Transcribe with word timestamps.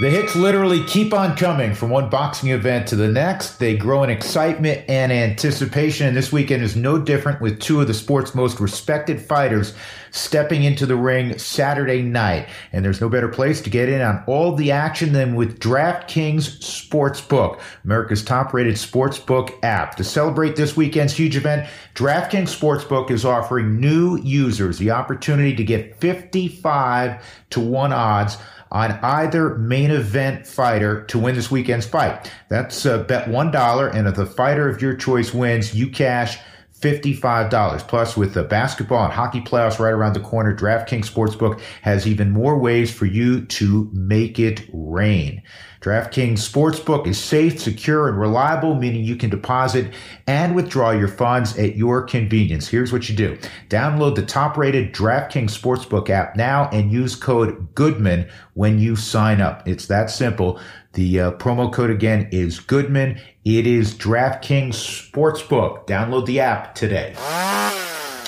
The 0.00 0.08
hits 0.08 0.34
literally 0.34 0.82
keep 0.84 1.12
on 1.12 1.36
coming 1.36 1.74
from 1.74 1.90
one 1.90 2.08
boxing 2.08 2.48
event 2.48 2.88
to 2.88 2.96
the 2.96 3.08
next. 3.08 3.58
They 3.58 3.76
grow 3.76 4.02
in 4.02 4.08
excitement 4.08 4.82
and 4.88 5.12
anticipation, 5.12 6.06
and 6.06 6.16
this 6.16 6.32
weekend 6.32 6.62
is 6.62 6.74
no 6.74 6.96
different 6.98 7.42
with 7.42 7.60
two 7.60 7.82
of 7.82 7.86
the 7.86 7.92
sport's 7.92 8.34
most 8.34 8.60
respected 8.60 9.20
fighters 9.20 9.74
stepping 10.10 10.64
into 10.64 10.86
the 10.86 10.96
ring 10.96 11.36
Saturday 11.36 12.00
night. 12.00 12.48
And 12.72 12.82
there's 12.82 13.02
no 13.02 13.10
better 13.10 13.28
place 13.28 13.60
to 13.60 13.68
get 13.68 13.90
in 13.90 14.00
on 14.00 14.24
all 14.26 14.56
the 14.56 14.70
action 14.70 15.12
than 15.12 15.34
with 15.34 15.60
DraftKings 15.60 16.60
Sportsbook, 16.60 17.60
America's 17.84 18.24
top 18.24 18.54
rated 18.54 18.76
sportsbook 18.76 19.52
app. 19.62 19.96
To 19.96 20.04
celebrate 20.04 20.56
this 20.56 20.78
weekend's 20.78 21.12
huge 21.12 21.36
event, 21.36 21.68
DraftKings 21.94 22.58
Sportsbook 22.58 23.10
is 23.10 23.26
offering 23.26 23.78
new 23.78 24.18
users 24.22 24.78
the 24.78 24.92
opportunity 24.92 25.54
to 25.54 25.62
get 25.62 26.00
55 26.00 27.22
to 27.50 27.60
1 27.60 27.92
odds 27.92 28.38
on 28.70 28.92
either 29.02 29.56
main 29.56 29.90
event 29.90 30.46
fighter 30.46 31.04
to 31.06 31.18
win 31.18 31.34
this 31.34 31.50
weekend's 31.50 31.86
fight. 31.86 32.30
That's 32.48 32.86
uh, 32.86 33.02
bet 33.04 33.28
$1, 33.28 33.94
and 33.94 34.06
if 34.06 34.14
the 34.14 34.26
fighter 34.26 34.68
of 34.68 34.80
your 34.80 34.94
choice 34.94 35.34
wins, 35.34 35.74
you 35.74 35.90
cash 35.90 36.38
$55. 36.80 37.88
Plus, 37.88 38.16
with 38.16 38.34
the 38.34 38.42
basketball 38.42 39.04
and 39.04 39.12
hockey 39.12 39.40
playoffs 39.40 39.78
right 39.78 39.92
around 39.92 40.14
the 40.14 40.20
corner, 40.20 40.56
DraftKings 40.56 41.10
Sportsbook 41.10 41.60
has 41.82 42.06
even 42.06 42.30
more 42.30 42.58
ways 42.58 42.92
for 42.92 43.06
you 43.06 43.44
to 43.46 43.90
make 43.92 44.38
it 44.38 44.62
rain. 44.72 45.42
DraftKings 45.80 46.46
Sportsbook 46.46 47.06
is 47.06 47.18
safe, 47.18 47.58
secure, 47.58 48.08
and 48.08 48.20
reliable, 48.20 48.74
meaning 48.74 49.02
you 49.02 49.16
can 49.16 49.30
deposit 49.30 49.92
and 50.26 50.54
withdraw 50.54 50.90
your 50.90 51.08
funds 51.08 51.56
at 51.56 51.74
your 51.74 52.02
convenience. 52.02 52.68
Here's 52.68 52.92
what 52.92 53.08
you 53.08 53.16
do. 53.16 53.38
Download 53.70 54.14
the 54.14 54.26
top-rated 54.26 54.92
DraftKings 54.92 55.58
Sportsbook 55.58 56.10
app 56.10 56.36
now 56.36 56.68
and 56.68 56.92
use 56.92 57.16
code 57.16 57.74
Goodman 57.74 58.28
when 58.52 58.78
you 58.78 58.94
sign 58.94 59.40
up. 59.40 59.66
It's 59.66 59.86
that 59.86 60.10
simple. 60.10 60.60
The 60.92 61.20
uh, 61.20 61.30
promo 61.32 61.72
code 61.72 61.90
again 61.90 62.28
is 62.30 62.60
Goodman. 62.60 63.18
It 63.46 63.66
is 63.66 63.94
DraftKings 63.94 64.74
Sportsbook. 64.74 65.86
Download 65.86 66.26
the 66.26 66.40
app 66.40 66.74
today. 66.74 67.14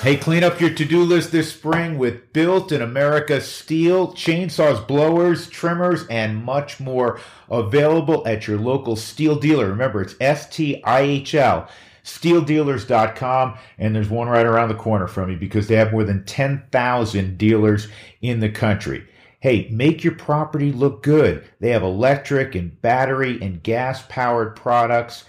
Hey, 0.02 0.16
clean 0.16 0.42
up 0.42 0.60
your 0.60 0.70
to-do 0.70 1.04
list 1.04 1.30
this 1.30 1.52
spring 1.52 1.96
with 1.96 2.32
Built 2.32 2.72
in 2.72 2.82
America 2.82 3.34
Stihl, 3.34 4.12
chainsaws, 4.16 4.84
blowers, 4.84 5.48
trimmers, 5.48 6.04
and 6.08 6.42
much 6.42 6.80
more 6.80 7.20
available 7.48 8.26
at 8.26 8.48
your 8.48 8.58
local 8.58 8.96
Stihl 8.96 9.40
dealer. 9.40 9.68
Remember, 9.68 10.02
it's 10.02 10.16
S-T-I-H-L 10.20 11.68
stihldealers.com 12.02 13.56
and 13.78 13.94
there's 13.94 14.08
one 14.08 14.26
right 14.26 14.44
around 14.44 14.70
the 14.70 14.74
corner 14.74 15.06
from 15.06 15.30
you 15.30 15.36
because 15.36 15.68
they 15.68 15.76
have 15.76 15.92
more 15.92 16.02
than 16.02 16.24
10,000 16.24 17.38
dealers 17.38 17.86
in 18.20 18.40
the 18.40 18.48
country. 18.48 19.06
Hey, 19.38 19.68
make 19.70 20.02
your 20.02 20.16
property 20.16 20.72
look 20.72 21.04
good. 21.04 21.48
They 21.60 21.70
have 21.70 21.84
electric 21.84 22.56
and 22.56 22.82
battery 22.82 23.40
and 23.40 23.62
gas 23.62 24.04
powered 24.08 24.56
products 24.56 25.26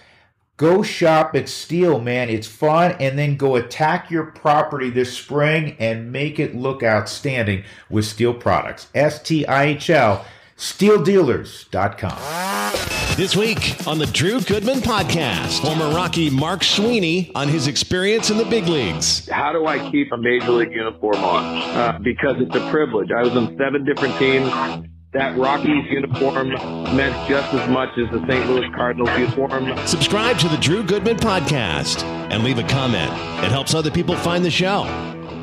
Go 0.57 0.83
shop 0.83 1.35
at 1.35 1.45
Stihl, 1.45 2.01
man. 2.01 2.29
It's 2.29 2.47
fun. 2.47 2.91
And 2.99 3.17
then 3.17 3.37
go 3.37 3.55
attack 3.55 4.11
your 4.11 4.25
property 4.25 4.91
this 4.91 5.17
spring 5.17 5.75
and 5.79 6.11
make 6.11 6.39
it 6.39 6.55
look 6.55 6.83
outstanding 6.83 7.63
with 7.89 8.05
Stihl 8.05 8.39
products. 8.39 8.87
S 8.93 9.21
T 9.21 9.45
I 9.47 9.65
H 9.65 9.89
L, 9.89 10.23
stihldealers.com. 10.57 13.17
This 13.17 13.35
week 13.35 13.75
on 13.87 13.97
the 13.97 14.05
Drew 14.07 14.41
Goodman 14.41 14.79
Podcast, 14.79 15.61
former 15.61 15.89
Rocky 15.93 16.29
Mark 16.29 16.63
Sweeney 16.63 17.31
on 17.33 17.47
his 17.47 17.67
experience 17.67 18.29
in 18.29 18.37
the 18.37 18.45
big 18.45 18.67
leagues. 18.67 19.27
How 19.29 19.53
do 19.53 19.65
I 19.65 19.89
keep 19.89 20.11
a 20.11 20.17
major 20.17 20.51
league 20.51 20.71
uniform 20.71 21.17
on? 21.17 21.57
Uh, 21.57 21.99
because 22.03 22.35
it's 22.39 22.55
a 22.55 22.69
privilege. 22.69 23.09
I 23.11 23.23
was 23.23 23.35
on 23.35 23.57
seven 23.57 23.85
different 23.85 24.17
teams 24.19 24.49
that 25.13 25.37
Rockies 25.37 25.85
uniform 25.91 26.49
meant 26.49 27.29
just 27.29 27.53
as 27.53 27.69
much 27.69 27.95
as 27.99 28.09
the 28.09 28.19
St. 28.27 28.47
Louis 28.47 28.67
Cardinals 28.73 29.09
uniform. 29.11 29.77
Subscribe 29.85 30.39
to 30.39 30.49
the 30.49 30.57
Drew 30.57 30.81
Goodman 30.81 31.17
podcast 31.17 32.01
and 32.03 32.43
leave 32.43 32.57
a 32.57 32.63
comment. 32.63 33.11
It 33.43 33.51
helps 33.51 33.75
other 33.75 33.91
people 33.91 34.15
find 34.15 34.43
the 34.43 34.49
show. 34.49 34.85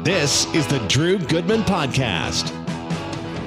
This 0.03 0.53
is 0.55 0.67
the 0.67 0.81
Drew 0.89 1.19
Goodman 1.19 1.63
podcast. 1.63 2.49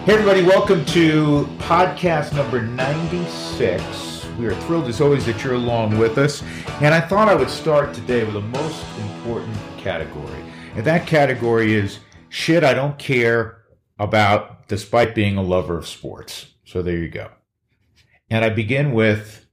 Hey, 0.05 0.13
everybody, 0.13 0.43
welcome 0.43 0.85
to 0.85 1.45
podcast 1.57 2.33
number 2.33 2.61
96. 2.61 4.25
We 4.39 4.45
are 4.45 4.55
thrilled 4.61 4.87
as 4.87 5.01
always 5.01 5.25
that 5.25 5.43
you're 5.43 5.55
along 5.55 5.97
with 5.97 6.17
us. 6.17 6.41
And 6.79 6.93
I 6.93 7.01
thought 7.01 7.27
I 7.27 7.35
would 7.35 7.49
start 7.49 7.93
today 7.93 8.23
with 8.23 8.35
the 8.35 8.41
most 8.41 8.85
important 8.97 9.57
category. 9.77 10.39
And 10.75 10.85
that 10.85 11.05
category 11.05 11.73
is 11.73 11.99
shit 12.29 12.63
I 12.63 12.73
don't 12.73 12.97
care 12.97 13.57
about 13.99 14.62
despite 14.73 15.13
being 15.13 15.37
a 15.37 15.43
lover 15.43 15.77
of 15.77 15.87
sports. 15.87 16.47
So 16.65 16.81
there 16.81 16.97
you 16.97 17.07
go. 17.07 17.29
And 18.31 18.43
I 18.43 18.49
begin 18.49 18.93
with 18.93 19.45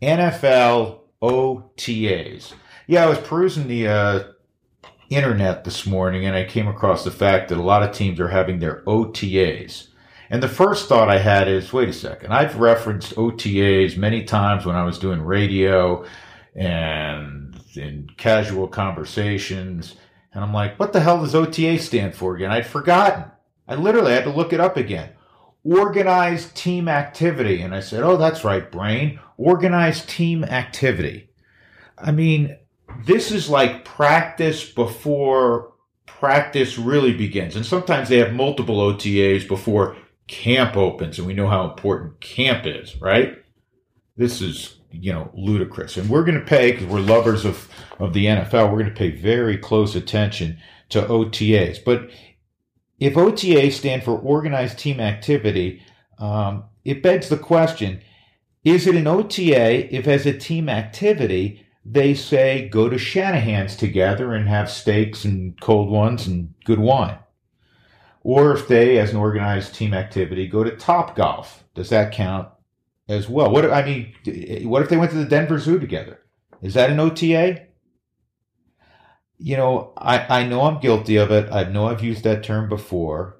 NFL 0.00 1.00
OTAs. 1.20 2.54
Yeah, 2.86 3.04
I 3.04 3.08
was 3.10 3.18
perusing 3.18 3.68
the 3.68 3.88
uh, 3.88 4.22
internet 5.10 5.64
this 5.64 5.84
morning 5.84 6.24
and 6.24 6.34
I 6.34 6.44
came 6.44 6.68
across 6.68 7.04
the 7.04 7.10
fact 7.10 7.50
that 7.50 7.58
a 7.58 7.62
lot 7.62 7.82
of 7.82 7.94
teams 7.94 8.18
are 8.18 8.28
having 8.28 8.60
their 8.60 8.82
OTAs. 8.86 9.88
And 10.30 10.42
the 10.42 10.48
first 10.48 10.88
thought 10.88 11.10
I 11.10 11.18
had 11.18 11.48
is 11.48 11.74
wait 11.74 11.90
a 11.90 11.92
second, 11.92 12.32
I've 12.32 12.56
referenced 12.56 13.14
OTAs 13.16 13.98
many 13.98 14.24
times 14.24 14.64
when 14.64 14.74
I 14.74 14.84
was 14.84 14.98
doing 14.98 15.20
radio 15.20 16.06
and 16.56 17.60
in 17.76 18.08
casual 18.16 18.68
conversations. 18.68 19.96
And 20.32 20.42
I'm 20.42 20.54
like, 20.54 20.80
what 20.80 20.94
the 20.94 21.00
hell 21.00 21.20
does 21.20 21.34
OTA 21.34 21.78
stand 21.78 22.14
for 22.14 22.36
again? 22.36 22.50
I'd 22.50 22.66
forgotten. 22.66 23.24
I 23.68 23.74
literally 23.74 24.12
had 24.12 24.24
to 24.24 24.30
look 24.30 24.52
it 24.52 24.60
up 24.60 24.76
again. 24.76 25.10
Organized 25.64 26.56
team 26.56 26.88
activity. 26.88 27.62
And 27.62 27.74
I 27.74 27.80
said, 27.80 28.02
oh, 28.02 28.16
that's 28.16 28.44
right, 28.44 28.70
brain. 28.70 29.20
Organized 29.36 30.08
team 30.08 30.44
activity. 30.44 31.30
I 31.96 32.10
mean, 32.10 32.58
this 33.04 33.30
is 33.30 33.48
like 33.48 33.84
practice 33.84 34.68
before 34.68 35.72
practice 36.06 36.78
really 36.78 37.12
begins. 37.12 37.56
And 37.56 37.66
sometimes 37.66 38.08
they 38.08 38.18
have 38.18 38.32
multiple 38.32 38.76
OTAs 38.76 39.46
before 39.46 39.96
camp 40.28 40.76
opens. 40.76 41.18
And 41.18 41.26
we 41.26 41.34
know 41.34 41.48
how 41.48 41.70
important 41.70 42.20
camp 42.20 42.66
is, 42.66 43.00
right? 43.00 43.42
This 44.16 44.40
is, 44.40 44.78
you 44.90 45.12
know, 45.12 45.30
ludicrous. 45.34 45.96
And 45.96 46.08
we're 46.08 46.24
going 46.24 46.38
to 46.38 46.44
pay, 46.44 46.72
because 46.72 46.86
we're 46.86 47.00
lovers 47.00 47.44
of, 47.44 47.68
of 47.98 48.12
the 48.12 48.26
NFL, 48.26 48.70
we're 48.70 48.78
going 48.78 48.94
to 48.94 48.98
pay 48.98 49.10
very 49.10 49.56
close 49.58 49.94
attention 49.94 50.58
to 50.90 51.02
OTAs. 51.02 51.82
But 51.84 52.10
if 53.02 53.16
OTA 53.16 53.72
stand 53.72 54.04
for 54.04 54.16
organized 54.16 54.78
team 54.78 55.00
activity, 55.00 55.82
um, 56.18 56.64
it 56.84 57.02
begs 57.02 57.28
the 57.28 57.36
question 57.36 58.00
is 58.64 58.86
it 58.86 58.94
an 58.94 59.08
OTA 59.08 59.92
if, 59.92 60.06
as 60.06 60.24
a 60.24 60.38
team 60.38 60.68
activity, 60.68 61.66
they 61.84 62.14
say 62.14 62.68
go 62.68 62.88
to 62.88 62.96
Shanahan's 62.96 63.74
together 63.74 64.32
and 64.32 64.48
have 64.48 64.70
steaks 64.70 65.24
and 65.24 65.60
cold 65.60 65.90
ones 65.90 66.28
and 66.28 66.54
good 66.64 66.78
wine? 66.78 67.18
Or 68.20 68.52
if 68.52 68.68
they, 68.68 68.98
as 68.98 69.10
an 69.10 69.16
organized 69.16 69.74
team 69.74 69.92
activity, 69.92 70.46
go 70.46 70.62
to 70.62 70.76
Top 70.76 71.16
Golf, 71.16 71.64
does 71.74 71.88
that 71.88 72.12
count 72.12 72.50
as 73.08 73.28
well? 73.28 73.50
What 73.50 73.68
I 73.72 73.84
mean, 73.84 74.68
what 74.68 74.82
if 74.82 74.88
they 74.88 74.96
went 74.96 75.10
to 75.10 75.18
the 75.18 75.24
Denver 75.24 75.58
Zoo 75.58 75.80
together? 75.80 76.20
Is 76.60 76.74
that 76.74 76.90
an 76.90 77.00
OTA? 77.00 77.66
You 79.42 79.56
know, 79.56 79.92
I, 79.96 80.42
I 80.42 80.46
know 80.46 80.62
I'm 80.62 80.80
guilty 80.80 81.16
of 81.16 81.32
it. 81.32 81.50
I 81.52 81.64
know 81.64 81.88
I've 81.88 82.04
used 82.04 82.22
that 82.24 82.44
term 82.44 82.68
before. 82.68 83.38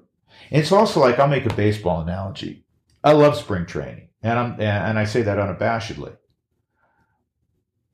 It's 0.51 0.71
also 0.71 0.99
like 0.99 1.17
I'll 1.17 1.27
make 1.27 1.45
a 1.45 1.53
baseball 1.53 2.01
analogy. 2.01 2.65
I 3.03 3.13
love 3.13 3.37
spring 3.37 3.65
training, 3.65 4.09
and 4.21 4.37
I'm 4.37 4.61
and 4.61 4.99
I 4.99 5.05
say 5.05 5.21
that 5.21 5.37
unabashedly. 5.37 6.17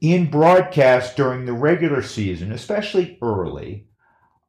In 0.01 0.29
broadcast 0.29 1.15
during 1.15 1.45
the 1.45 1.53
regular 1.53 2.01
season, 2.01 2.51
especially 2.51 3.19
early, 3.21 3.85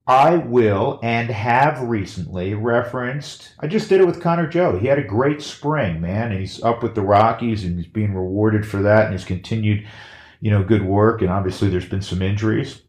I 0.06 0.37
will 0.37 0.98
and 1.03 1.28
have 1.28 1.82
recently 1.82 2.54
referenced. 2.54 3.53
I 3.60 3.66
just 3.66 3.88
did 3.88 4.00
it 4.00 4.06
with 4.06 4.22
Connor 4.22 4.48
Joe. 4.48 4.78
He 4.78 4.87
had 4.87 4.98
a 4.98 5.04
great 5.04 5.42
spring, 5.42 6.00
man. 6.00 6.32
He's 6.32 6.62
up 6.62 6.83
with 6.83 6.95
the 6.95 7.03
Rockies 7.03 7.65
and 7.65 7.77
he's 7.77 7.86
being 7.86 8.15
rewarded 8.15 8.66
for 8.66 8.80
that 8.83 9.04
and 9.04 9.12
he's 9.12 9.24
continued, 9.24 9.86
you 10.41 10.51
know, 10.51 10.62
good 10.62 10.84
work. 10.84 11.21
And 11.21 11.30
obviously, 11.30 11.68
there's 11.68 11.89
been 11.89 12.03
some 12.03 12.22
injuries 12.22 12.83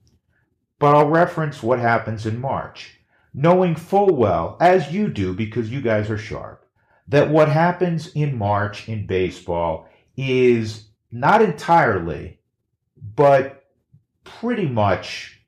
but 0.82 0.96
I'll 0.96 1.10
reference 1.10 1.62
what 1.62 1.78
happens 1.78 2.26
in 2.26 2.42
March, 2.42 3.00
knowing 3.36 3.76
full 3.76 4.16
well, 4.16 4.58
as 4.60 4.92
you 4.92 5.10
do 5.10 5.32
because 5.32 5.70
you 5.70 5.80
guys 5.80 6.10
are 6.10 6.18
sharp, 6.18 6.66
that 7.08 7.30
what 7.30 7.50
happens 7.50 8.08
in 8.14 8.36
March 8.36 8.90
in 8.90 9.06
baseball 9.06 9.88
is 10.18 10.88
not 11.12 11.44
entirely, 11.44 12.40
but 13.16 13.64
pretty 14.24 14.68
much 14.68 15.40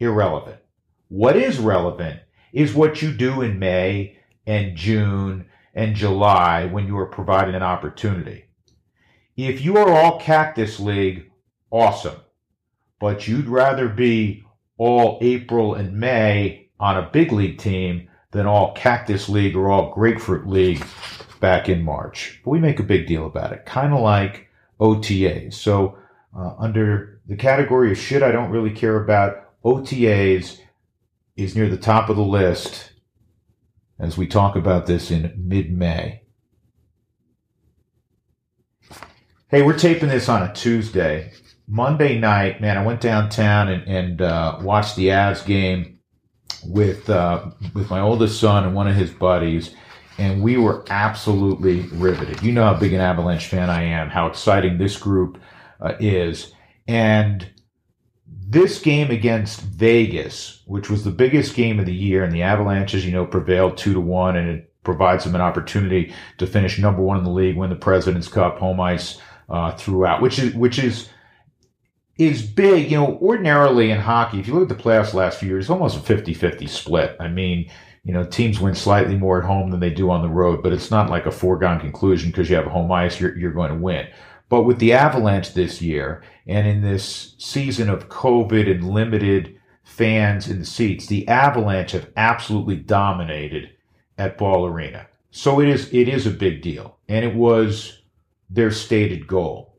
irrelevant. 0.00 0.58
What 1.06 1.36
is 1.36 1.60
relevant 1.60 2.18
is 2.52 2.74
what 2.74 3.00
you 3.00 3.12
do 3.12 3.42
in 3.42 3.60
May 3.60 4.18
and 4.44 4.76
June 4.76 5.46
and 5.72 5.94
July 5.94 6.66
when 6.66 6.88
you 6.88 6.98
are 6.98 7.06
provided 7.06 7.54
an 7.54 7.62
opportunity. 7.62 8.46
If 9.36 9.60
you 9.60 9.76
are 9.76 9.88
all 9.88 10.18
Cactus 10.18 10.80
League, 10.80 11.30
awesome 11.70 12.16
but 13.02 13.26
you'd 13.26 13.48
rather 13.48 13.88
be 13.88 14.44
all 14.78 15.18
April 15.22 15.74
and 15.74 15.98
May 15.98 16.68
on 16.78 16.96
a 16.96 17.10
big 17.10 17.32
league 17.32 17.58
team 17.58 18.08
than 18.30 18.46
all 18.46 18.74
Cactus 18.74 19.28
League 19.28 19.56
or 19.56 19.72
all 19.72 19.92
Grapefruit 19.92 20.46
League 20.46 20.86
back 21.40 21.68
in 21.68 21.82
March. 21.82 22.40
But 22.44 22.52
we 22.52 22.60
make 22.60 22.78
a 22.78 22.84
big 22.84 23.08
deal 23.08 23.26
about 23.26 23.52
it, 23.52 23.66
kind 23.66 23.92
of 23.92 23.98
like 23.98 24.48
OTAs. 24.78 25.54
So, 25.54 25.98
uh, 26.32 26.54
under 26.60 27.20
the 27.26 27.34
category 27.34 27.90
of 27.90 27.98
shit 27.98 28.22
I 28.22 28.30
don't 28.30 28.52
really 28.52 28.70
care 28.70 29.02
about, 29.02 29.52
OTAs 29.64 30.60
is 31.36 31.56
near 31.56 31.68
the 31.68 31.76
top 31.76 32.08
of 32.08 32.14
the 32.14 32.22
list 32.22 32.92
as 33.98 34.16
we 34.16 34.28
talk 34.28 34.54
about 34.54 34.86
this 34.86 35.10
in 35.10 35.34
mid 35.36 35.76
May. 35.76 36.22
Hey, 39.48 39.62
we're 39.62 39.76
taping 39.76 40.08
this 40.08 40.28
on 40.28 40.44
a 40.44 40.54
Tuesday. 40.54 41.32
Monday 41.72 42.18
night, 42.18 42.60
man, 42.60 42.76
I 42.76 42.84
went 42.84 43.00
downtown 43.00 43.68
and, 43.68 43.82
and 43.88 44.20
uh, 44.20 44.58
watched 44.60 44.94
the 44.94 45.06
Avs 45.08 45.42
game 45.46 46.00
with 46.66 47.08
uh, 47.08 47.46
with 47.72 47.88
my 47.88 47.98
oldest 47.98 48.38
son 48.38 48.64
and 48.64 48.74
one 48.74 48.88
of 48.88 48.94
his 48.94 49.10
buddies, 49.10 49.74
and 50.18 50.42
we 50.42 50.58
were 50.58 50.84
absolutely 50.90 51.80
riveted. 51.92 52.42
You 52.42 52.52
know 52.52 52.64
how 52.64 52.74
big 52.74 52.92
an 52.92 53.00
Avalanche 53.00 53.46
fan 53.46 53.70
I 53.70 53.84
am, 53.84 54.10
how 54.10 54.26
exciting 54.26 54.76
this 54.76 54.98
group 54.98 55.40
uh, 55.80 55.94
is, 55.98 56.52
and 56.86 57.48
this 58.26 58.78
game 58.78 59.10
against 59.10 59.62
Vegas, 59.62 60.60
which 60.66 60.90
was 60.90 61.04
the 61.04 61.10
biggest 61.10 61.54
game 61.54 61.80
of 61.80 61.86
the 61.86 61.94
year, 61.94 62.22
and 62.22 62.34
the 62.34 62.42
Avalanche, 62.42 62.92
as 62.92 63.06
you 63.06 63.12
know, 63.12 63.24
prevailed 63.24 63.78
two 63.78 63.94
to 63.94 64.00
one, 64.00 64.36
and 64.36 64.46
it 64.46 64.74
provides 64.84 65.24
them 65.24 65.34
an 65.34 65.40
opportunity 65.40 66.12
to 66.36 66.46
finish 66.46 66.78
number 66.78 67.00
one 67.00 67.16
in 67.16 67.24
the 67.24 67.30
league, 67.30 67.56
win 67.56 67.70
the 67.70 67.76
President's 67.76 68.28
Cup, 68.28 68.58
home 68.58 68.78
ice 68.78 69.18
uh, 69.48 69.72
throughout, 69.72 70.20
which 70.20 70.38
is 70.38 70.54
which 70.54 70.78
is 70.78 71.08
is 72.26 72.42
big. 72.42 72.90
You 72.90 72.98
know, 72.98 73.18
ordinarily 73.22 73.90
in 73.90 73.98
hockey, 73.98 74.40
if 74.40 74.46
you 74.46 74.54
look 74.54 74.70
at 74.70 74.76
the 74.76 74.82
playoffs 74.82 75.14
last 75.14 75.38
few 75.38 75.48
years, 75.48 75.64
it's 75.64 75.70
almost 75.70 75.96
a 75.96 76.00
50-50 76.00 76.68
split. 76.68 77.16
I 77.20 77.28
mean, 77.28 77.70
you 78.04 78.12
know, 78.12 78.24
teams 78.24 78.60
win 78.60 78.74
slightly 78.74 79.16
more 79.16 79.38
at 79.40 79.46
home 79.46 79.70
than 79.70 79.80
they 79.80 79.90
do 79.90 80.10
on 80.10 80.22
the 80.22 80.28
road, 80.28 80.62
but 80.62 80.72
it's 80.72 80.90
not 80.90 81.10
like 81.10 81.26
a 81.26 81.30
foregone 81.30 81.80
conclusion 81.80 82.30
because 82.30 82.50
you 82.50 82.56
have 82.56 82.66
home 82.66 82.90
ice, 82.90 83.20
you're, 83.20 83.36
you're 83.38 83.52
going 83.52 83.70
to 83.70 83.78
win. 83.78 84.08
But 84.48 84.64
with 84.64 84.78
the 84.78 84.92
Avalanche 84.92 85.54
this 85.54 85.80
year, 85.80 86.22
and 86.46 86.66
in 86.66 86.82
this 86.82 87.34
season 87.38 87.88
of 87.88 88.08
COVID 88.08 88.70
and 88.70 88.90
limited 88.90 89.58
fans 89.84 90.48
in 90.48 90.58
the 90.58 90.66
seats, 90.66 91.06
the 91.06 91.26
Avalanche 91.28 91.92
have 91.92 92.10
absolutely 92.16 92.76
dominated 92.76 93.70
at 94.18 94.36
Ball 94.36 94.66
Arena. 94.66 95.06
So 95.30 95.60
it 95.60 95.68
is 95.68 95.92
it 95.92 96.08
is 96.08 96.26
a 96.26 96.30
big 96.30 96.60
deal, 96.60 96.98
and 97.08 97.24
it 97.24 97.34
was 97.34 98.02
their 98.50 98.70
stated 98.70 99.26
goal. 99.26 99.71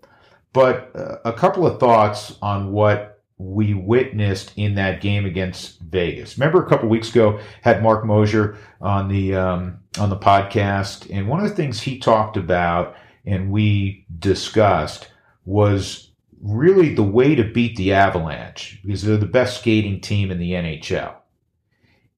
But 0.53 0.91
uh, 0.95 1.17
a 1.25 1.33
couple 1.33 1.65
of 1.65 1.79
thoughts 1.79 2.37
on 2.41 2.71
what 2.71 3.21
we 3.37 3.73
witnessed 3.73 4.53
in 4.55 4.75
that 4.75 5.01
game 5.01 5.25
against 5.25 5.79
Vegas. 5.81 6.37
Remember 6.37 6.63
a 6.63 6.69
couple 6.69 6.87
weeks 6.87 7.09
ago 7.09 7.39
had 7.61 7.83
Marc 7.83 8.05
Moser 8.05 8.57
on 8.79 9.09
the 9.09 9.35
um, 9.35 9.79
on 9.99 10.09
the 10.09 10.17
podcast, 10.17 11.09
and 11.11 11.27
one 11.27 11.43
of 11.43 11.49
the 11.49 11.55
things 11.55 11.81
he 11.81 11.99
talked 11.99 12.37
about 12.37 12.95
and 13.25 13.51
we 13.51 14.05
discussed 14.19 15.07
was 15.45 16.11
really 16.41 16.93
the 16.93 17.03
way 17.03 17.35
to 17.35 17.43
beat 17.43 17.75
the 17.77 17.93
Avalanche 17.93 18.81
because 18.83 19.01
they're 19.01 19.17
the 19.17 19.25
best 19.25 19.59
skating 19.61 20.01
team 20.01 20.29
in 20.29 20.39
the 20.39 20.51
NHL 20.51 21.15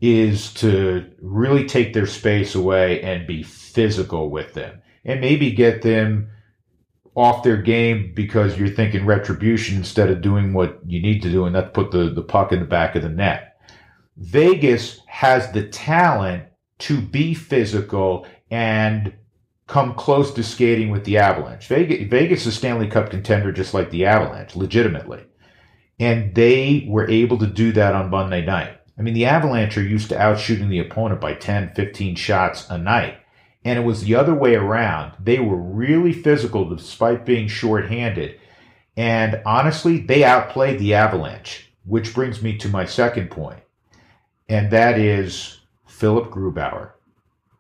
is 0.02 0.54
to 0.56 1.10
really 1.22 1.66
take 1.66 1.94
their 1.94 2.08
space 2.08 2.56
away 2.56 3.02
and 3.02 3.28
be 3.28 3.44
physical 3.44 4.30
with 4.30 4.54
them 4.54 4.82
and 5.06 5.22
maybe 5.22 5.52
get 5.52 5.82
them 5.82 6.30
off 7.16 7.44
their 7.44 7.58
game 7.58 8.12
because 8.14 8.58
you're 8.58 8.68
thinking 8.68 9.06
retribution 9.06 9.78
instead 9.78 10.10
of 10.10 10.22
doing 10.22 10.54
what 10.54 10.80
you 10.86 11.02
need 11.02 11.22
to 11.22 11.32
do 11.32 11.46
and 11.46 11.56
that's 11.56 11.72
put 11.74 11.92
the, 11.92 12.10
the 12.10 12.22
puck 12.22 12.52
in 12.52 12.60
the 12.60 12.66
back 12.66 12.96
of 12.96 13.02
the 13.02 13.10
net. 13.10 13.58
Vegas 14.18 15.00
has 15.08 15.52
the 15.52 15.68
talent 15.70 16.44
to 16.78 17.00
be 17.00 17.34
physical 17.34 18.28
and 18.52 19.14
come 19.68 19.96
close 19.96 20.32
to 20.34 20.44
skating 20.44 20.90
with 20.90 21.06
the 21.06 21.18
Avalanche. 21.18 21.68
Vegas, 21.68 22.08
Vegas 22.10 22.46
is 22.46 22.56
Stanley 22.56 22.88
Cup 22.88 23.10
contender 23.10 23.52
just 23.52 23.74
like 23.74 23.90
the 23.90 24.06
Avalanche, 24.06 24.56
legitimately. 24.56 25.24
And 26.00 26.36
they 26.36 26.86
were 26.90 27.10
able 27.10 27.38
to 27.40 27.48
do 27.48 27.72
that 27.72 27.96
on 27.96 28.10
Monday 28.10 28.46
night. 28.46 28.78
I 28.98 29.02
mean, 29.02 29.14
the 29.14 29.26
Avalanche 29.26 29.78
are 29.78 29.84
used 29.84 30.10
to 30.10 30.16
outshooting 30.16 30.70
the 30.70 30.80
opponent 30.80 31.20
by 31.20 31.34
10, 31.34 31.74
15 31.74 32.16
shots 32.16 32.70
a 32.70 32.78
night. 32.78 33.18
And 33.66 33.78
it 33.78 33.82
was 33.82 34.04
the 34.04 34.16
other 34.16 34.34
way 34.34 34.56
around. 34.56 35.14
They 35.20 35.40
were 35.40 35.58
really 35.58 36.14
physical 36.14 36.64
despite 36.70 37.26
being 37.26 37.50
shorthanded. 37.50 38.40
And 38.96 39.42
honestly, 39.46 39.98
they 39.98 40.24
outplayed 40.24 40.80
the 40.80 40.94
Avalanche, 40.94 41.70
which 41.84 42.14
brings 42.14 42.42
me 42.42 42.58
to 42.60 42.70
my 42.70 42.86
second 42.86 43.30
point. 43.30 43.60
And 44.48 44.72
that 44.72 44.98
is 44.98 45.60
Philip 45.86 46.30
Grubauer 46.30 46.92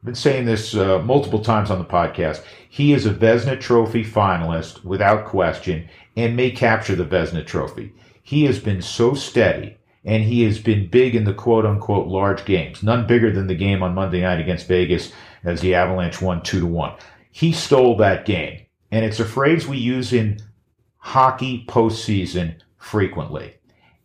I've 0.05 0.09
been 0.09 0.13
saying 0.13 0.45
this 0.45 0.75
uh, 0.75 0.99
multiple 0.99 1.41
times 1.41 1.71
on 1.71 1.79
the 1.79 1.83
podcast. 1.83 2.43
He 2.69 2.93
is 2.93 3.07
a 3.07 3.11
Vezina 3.11 3.59
Trophy 3.59 4.05
finalist 4.05 4.83
without 4.83 5.25
question 5.25 5.89
and 6.15 6.35
may 6.35 6.51
capture 6.51 6.93
the 6.93 7.03
Vezina 7.03 7.43
Trophy. 7.43 7.91
He 8.21 8.43
has 8.45 8.59
been 8.59 8.83
so 8.83 9.15
steady 9.15 9.79
and 10.03 10.23
he 10.23 10.43
has 10.43 10.59
been 10.59 10.91
big 10.91 11.15
in 11.15 11.23
the 11.23 11.33
quote 11.33 11.65
unquote 11.65 12.05
large 12.07 12.45
games. 12.45 12.83
None 12.83 13.07
bigger 13.07 13.31
than 13.31 13.47
the 13.47 13.55
game 13.55 13.81
on 13.81 13.95
Monday 13.95 14.21
night 14.21 14.39
against 14.39 14.67
Vegas 14.67 15.11
as 15.45 15.61
the 15.61 15.75
Avalanche 15.75 16.21
won 16.21 16.41
two 16.41 16.59
to 16.59 16.65
one. 16.65 16.95
He 17.31 17.51
stole 17.51 17.95
that 17.97 18.25
game. 18.25 18.65
And 18.91 19.05
it's 19.05 19.19
a 19.19 19.25
phrase 19.25 19.67
we 19.67 19.77
use 19.77 20.13
in 20.13 20.39
hockey 20.97 21.65
postseason 21.67 22.55
frequently. 22.77 23.55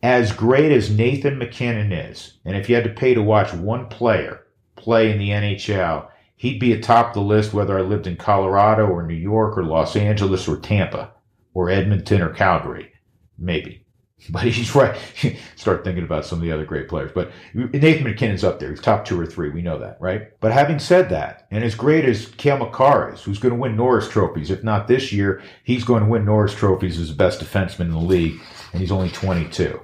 As 0.02 0.32
great 0.32 0.72
as 0.72 0.90
Nathan 0.90 1.38
MacKinnon 1.38 1.92
is, 1.92 2.38
and 2.44 2.56
if 2.56 2.68
you 2.68 2.74
had 2.74 2.84
to 2.84 2.90
pay 2.90 3.14
to 3.14 3.22
watch 3.22 3.52
one 3.52 3.86
player 3.86 4.46
play 4.76 5.10
in 5.10 5.18
the 5.18 5.28
NHL, 5.28 6.08
he'd 6.36 6.58
be 6.58 6.72
atop 6.72 7.12
the 7.12 7.20
list 7.20 7.52
whether 7.52 7.78
I 7.78 7.82
lived 7.82 8.06
in 8.06 8.16
Colorado 8.16 8.86
or 8.86 9.06
New 9.06 9.14
York 9.14 9.58
or 9.58 9.64
Los 9.64 9.94
Angeles 9.94 10.48
or 10.48 10.58
Tampa 10.58 11.12
or 11.52 11.68
Edmonton 11.68 12.22
or 12.22 12.30
Calgary. 12.30 12.92
Maybe. 13.38 13.79
But 14.30 14.42
he's 14.42 14.74
right. 14.74 14.96
Start 15.56 15.82
thinking 15.82 16.04
about 16.04 16.26
some 16.26 16.38
of 16.38 16.42
the 16.42 16.52
other 16.52 16.66
great 16.66 16.88
players. 16.88 17.10
But 17.14 17.32
Nathan 17.54 18.04
MacKinnon's 18.04 18.44
up 18.44 18.60
there. 18.60 18.70
He's 18.70 18.80
top 18.80 19.04
two 19.04 19.18
or 19.18 19.24
three. 19.24 19.48
We 19.48 19.62
know 19.62 19.78
that, 19.78 19.96
right? 19.98 20.38
But 20.40 20.52
having 20.52 20.78
said 20.78 21.08
that, 21.08 21.46
and 21.50 21.64
as 21.64 21.74
great 21.74 22.04
as 22.04 22.26
Cale 22.26 22.58
Makar 22.58 23.14
is, 23.14 23.22
who's 23.22 23.38
going 23.38 23.54
to 23.54 23.60
win 23.60 23.76
Norris 23.76 24.08
trophies, 24.08 24.50
if 24.50 24.62
not 24.62 24.88
this 24.88 25.10
year, 25.10 25.42
he's 25.64 25.84
going 25.84 26.02
to 26.02 26.08
win 26.08 26.26
Norris 26.26 26.54
trophies 26.54 26.98
as 26.98 27.08
the 27.08 27.14
best 27.14 27.40
defenseman 27.40 27.86
in 27.86 27.92
the 27.92 27.98
league, 27.98 28.38
and 28.72 28.80
he's 28.80 28.92
only 28.92 29.08
22. 29.08 29.80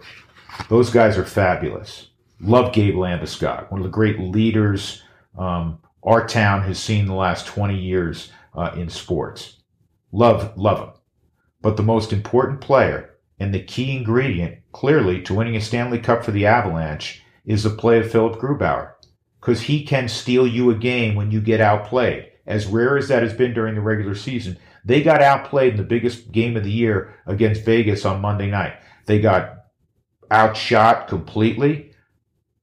Those 0.69 0.91
guys 0.91 1.17
are 1.17 1.25
fabulous. 1.25 2.09
Love 2.41 2.75
Gabe 2.75 2.95
Landeskog, 2.95 3.71
one 3.71 3.81
of 3.81 3.85
the 3.85 3.91
great 3.91 4.21
leaders 4.21 5.03
um, 5.39 5.79
our 6.03 6.27
town 6.27 6.63
has 6.63 6.79
seen 6.79 7.07
the 7.07 7.15
last 7.15 7.47
20 7.47 7.79
years 7.79 8.31
uh, 8.55 8.71
in 8.77 8.89
sports. 8.89 9.59
Love, 10.13 10.57
love 10.57 10.79
him. 10.79 10.95
But 11.61 11.77
the 11.77 11.83
most 11.83 12.13
important 12.13 12.61
player 12.61 13.16
and 13.39 13.53
the 13.53 13.63
key 13.63 13.97
ingredient, 13.97 14.59
clearly, 14.73 15.23
to 15.23 15.35
winning 15.35 15.57
a 15.57 15.61
Stanley 15.61 15.99
Cup 15.99 16.25
for 16.25 16.31
the 16.31 16.47
Avalanche 16.47 17.23
is 17.45 17.63
the 17.63 17.71
play 17.71 17.99
of 17.99 18.11
Philip 18.11 18.41
Grubauer. 18.41 18.93
Because 19.41 19.63
he 19.63 19.85
can 19.85 20.09
steal 20.09 20.47
you 20.47 20.71
a 20.71 20.75
game 20.75 21.15
when 21.15 21.31
you 21.31 21.41
get 21.41 21.61
outplayed. 21.61 22.33
As 22.47 22.67
rare 22.67 22.97
as 22.97 23.09
that 23.09 23.23
has 23.23 23.35
been 23.35 23.55
during 23.55 23.75
the 23.75 23.81
regular 23.81 24.15
season, 24.15 24.57
they 24.85 25.03
got 25.03 25.23
outplayed 25.23 25.73
in 25.73 25.77
the 25.77 25.83
biggest 25.83 26.33
game 26.33 26.57
of 26.57 26.65
the 26.65 26.71
year 26.71 27.15
against 27.27 27.65
Vegas 27.65 28.05
on 28.05 28.21
Monday 28.21 28.51
night. 28.51 28.75
They 29.07 29.21
got 29.21 29.67
outshot 30.31 31.09
completely. 31.09 31.93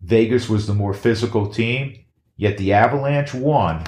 Vegas 0.01 0.49
was 0.49 0.67
the 0.67 0.73
more 0.73 0.93
physical 0.93 1.47
team, 1.49 2.05
yet 2.35 2.57
the 2.57 2.73
Avalanche 2.73 3.33
won 3.33 3.83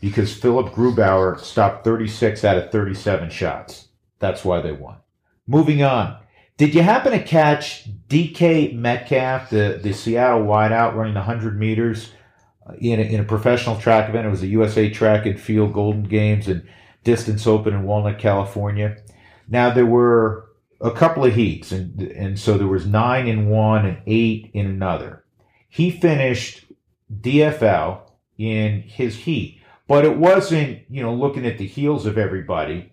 because 0.00 0.34
Philip 0.34 0.74
Grubauer 0.74 1.38
stopped 1.38 1.84
36 1.84 2.44
out 2.44 2.58
of 2.58 2.70
37 2.70 3.30
shots. 3.30 3.88
That's 4.18 4.44
why 4.44 4.60
they 4.60 4.72
won. 4.72 4.96
Moving 5.46 5.82
on. 5.82 6.18
Did 6.56 6.74
you 6.74 6.82
happen 6.82 7.12
to 7.12 7.22
catch 7.22 7.88
DK 8.08 8.74
Metcalf, 8.74 9.50
the, 9.50 9.80
the 9.82 9.92
Seattle 9.92 10.44
wideout, 10.44 10.94
running 10.94 11.14
the 11.14 11.20
100 11.20 11.58
meters 11.58 12.12
uh, 12.68 12.74
in 12.78 13.00
a, 13.00 13.02
in 13.02 13.20
a 13.20 13.24
professional 13.24 13.76
track 13.80 14.08
event? 14.08 14.26
It 14.26 14.30
was 14.30 14.42
the 14.42 14.48
USA 14.48 14.88
Track 14.90 15.26
and 15.26 15.40
Field 15.40 15.72
Golden 15.72 16.04
Games 16.04 16.46
and 16.46 16.66
Distance 17.04 17.46
Open 17.46 17.74
in 17.74 17.82
Walnut, 17.82 18.18
California. 18.18 18.98
Now, 19.48 19.70
there 19.70 19.86
were 19.86 20.50
a 20.80 20.90
couple 20.90 21.24
of 21.24 21.34
heats, 21.34 21.72
and, 21.72 22.00
and 22.00 22.38
so 22.38 22.58
there 22.58 22.68
was 22.68 22.86
nine 22.86 23.26
in 23.26 23.48
one 23.48 23.86
and 23.86 23.98
eight 24.06 24.50
in 24.52 24.66
another. 24.66 25.24
He 25.68 25.90
finished 25.90 26.66
DFL 27.20 28.02
in 28.38 28.82
his 28.82 29.16
heat, 29.16 29.60
but 29.88 30.04
it 30.04 30.16
wasn't, 30.16 30.82
you 30.88 31.02
know, 31.02 31.14
looking 31.14 31.46
at 31.46 31.58
the 31.58 31.66
heels 31.66 32.06
of 32.06 32.18
everybody. 32.18 32.91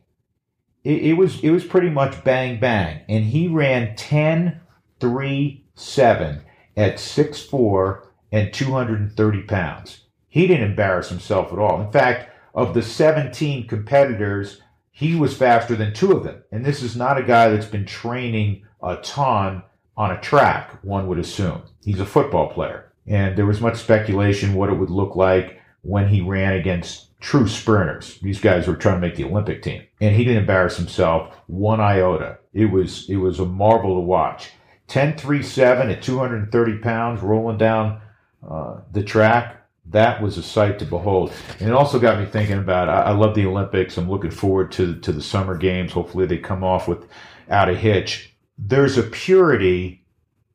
It, 0.89 1.03
it 1.03 1.13
was, 1.13 1.39
it 1.43 1.51
was 1.51 1.63
pretty 1.63 1.89
much 1.89 2.24
bang 2.24 2.60
bang. 2.60 3.01
And 3.08 3.25
he 3.25 3.48
ran 3.48 3.96
10, 3.96 4.60
3, 5.00 5.63
7 5.75 6.41
at 6.75 7.00
six 7.00 7.41
four 7.41 8.12
and 8.31 8.51
230 8.51 9.43
pounds. 9.43 10.05
He 10.27 10.48
didn't 10.48 10.69
embarrass 10.69 11.10
himself 11.10 11.53
at 11.53 11.60
all. 11.60 11.79
In 11.81 11.91
fact, 11.91 12.29
of 12.55 12.74
the 12.74 12.81
17 12.81 13.67
competitors, 13.67 14.62
he 14.91 15.15
was 15.15 15.38
faster 15.38 15.75
than 15.75 15.93
two 15.93 16.12
of 16.12 16.24
them. 16.24 16.43
And 16.51 16.65
this 16.65 16.81
is 16.81 16.96
not 16.96 17.17
a 17.17 17.24
guy 17.24 17.50
that's 17.50 17.65
been 17.65 17.86
training 17.86 18.63
a 18.81 18.96
ton 18.98 19.63
on 19.96 20.12
a 20.12 20.22
track, 20.22 20.84
one 20.84 21.08
would 21.08 21.19
assume. 21.19 21.62
He's 21.84 22.00
a 22.00 22.05
football 22.05 22.50
player. 22.50 22.91
And 23.05 23.38
there 23.38 23.46
was 23.46 23.62
much 23.62 23.77
speculation 23.77 24.53
what 24.53 24.69
it 24.69 24.77
would 24.77 24.89
look 24.89 25.15
like 25.15 25.60
when 25.81 26.08
he 26.08 26.22
ran 26.22 26.53
against 26.53 27.08
true 27.19 27.47
sprinters. 27.47 28.17
These 28.19 28.39
guys 28.39 28.67
were 28.67 28.75
trying 28.75 28.95
to 28.95 29.07
make 29.07 29.15
the 29.15 29.25
Olympic 29.25 29.61
team, 29.61 29.83
and 29.99 30.15
he 30.15 30.23
didn't 30.23 30.41
embarrass 30.41 30.77
himself 30.77 31.35
one 31.47 31.79
iota. 31.79 32.39
It 32.53 32.65
was 32.65 33.09
it 33.09 33.17
was 33.17 33.39
a 33.39 33.45
marvel 33.45 33.95
to 33.95 34.01
watch. 34.01 34.51
10.37 34.88 35.91
at 35.91 36.01
230 36.01 36.77
pounds, 36.79 37.21
rolling 37.21 37.59
down 37.59 38.01
uh, 38.49 38.77
the 38.91 39.03
track. 39.03 39.57
That 39.85 40.21
was 40.21 40.38
a 40.38 40.43
sight 40.43 40.79
to 40.79 40.85
behold, 40.85 41.31
and 41.59 41.69
it 41.69 41.73
also 41.73 41.99
got 41.99 42.19
me 42.19 42.25
thinking 42.25 42.59
about. 42.59 42.89
I, 42.89 43.01
I 43.01 43.11
love 43.11 43.35
the 43.35 43.45
Olympics. 43.45 43.97
I'm 43.97 44.09
looking 44.09 44.31
forward 44.31 44.71
to 44.73 44.99
to 44.99 45.11
the 45.11 45.21
summer 45.21 45.57
games. 45.57 45.91
Hopefully, 45.91 46.25
they 46.25 46.38
come 46.38 46.63
off 46.63 46.88
without 46.88 47.69
a 47.69 47.75
hitch. 47.75 48.35
There's 48.57 48.97
a 48.97 49.03
purity 49.03 50.05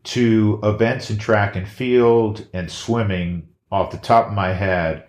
to 0.05 0.61
events 0.63 1.11
in 1.11 1.19
track 1.19 1.57
and 1.57 1.67
field 1.67 2.47
and 2.53 2.71
swimming 2.71 3.49
off 3.73 3.91
the 3.91 3.97
top 3.97 4.29
of 4.29 4.35
my 4.35 4.53
head 4.53 5.05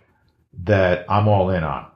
that 0.63 1.05
I'm 1.09 1.27
all 1.27 1.49
in 1.49 1.63
on. 1.63 1.87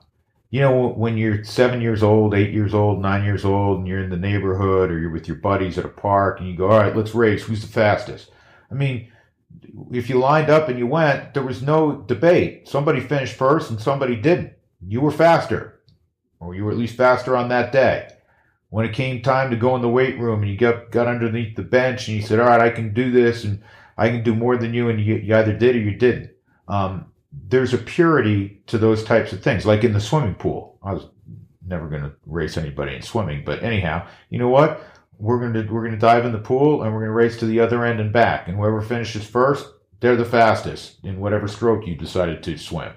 You 0.52 0.62
know, 0.62 0.88
when 0.88 1.18
you're 1.18 1.44
seven 1.44 1.80
years 1.80 2.02
old, 2.02 2.34
eight 2.34 2.52
years 2.52 2.74
old, 2.74 3.02
nine 3.02 3.24
years 3.24 3.46
old, 3.46 3.80
and 3.80 3.88
you're 3.88 4.04
in 4.04 4.10
the 4.10 4.18
neighborhood 4.18 4.90
or 4.90 5.00
you're 5.00 5.12
with 5.12 5.28
your 5.28 5.38
buddies 5.38 5.78
at 5.78 5.86
a 5.86 5.90
park 5.90 6.40
and 6.40 6.50
you 6.50 6.58
go, 6.58 6.72
all 6.72 6.80
right, 6.80 6.96
let's 6.96 7.14
race. 7.14 7.44
Who's 7.44 7.62
the 7.62 7.68
fastest? 7.68 8.32
I 8.72 8.74
mean, 8.74 9.12
if 9.92 10.10
you 10.10 10.18
lined 10.18 10.50
up 10.50 10.68
and 10.68 10.80
you 10.80 10.88
went, 10.88 11.34
there 11.34 11.44
was 11.44 11.62
no 11.62 12.02
debate. 12.08 12.68
Somebody 12.68 13.00
finished 13.00 13.36
first 13.36 13.70
and 13.70 13.80
somebody 13.80 14.16
didn't. 14.16 14.54
You 14.88 15.02
were 15.02 15.12
faster, 15.12 15.82
or 16.40 16.56
you 16.56 16.66
were 16.66 16.72
at 16.72 16.78
least 16.78 16.98
faster 16.98 17.36
on 17.36 17.50
that 17.50 17.72
day. 17.72 18.10
When 18.70 18.86
it 18.86 18.94
came 18.94 19.22
time 19.22 19.52
to 19.52 19.58
go 19.58 19.76
in 19.76 19.82
the 19.82 19.90
weight 19.90 20.18
room 20.20 20.42
and 20.42 20.52
you 20.52 20.58
got, 20.58 20.92
got 20.92 21.08
underneath 21.08 21.56
the 21.56 21.64
bench 21.64 22.08
and 22.08 22.18
you 22.18 22.24
said, 22.24 22.40
all 22.40 22.48
right, 22.48 22.62
I 22.62 22.70
can 22.70 22.94
do 22.94 23.12
this 23.12 23.44
and 23.44 23.62
I 23.98 24.10
can 24.10 24.24
do 24.24 24.34
more 24.34 24.58
than 24.58 24.74
you, 24.74 24.90
and 24.90 25.00
you, 25.00 25.16
you 25.16 25.36
either 25.36 25.54
did 25.54 25.76
or 25.76 25.80
you 25.80 25.96
didn't. 25.96 26.32
Um, 26.70 27.12
there's 27.32 27.74
a 27.74 27.78
purity 27.78 28.62
to 28.68 28.78
those 28.78 29.04
types 29.04 29.34
of 29.34 29.44
things, 29.44 29.66
like 29.66 29.84
in 29.84 29.94
the 29.94 30.02
swimming 30.02 30.36
pool. 30.36 30.78
I 30.84 30.94
was 30.94 31.08
never 31.66 31.88
going 31.88 32.04
to 32.04 32.12
race 32.26 32.58
anybody 32.58 32.96
in 32.96 33.02
swimming, 33.02 33.44
but 33.46 33.64
anyhow, 33.64 34.08
you 34.30 34.40
know 34.40 34.50
what? 34.50 34.84
We're 35.20 35.40
going 35.40 35.54
to 35.54 35.72
we're 35.72 35.82
going 35.82 35.94
to 35.94 36.00
dive 36.00 36.26
in 36.26 36.32
the 36.32 36.40
pool 36.40 36.84
and 36.84 36.94
we're 36.94 37.02
going 37.02 37.10
to 37.10 37.14
race 37.14 37.38
to 37.40 37.46
the 37.46 37.60
other 37.60 37.86
end 37.86 38.00
and 38.00 38.14
back, 38.14 38.48
and 38.48 38.58
whoever 38.58 38.82
finishes 38.82 39.26
first, 39.26 39.68
they're 40.00 40.16
the 40.16 40.26
fastest 40.26 40.98
in 41.04 41.20
whatever 41.20 41.48
stroke 41.48 41.86
you 41.86 41.96
decided 41.96 42.42
to 42.44 42.58
swim. 42.58 42.94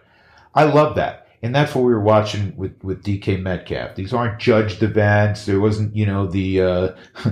I 0.54 0.64
love 0.64 0.96
that. 0.96 1.26
And 1.42 1.52
that's 1.52 1.74
what 1.74 1.82
we 1.82 1.92
were 1.92 2.00
watching 2.00 2.56
with, 2.56 2.72
with 2.84 3.02
DK 3.02 3.42
Metcalf. 3.42 3.96
These 3.96 4.14
aren't 4.14 4.38
judged 4.38 4.82
events. 4.82 5.44
There 5.44 5.58
wasn't, 5.58 5.96
you 5.96 6.06
know, 6.06 6.26
the, 6.28 6.60
uh, 6.60 6.88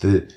the, 0.00 0.32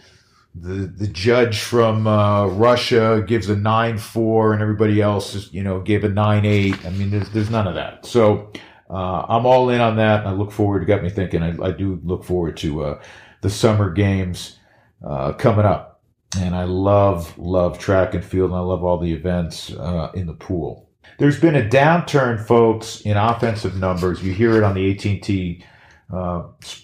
the 0.57 0.87
the 0.87 1.07
judge 1.07 1.59
from 1.59 2.07
uh, 2.07 2.47
Russia 2.47 3.23
gives 3.27 3.49
a 3.49 3.55
nine 3.55 3.97
four, 3.97 4.53
and 4.53 4.61
everybody 4.61 5.01
else 5.01 5.35
is 5.35 5.53
you 5.53 5.61
know 5.61 5.81
gave 5.81 6.03
a 6.03 6.09
nine 6.09 6.45
eight. 6.45 6.85
I 6.85 6.91
mean, 6.91 7.09
there's 7.09 7.29
there's 7.29 7.49
none 7.49 7.67
of 7.67 7.75
that. 7.75 8.05
So 8.05 8.51
uh, 8.89 9.25
I'm 9.27 9.45
all 9.45 9.69
in 9.69 9.81
on 9.81 9.97
that. 9.97 10.25
I 10.25 10.31
look 10.31 10.51
forward. 10.51 10.83
It 10.83 10.85
got 10.85 11.03
me 11.03 11.09
thinking. 11.09 11.43
I, 11.43 11.55
I 11.61 11.71
do 11.71 11.99
look 12.03 12.23
forward 12.23 12.55
to 12.57 12.83
uh, 12.83 13.01
the 13.41 13.49
summer 13.49 13.91
games 13.91 14.57
uh, 15.05 15.33
coming 15.33 15.65
up, 15.65 16.01
and 16.39 16.55
I 16.55 16.63
love 16.63 17.37
love 17.37 17.77
track 17.77 18.13
and 18.13 18.23
field, 18.23 18.51
and 18.51 18.57
I 18.57 18.63
love 18.63 18.83
all 18.83 18.97
the 18.97 19.11
events 19.11 19.73
uh, 19.73 20.11
in 20.13 20.25
the 20.25 20.33
pool. 20.33 20.89
There's 21.19 21.39
been 21.39 21.55
a 21.55 21.67
downturn, 21.67 22.45
folks, 22.45 23.01
in 23.01 23.17
offensive 23.17 23.75
numbers. 23.75 24.23
You 24.23 24.33
hear 24.33 24.57
it 24.57 24.63
on 24.63 24.73
the 24.73 24.91
AT&T 24.91 25.63
uh, 26.11 26.43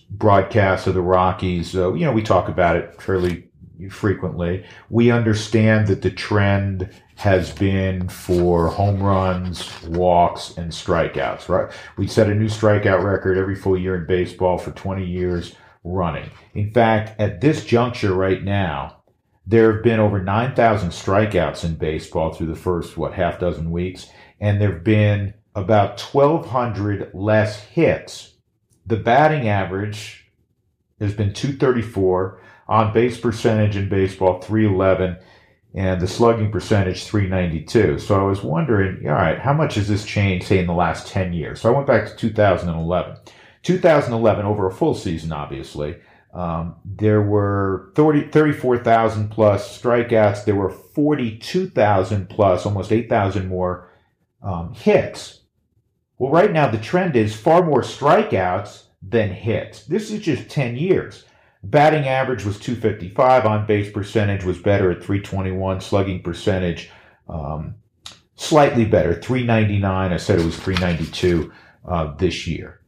broadcast 0.10 0.88
of 0.88 0.94
the 0.94 1.02
Rockies. 1.02 1.74
you 1.74 2.00
know, 2.00 2.12
we 2.12 2.22
talk 2.22 2.48
about 2.48 2.76
it 2.78 3.02
fairly 3.02 3.51
frequently. 3.90 4.66
We 4.90 5.12
understand 5.12 5.88
that 5.88 6.02
the 6.02 6.12
trend 6.12 6.90
has 7.16 7.52
been 7.52 8.10
for 8.10 8.68
home 8.68 9.02
runs, 9.02 9.84
walks, 9.84 10.58
and 10.58 10.72
strikeouts, 10.72 11.50
right? 11.50 11.72
We 11.98 12.08
set 12.08 12.30
a 12.30 12.36
new 12.36 12.48
strikeout 12.48 13.04
record 13.04 13.38
every 13.38 13.56
full 13.56 13.78
year 13.78 13.96
in 13.96 14.08
baseball 14.08 14.58
for 14.58 14.72
20 14.72 15.06
years 15.06 15.56
running. 15.84 16.30
In 16.54 16.72
fact, 16.72 17.20
at 17.20 17.42
this 17.42 17.66
juncture 17.66 18.14
right 18.14 18.44
now, 18.44 18.98
there 19.46 19.74
have 19.74 19.84
been 19.84 20.00
over 20.00 20.22
9,000 20.22 20.90
strikeouts 20.90 21.64
in 21.64 21.76
baseball 21.76 22.34
through 22.34 22.48
the 22.48 22.56
first, 22.56 22.98
what, 22.98 23.14
half 23.14 23.40
dozen 23.40 23.72
weeks, 23.72 24.10
and 24.40 24.62
there 24.62 24.74
have 24.74 24.84
been 24.84 25.34
about 25.56 26.00
1,200 26.00 27.12
less 27.14 27.60
hits. 27.60 28.36
The 28.86 28.98
batting 28.98 29.48
average 29.48 30.32
has 31.00 31.14
been 31.14 31.34
234 31.34 32.41
on 32.72 32.94
base 32.94 33.20
percentage 33.20 33.76
in 33.76 33.90
baseball 33.90 34.40
311 34.40 35.18
and 35.74 36.02
the 36.02 36.08
slugging 36.08 36.50
percentage 36.50 37.04
392 37.04 38.00
so 38.00 38.20
i 38.20 38.24
was 38.24 38.42
wondering 38.42 39.06
all 39.08 39.14
right 39.14 39.40
how 39.40 39.54
much 39.54 39.76
has 39.76 39.90
this 39.90 40.06
changed 40.06 40.48
say 40.48 40.58
in 40.58 40.68
the 40.68 40.74
last 40.74 41.08
10 41.08 41.34
years? 41.34 41.62
So 41.62 41.72
i 41.72 41.76
went 41.76 41.88
back 41.88 42.08
to 42.08 42.16
2011 42.16 43.18
2011 43.64 44.46
over 44.46 44.68
a 44.68 44.72
full 44.72 44.96
season 44.96 45.34
obviously 45.34 45.98
um, 46.34 46.76
there 46.86 47.22
were 47.22 47.92
30, 47.96 48.30
34,000 48.30 49.28
plus 49.32 49.82
strikeouts. 49.82 50.46
There 50.46 50.56
were 50.56 50.70
42,000 50.70 52.30
plus 52.30 52.66
almost 52.66 52.94
8,000 52.94 53.50
more 53.50 53.90
um, 54.42 54.74
hits. 54.74 55.42
Well 56.18 56.32
right 56.32 56.54
now 56.54 56.72
the 56.72 56.78
trend 56.78 57.18
is 57.18 57.36
far 57.36 57.66
more 57.66 57.82
strikeouts 57.82 58.84
than 59.02 59.30
hits. 59.30 59.84
This 59.84 60.10
is 60.10 60.22
just 60.22 60.50
10 60.50 60.78
years 60.78 61.26
Batting 61.64 62.08
average 62.08 62.44
was 62.44 62.60
255. 62.60 63.46
On 63.46 63.66
base 63.66 63.92
percentage 63.92 64.44
was 64.44 64.58
better 64.58 64.92
at 64.92 65.04
321. 65.04 65.82
Slugging 65.82 66.24
percentage 66.24 66.90
um, 67.30 67.76
slightly 68.36 68.86
better, 68.86 69.14
399. 69.14 70.12
I 70.12 70.18
said 70.18 70.40
it 70.40 70.46
was 70.46 70.58
392 70.58 71.52
uh, 71.88 72.16
this 72.16 72.48
year. 72.48 72.82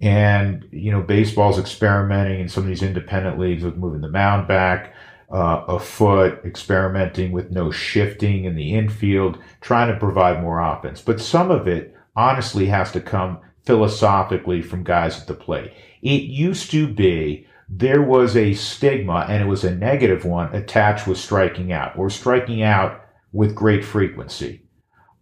And, 0.00 0.68
you 0.72 0.90
know, 0.90 1.00
baseball's 1.00 1.58
experimenting 1.58 2.40
in 2.40 2.48
some 2.48 2.64
of 2.64 2.68
these 2.68 2.82
independent 2.82 3.38
leagues 3.38 3.62
with 3.62 3.76
moving 3.76 4.00
the 4.00 4.08
mound 4.08 4.48
back 4.48 4.94
uh, 5.32 5.64
a 5.66 5.78
foot, 5.78 6.44
experimenting 6.44 7.32
with 7.32 7.50
no 7.50 7.70
shifting 7.70 8.44
in 8.44 8.54
the 8.54 8.74
infield, 8.74 9.38
trying 9.60 9.92
to 9.92 9.98
provide 9.98 10.42
more 10.42 10.60
offense. 10.60 11.00
But 11.00 11.20
some 11.20 11.50
of 11.50 11.66
it 11.66 11.96
honestly 12.14 12.66
has 12.66 12.92
to 12.92 13.00
come 13.00 13.38
philosophically 13.64 14.60
from 14.60 14.84
guys 14.84 15.18
at 15.18 15.26
the 15.26 15.34
plate. 15.34 15.72
It 16.02 16.22
used 16.24 16.70
to 16.72 16.86
be 16.86 17.46
there 17.74 18.02
was 18.02 18.36
a 18.36 18.52
stigma, 18.52 19.24
and 19.30 19.42
it 19.42 19.46
was 19.46 19.64
a 19.64 19.74
negative 19.74 20.26
one, 20.26 20.54
attached 20.54 21.06
with 21.06 21.16
striking 21.16 21.72
out 21.72 21.96
or 21.96 22.10
striking 22.10 22.62
out 22.62 23.00
with 23.32 23.54
great 23.54 23.82
frequency. 23.82 24.60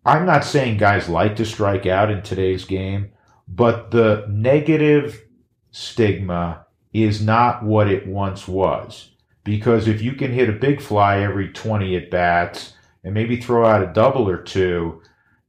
I'm 0.05 0.27
not 0.27 0.45
saying 0.45 0.79
guys 0.79 1.09
like 1.09 1.37
to 1.37 1.45
strike 1.45 1.87
out 1.87 2.11
in 2.11 2.23
today's 2.23 2.65
game, 2.65 3.13
but 3.47 3.93
the 3.93 4.27
negative 4.29 5.23
stigma 5.71 6.67
is 6.93 7.23
not 7.23 7.63
what 7.63 7.89
it 7.89 8.09
once 8.09 8.49
was. 8.49 9.11
Because 9.45 9.87
if 9.87 10.03
you 10.03 10.15
can 10.15 10.33
hit 10.33 10.49
a 10.49 10.53
big 10.53 10.81
fly 10.81 11.21
every 11.21 11.53
20 11.53 11.95
at 11.95 12.11
bats 12.11 12.73
and 13.05 13.15
maybe 13.15 13.41
throw 13.41 13.65
out 13.65 13.85
a 13.85 13.93
double 13.93 14.29
or 14.29 14.43
two, 14.43 15.01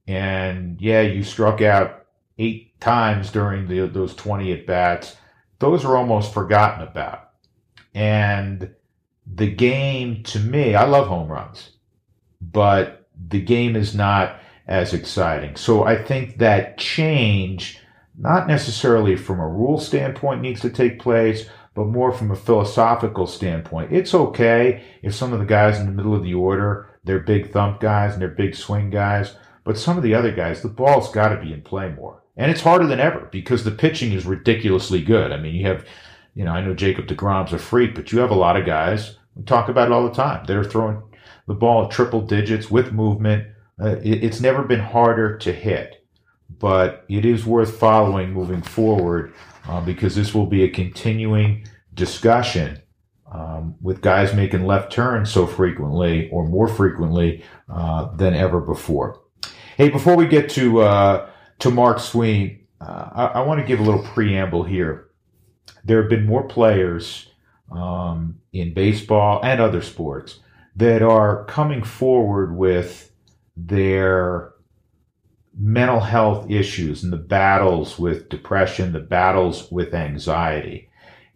and 0.06 0.80
yeah, 0.80 1.02
you 1.02 1.24
struck 1.24 1.62
out 1.62 2.06
eight 2.38 2.80
times 2.80 3.32
during 3.32 3.68
the, 3.68 3.88
those 3.88 4.14
20 4.14 4.52
at 4.52 4.68
bats, 4.68 5.16
those 5.62 5.86
are 5.86 5.96
almost 5.96 6.34
forgotten 6.34 6.86
about. 6.86 7.30
And 7.94 8.74
the 9.26 9.50
game, 9.50 10.24
to 10.24 10.40
me, 10.40 10.76
I 10.76 10.86
love 10.86 11.08
home 11.08 11.30
runs, 11.30 11.70
but 12.42 13.08
the 13.30 13.40
game 13.40 13.76
is 13.76 13.96
not 13.96 14.40
as 14.68 14.94
exciting. 14.94 15.56
So 15.56 15.84
I 15.84 16.04
think 16.04 16.40
that 16.40 16.78
change, 16.80 17.80
not 18.18 18.48
necessarily 18.48 19.16
from 19.16 19.40
a 19.40 19.48
rule 19.48 19.80
standpoint, 19.80 20.42
needs 20.42 20.62
to 20.62 20.70
take 20.70 21.00
place, 21.00 21.48
but 21.76 21.86
more 21.86 22.12
from 22.12 22.32
a 22.32 22.36
philosophical 22.36 23.28
standpoint. 23.28 23.94
It's 23.94 24.16
okay 24.16 24.84
if 25.04 25.14
some 25.14 25.32
of 25.32 25.40
the 25.40 25.46
guys 25.46 25.80
in 25.80 25.86
the 25.86 25.92
middle 25.92 26.16
of 26.16 26.24
the 26.24 26.34
order, 26.34 26.90
they're 27.04 27.20
big 27.20 27.52
thump 27.52 27.80
guys 27.80 28.14
and 28.14 28.22
they're 28.22 28.30
big 28.30 28.56
swing 28.56 28.90
guys, 28.90 29.36
but 29.64 29.78
some 29.78 29.96
of 29.96 30.04
the 30.04 30.16
other 30.16 30.32
guys, 30.32 30.64
the 30.64 30.70
ball's 30.70 31.12
got 31.12 31.30
to 31.30 31.40
be 31.40 31.54
in 31.54 31.62
play 31.62 31.90
more. 31.90 32.21
And 32.38 32.50
it's 32.50 32.62
harder 32.62 32.88
than 32.88 33.00
ever 33.00 33.28
because 33.32 33.64
the 33.64 33.72
pitching 33.72 34.14
is 34.14 34.26
ridiculously 34.26 35.02
good. 35.02 35.32
I 35.32 35.38
mean, 35.38 35.54
you 35.56 35.66
have, 35.68 35.86
you 36.34 36.46
know, 36.46 36.52
I 36.52 36.62
know 36.62 36.74
Jacob 36.74 37.08
DeGrom's 37.08 37.54
a 37.54 37.58
freak, 37.58 37.94
but 37.94 38.12
you 38.12 38.20
have 38.20 38.32
a 38.32 38.36
lot 38.36 38.58
of 38.58 38.66
guys, 38.66 39.18
we 39.36 39.44
talk 39.44 39.70
about 39.70 39.88
it 39.88 39.92
all 39.92 40.08
the 40.08 40.14
time, 40.14 40.46
that 40.46 40.58
are 40.58 40.64
throwing 40.64 41.02
the 41.48 41.54
ball 41.54 41.86
at 41.86 41.92
triple 41.92 42.22
digits 42.22 42.72
with 42.72 42.94
movement. 42.94 43.48
Uh, 43.82 43.98
it, 43.98 44.24
it's 44.24 44.40
never 44.42 44.64
been 44.64 44.80
harder 44.80 45.38
to 45.40 45.52
hit, 45.52 46.06
but 46.60 47.06
it 47.10 47.26
is 47.26 47.46
worth 47.46 47.78
following 47.78 48.32
moving 48.32 48.62
forward 48.62 49.34
uh, 49.68 49.82
because 49.82 50.16
this 50.16 50.34
will 50.34 50.46
be 50.46 50.64
a 50.64 50.70
continuing 50.70 51.66
discussion 51.94 52.82
um, 53.32 53.76
with 53.82 54.02
guys 54.02 54.34
making 54.34 54.66
left 54.66 54.92
turns 54.92 55.32
so 55.32 55.46
frequently 55.46 56.30
or 56.30 56.48
more 56.48 56.68
frequently 56.68 57.44
uh, 57.70 58.14
than 58.16 58.34
ever 58.34 58.60
before. 58.60 59.22
Hey, 59.78 59.90
before 59.90 60.16
we 60.16 60.28
get 60.28 60.50
to 60.52 60.82
uh, 60.82 61.30
to 61.62 61.72
Mark 61.72 62.00
Sweeney, 62.00 62.66
uh, 62.82 63.10
I, 63.14 63.26
I 63.26 63.42
want 63.42 63.60
to 63.60 63.66
give 63.66 63.80
a 63.80 63.84
little 63.84 64.04
preamble 64.04 64.64
here. 64.64 65.10
There 65.84 66.02
have 66.02 66.10
been 66.10 66.26
more 66.26 66.44
players 66.44 67.28
um, 67.72 68.40
in 68.52 68.74
baseball 68.74 69.40
and 69.44 69.62
other 69.62 69.82
sports 69.82 70.40
that 70.76 71.02
are 71.02 71.46
coming 71.46 71.84
forward 71.84 72.56
with 72.56 73.12
their 73.56 74.54
mental 75.58 76.00
health 76.00 76.50
issues 76.50 77.04
and 77.04 77.14
the 77.14 77.18
battles 77.18 78.00
with 78.00 78.30
depression, 78.30 78.94
the 78.94 79.00
battles 79.00 79.72
with 79.72 79.94
anxiety. 79.94 80.90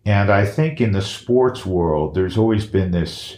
And 0.06 0.32
I 0.32 0.46
think 0.46 0.82
in 0.82 0.92
the 0.92 1.02
sports 1.02 1.66
world, 1.66 2.16
there's 2.16 2.38
always 2.38 2.66
been 2.66 2.92
this 2.92 3.38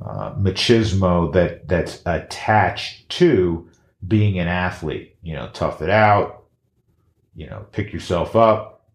uh, 0.00 0.34
machismo 0.34 1.32
that 1.32 1.68
that's 1.68 2.02
attached 2.06 3.08
to 3.08 3.68
being 4.06 4.38
an 4.38 4.48
athlete. 4.48 5.11
You 5.22 5.34
know, 5.34 5.48
tough 5.52 5.80
it 5.82 5.90
out. 5.90 6.44
You 7.34 7.46
know, 7.48 7.66
pick 7.72 7.92
yourself 7.92 8.36
up. 8.36 8.86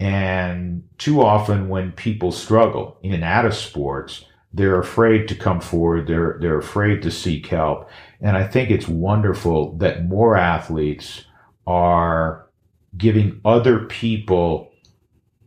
And 0.00 0.82
too 0.98 1.22
often, 1.22 1.68
when 1.68 1.92
people 1.92 2.32
struggle 2.32 2.98
in 3.02 3.12
and 3.12 3.22
out 3.22 3.46
of 3.46 3.54
sports, 3.54 4.24
they're 4.52 4.80
afraid 4.80 5.28
to 5.28 5.34
come 5.34 5.60
forward. 5.60 6.06
They're 6.06 6.38
they're 6.40 6.58
afraid 6.58 7.02
to 7.02 7.10
seek 7.10 7.46
help. 7.46 7.88
And 8.20 8.36
I 8.36 8.46
think 8.46 8.70
it's 8.70 8.88
wonderful 8.88 9.76
that 9.78 10.04
more 10.06 10.36
athletes 10.36 11.24
are 11.66 12.48
giving 12.96 13.40
other 13.44 13.80
people 13.86 14.72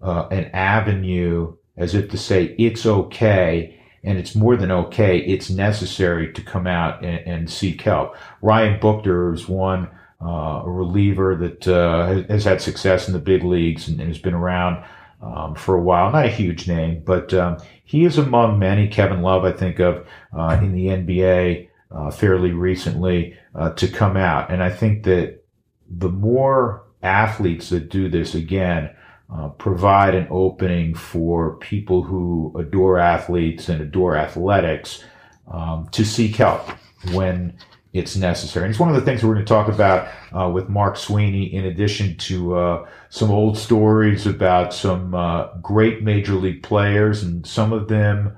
uh, 0.01 0.27
an 0.31 0.45
avenue 0.53 1.55
as 1.77 1.93
if 1.93 2.09
to 2.09 2.17
say 2.17 2.55
it's 2.57 2.85
okay 2.85 3.79
and 4.05 4.17
it's 4.17 4.35
more 4.35 4.55
than 4.55 4.71
okay 4.71 5.19
it's 5.19 5.49
necessary 5.49 6.31
to 6.33 6.41
come 6.41 6.67
out 6.67 7.03
and, 7.03 7.27
and 7.27 7.49
seek 7.49 7.81
help. 7.81 8.15
Ryan 8.41 8.79
Buchter 8.79 9.33
is 9.33 9.47
one 9.47 9.89
uh, 10.21 10.63
a 10.65 10.69
reliever 10.69 11.35
that 11.35 11.67
uh, 11.67 12.23
has 12.31 12.45
had 12.45 12.61
success 12.61 13.07
in 13.07 13.13
the 13.13 13.19
big 13.19 13.43
leagues 13.43 13.87
and, 13.87 13.99
and 13.99 14.07
has 14.07 14.17
been 14.17 14.33
around 14.33 14.83
um, 15.21 15.55
for 15.55 15.75
a 15.75 15.81
while. 15.81 16.11
Not 16.11 16.25
a 16.25 16.29
huge 16.29 16.67
name 16.67 17.01
but 17.05 17.33
um, 17.33 17.57
he 17.83 18.05
is 18.05 18.17
among 18.17 18.59
many 18.59 18.87
Kevin 18.87 19.21
Love 19.21 19.43
i 19.43 19.51
think 19.51 19.79
of 19.79 20.07
uh, 20.37 20.59
in 20.61 20.73
the 20.73 20.87
nba 20.87 21.69
uh, 21.91 22.11
fairly 22.11 22.51
recently 22.51 23.37
uh, 23.53 23.71
to 23.71 23.87
come 23.87 24.17
out. 24.17 24.51
And 24.51 24.63
i 24.63 24.69
think 24.69 25.03
that 25.03 25.43
the 25.89 26.09
more 26.09 26.83
athletes 27.03 27.69
that 27.69 27.89
do 27.89 28.09
this 28.09 28.33
again 28.33 28.94
uh, 29.33 29.49
provide 29.49 30.15
an 30.15 30.27
opening 30.29 30.93
for 30.93 31.55
people 31.57 32.03
who 32.03 32.53
adore 32.57 32.99
athletes 32.99 33.69
and 33.69 33.81
adore 33.81 34.15
athletics 34.15 35.03
um, 35.51 35.87
to 35.91 36.05
seek 36.05 36.35
help 36.35 36.69
when 37.11 37.57
it's 37.93 38.15
necessary. 38.15 38.65
And 38.65 38.71
it's 38.71 38.79
one 38.79 38.89
of 38.89 38.95
the 38.95 39.01
things 39.01 39.23
we're 39.23 39.33
going 39.33 39.45
to 39.45 39.49
talk 39.49 39.69
about 39.69 40.09
uh, 40.37 40.49
with 40.49 40.67
Mark 40.67 40.97
Sweeney, 40.97 41.53
in 41.53 41.65
addition 41.65 42.17
to 42.17 42.55
uh, 42.55 42.89
some 43.09 43.31
old 43.31 43.57
stories 43.57 44.27
about 44.27 44.73
some 44.73 45.15
uh, 45.15 45.47
great 45.61 46.03
major 46.03 46.33
league 46.33 46.61
players, 46.61 47.23
and 47.23 47.47
some 47.47 47.71
of 47.71 47.87
them 47.87 48.35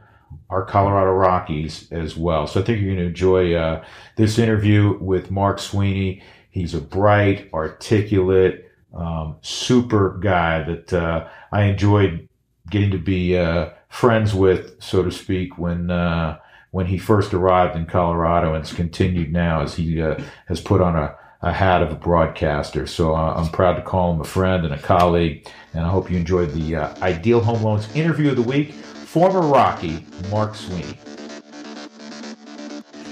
are 0.49 0.63
Colorado 0.63 1.11
Rockies 1.11 1.91
as 1.91 2.15
well. 2.15 2.45
So 2.45 2.61
I 2.61 2.63
think 2.63 2.79
you're 2.79 2.93
going 2.93 2.99
to 2.99 3.07
enjoy 3.07 3.55
uh, 3.55 3.83
this 4.15 4.37
interview 4.37 4.97
with 4.99 5.31
Mark 5.31 5.59
Sweeney. 5.59 6.21
He's 6.51 6.73
a 6.73 6.81
bright, 6.81 7.49
articulate, 7.53 8.66
um, 8.93 9.37
super 9.41 10.17
guy 10.19 10.63
that 10.63 10.93
uh, 10.93 11.27
I 11.51 11.63
enjoyed 11.63 12.27
getting 12.69 12.91
to 12.91 12.97
be 12.97 13.37
uh, 13.37 13.69
friends 13.89 14.33
with, 14.33 14.81
so 14.81 15.03
to 15.03 15.11
speak, 15.11 15.57
when 15.57 15.91
uh, 15.91 16.39
when 16.71 16.87
he 16.87 16.97
first 16.97 17.33
arrived 17.33 17.75
in 17.75 17.85
Colorado, 17.85 18.53
and 18.53 18.63
it's 18.63 18.73
continued 18.73 19.31
now 19.31 19.61
as 19.61 19.75
he 19.75 20.01
uh, 20.01 20.19
has 20.47 20.59
put 20.59 20.81
on 20.81 20.95
a, 20.95 21.15
a, 21.41 21.53
hat 21.53 21.81
of 21.81 21.91
a 21.91 21.95
broadcaster. 21.95 22.85
So 22.85 23.15
uh, 23.15 23.33
I'm 23.35 23.49
proud 23.49 23.75
to 23.75 23.81
call 23.81 24.13
him 24.13 24.21
a 24.21 24.25
friend 24.25 24.65
and 24.65 24.73
a 24.73 24.79
colleague, 24.79 25.47
and 25.73 25.85
I 25.85 25.89
hope 25.89 26.11
you 26.11 26.17
enjoyed 26.17 26.51
the 26.51 26.75
uh, 26.75 26.95
Ideal 27.01 27.39
Home 27.41 27.63
Loans 27.63 27.93
interview 27.95 28.29
of 28.29 28.35
the 28.35 28.41
week. 28.41 28.73
Former 28.73 29.41
Rocky 29.41 30.05
Mark 30.29 30.53
Sweeney. 30.53 30.97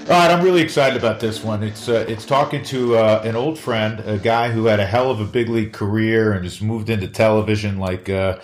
All 0.06 0.12
right, 0.12 0.30
I'm 0.30 0.44
really 0.44 0.62
excited 0.62 0.96
about 0.96 1.18
this 1.18 1.42
one. 1.42 1.64
It's 1.64 1.88
uh, 1.88 2.04
it's 2.06 2.24
talking 2.24 2.62
to 2.66 2.94
uh, 2.94 3.22
an 3.24 3.34
old 3.34 3.58
friend, 3.58 3.98
a 4.06 4.18
guy 4.18 4.52
who 4.52 4.66
had 4.66 4.78
a 4.78 4.86
hell 4.86 5.10
of 5.10 5.18
a 5.18 5.24
big 5.24 5.48
league 5.48 5.72
career 5.72 6.32
and 6.32 6.44
just 6.44 6.62
moved 6.62 6.90
into 6.90 7.08
television, 7.08 7.80
like 7.80 8.08
uh, 8.08 8.38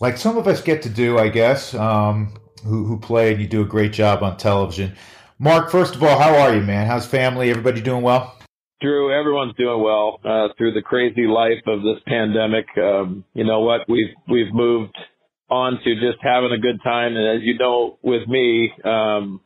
like 0.00 0.16
some 0.16 0.38
of 0.38 0.46
us 0.48 0.62
get 0.62 0.80
to 0.84 0.88
do, 0.88 1.18
I 1.18 1.28
guess. 1.28 1.74
Um, 1.74 2.38
who 2.64 2.84
who 2.86 2.98
play 2.98 3.32
and 3.32 3.42
you 3.42 3.46
do 3.46 3.60
a 3.60 3.66
great 3.66 3.92
job 3.92 4.22
on 4.22 4.38
television. 4.38 4.96
Mark, 5.38 5.70
first 5.70 5.94
of 5.94 6.02
all, 6.02 6.18
how 6.18 6.34
are 6.34 6.54
you, 6.54 6.62
man? 6.62 6.86
How's 6.86 7.04
family? 7.04 7.50
Everybody 7.50 7.82
doing 7.82 8.02
well? 8.02 8.34
Drew, 8.80 9.12
everyone's 9.12 9.54
doing 9.56 9.82
well 9.82 10.20
uh, 10.24 10.54
through 10.56 10.72
the 10.72 10.80
crazy 10.80 11.26
life 11.26 11.66
of 11.66 11.82
this 11.82 11.98
pandemic. 12.06 12.64
Um, 12.78 13.24
you 13.34 13.44
know 13.44 13.60
what? 13.60 13.82
We've 13.90 14.14
we've 14.26 14.54
moved 14.54 14.96
on 15.50 15.78
to 15.84 15.94
just 15.96 16.16
having 16.22 16.52
a 16.52 16.58
good 16.58 16.80
time, 16.82 17.14
and 17.14 17.36
as 17.36 17.42
you 17.44 17.58
know, 17.58 17.98
with 18.02 18.26
me. 18.26 18.72
Um, 18.82 19.42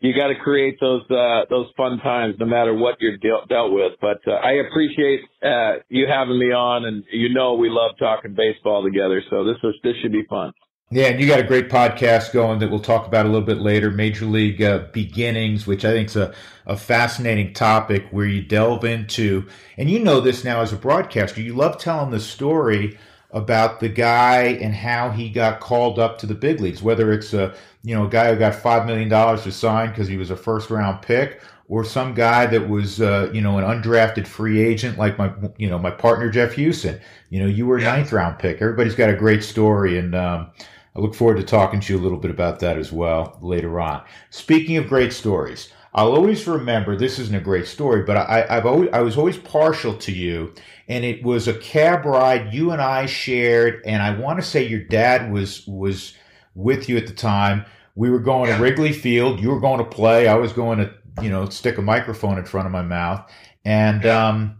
you 0.00 0.14
got 0.14 0.28
to 0.28 0.36
create 0.36 0.78
those 0.80 1.02
uh, 1.10 1.42
those 1.50 1.66
fun 1.76 1.98
times, 1.98 2.36
no 2.38 2.46
matter 2.46 2.72
what 2.74 2.96
you're 3.00 3.16
dealt, 3.16 3.48
dealt 3.48 3.72
with. 3.72 3.92
But 4.00 4.20
uh, 4.26 4.32
I 4.32 4.52
appreciate 4.66 5.20
uh, 5.42 5.82
you 5.88 6.06
having 6.06 6.38
me 6.38 6.52
on, 6.52 6.84
and 6.84 7.04
you 7.12 7.34
know 7.34 7.54
we 7.54 7.68
love 7.68 7.92
talking 7.98 8.34
baseball 8.34 8.84
together. 8.84 9.22
So 9.28 9.44
this 9.44 9.56
was 9.62 9.74
this 9.82 9.94
should 10.02 10.12
be 10.12 10.24
fun. 10.28 10.52
Yeah, 10.90 11.08
and 11.08 11.20
you 11.20 11.26
got 11.26 11.40
a 11.40 11.44
great 11.44 11.68
podcast 11.68 12.32
going 12.32 12.60
that 12.60 12.70
we'll 12.70 12.80
talk 12.80 13.06
about 13.06 13.26
a 13.26 13.28
little 13.28 13.46
bit 13.46 13.58
later. 13.58 13.90
Major 13.90 14.24
League 14.24 14.62
uh, 14.62 14.86
Beginnings, 14.92 15.66
which 15.66 15.84
I 15.84 15.92
think 15.92 16.08
is 16.08 16.16
a, 16.16 16.34
a 16.64 16.78
fascinating 16.78 17.52
topic 17.52 18.06
where 18.10 18.24
you 18.24 18.40
delve 18.40 18.84
into, 18.84 19.46
and 19.76 19.90
you 19.90 19.98
know 19.98 20.20
this 20.20 20.44
now 20.44 20.62
as 20.62 20.72
a 20.72 20.76
broadcaster, 20.76 21.42
you 21.42 21.54
love 21.54 21.78
telling 21.78 22.10
the 22.10 22.20
story 22.20 22.96
about 23.30 23.80
the 23.80 23.88
guy 23.88 24.42
and 24.60 24.74
how 24.74 25.10
he 25.10 25.28
got 25.28 25.60
called 25.60 25.98
up 25.98 26.18
to 26.18 26.26
the 26.26 26.34
big 26.34 26.60
leagues, 26.60 26.82
whether 26.82 27.12
it's 27.12 27.34
a 27.34 27.54
you 27.82 27.94
know 27.94 28.06
a 28.06 28.08
guy 28.08 28.32
who 28.32 28.38
got 28.38 28.54
five 28.54 28.86
million 28.86 29.08
dollars 29.08 29.42
to 29.42 29.52
sign 29.52 29.90
because 29.90 30.08
he 30.08 30.16
was 30.16 30.30
a 30.30 30.36
first 30.36 30.70
round 30.70 31.02
pick, 31.02 31.40
or 31.68 31.84
some 31.84 32.14
guy 32.14 32.46
that 32.46 32.68
was 32.68 33.00
uh, 33.00 33.30
you 33.32 33.40
know 33.40 33.58
an 33.58 33.64
undrafted 33.64 34.26
free 34.26 34.60
agent 34.60 34.98
like 34.98 35.18
my 35.18 35.32
you 35.58 35.68
know 35.68 35.78
my 35.78 35.90
partner 35.90 36.30
Jeff 36.30 36.54
Huson. 36.54 37.00
You 37.30 37.40
know 37.40 37.46
you 37.46 37.66
were 37.66 37.78
a 37.78 37.82
ninth 37.82 38.12
round 38.12 38.38
pick. 38.38 38.62
Everybody's 38.62 38.94
got 38.94 39.10
a 39.10 39.16
great 39.16 39.44
story, 39.44 39.98
and 39.98 40.14
um, 40.14 40.50
I 40.96 41.00
look 41.00 41.14
forward 41.14 41.36
to 41.36 41.42
talking 41.44 41.80
to 41.80 41.92
you 41.92 41.98
a 41.98 42.02
little 42.02 42.18
bit 42.18 42.30
about 42.30 42.60
that 42.60 42.78
as 42.78 42.92
well 42.92 43.38
later 43.42 43.78
on. 43.80 44.02
Speaking 44.30 44.76
of 44.78 44.88
great 44.88 45.12
stories. 45.12 45.72
I'll 45.94 46.12
always 46.12 46.46
remember 46.46 46.96
this 46.96 47.18
isn't 47.18 47.34
a 47.34 47.40
great 47.40 47.66
story, 47.66 48.02
but 48.02 48.16
I, 48.16 48.46
I've 48.48 48.66
always 48.66 48.90
I 48.92 49.00
was 49.00 49.16
always 49.16 49.38
partial 49.38 49.94
to 49.96 50.12
you, 50.12 50.52
and 50.86 51.04
it 51.04 51.22
was 51.22 51.48
a 51.48 51.54
cab 51.54 52.04
ride 52.04 52.52
you 52.52 52.70
and 52.72 52.80
I 52.80 53.06
shared, 53.06 53.82
and 53.86 54.02
I 54.02 54.18
want 54.18 54.38
to 54.38 54.44
say 54.44 54.66
your 54.66 54.84
dad 54.84 55.32
was 55.32 55.66
was 55.66 56.14
with 56.54 56.88
you 56.88 56.96
at 56.96 57.06
the 57.06 57.14
time. 57.14 57.64
We 57.94 58.10
were 58.10 58.20
going 58.20 58.52
to 58.52 58.62
Wrigley 58.62 58.92
Field. 58.92 59.40
You 59.40 59.50
were 59.50 59.60
going 59.60 59.78
to 59.78 59.84
play. 59.84 60.28
I 60.28 60.34
was 60.34 60.52
going 60.52 60.78
to 60.78 60.92
you 61.22 61.30
know 61.30 61.48
stick 61.48 61.78
a 61.78 61.82
microphone 61.82 62.38
in 62.38 62.44
front 62.44 62.66
of 62.66 62.72
my 62.72 62.82
mouth, 62.82 63.30
and 63.64 64.04
um, 64.04 64.58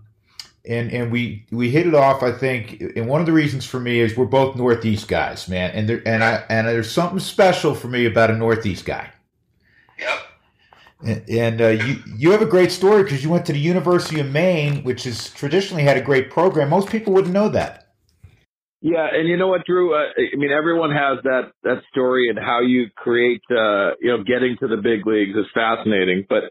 and 0.66 0.90
and 0.92 1.12
we 1.12 1.46
we 1.50 1.70
hit 1.70 1.86
it 1.86 1.94
off. 1.94 2.22
I 2.22 2.32
think, 2.32 2.80
and 2.96 3.06
one 3.06 3.20
of 3.20 3.26
the 3.26 3.32
reasons 3.32 3.66
for 3.66 3.80
me 3.80 4.00
is 4.00 4.16
we're 4.16 4.26
both 4.26 4.56
Northeast 4.56 5.08
guys, 5.08 5.48
man, 5.48 5.70
and 5.72 5.88
there 5.88 6.02
and 6.06 6.24
I 6.24 6.44
and 6.48 6.66
there's 6.66 6.90
something 6.90 7.18
special 7.18 7.74
for 7.74 7.88
me 7.88 8.06
about 8.06 8.30
a 8.30 8.36
Northeast 8.36 8.84
guy. 8.84 9.10
Yep. 9.98 10.27
And, 11.00 11.60
uh, 11.60 11.68
you 11.68 12.02
you 12.16 12.30
have 12.32 12.42
a 12.42 12.46
great 12.46 12.72
story 12.72 13.04
because 13.04 13.22
you 13.22 13.30
went 13.30 13.46
to 13.46 13.52
the 13.52 13.60
University 13.60 14.18
of 14.18 14.26
Maine, 14.26 14.82
which 14.82 15.04
has 15.04 15.30
traditionally 15.30 15.84
had 15.84 15.96
a 15.96 16.00
great 16.02 16.28
program. 16.28 16.70
Most 16.70 16.88
people 16.88 17.12
wouldn't 17.12 17.32
know 17.32 17.48
that. 17.50 17.88
Yeah, 18.80 19.06
and 19.12 19.28
you 19.28 19.36
know 19.36 19.48
what, 19.48 19.64
Drew? 19.64 19.94
Uh, 19.94 20.08
I 20.16 20.36
mean, 20.36 20.50
everyone 20.50 20.90
has 20.90 21.18
that 21.24 21.52
that 21.62 21.82
story 21.90 22.28
and 22.30 22.38
how 22.38 22.60
you 22.62 22.86
create, 22.96 23.42
uh, 23.50 23.94
you 24.00 24.10
know, 24.10 24.24
getting 24.24 24.56
to 24.60 24.68
the 24.68 24.76
big 24.76 25.06
leagues 25.06 25.36
is 25.36 25.46
fascinating. 25.54 26.26
But 26.28 26.50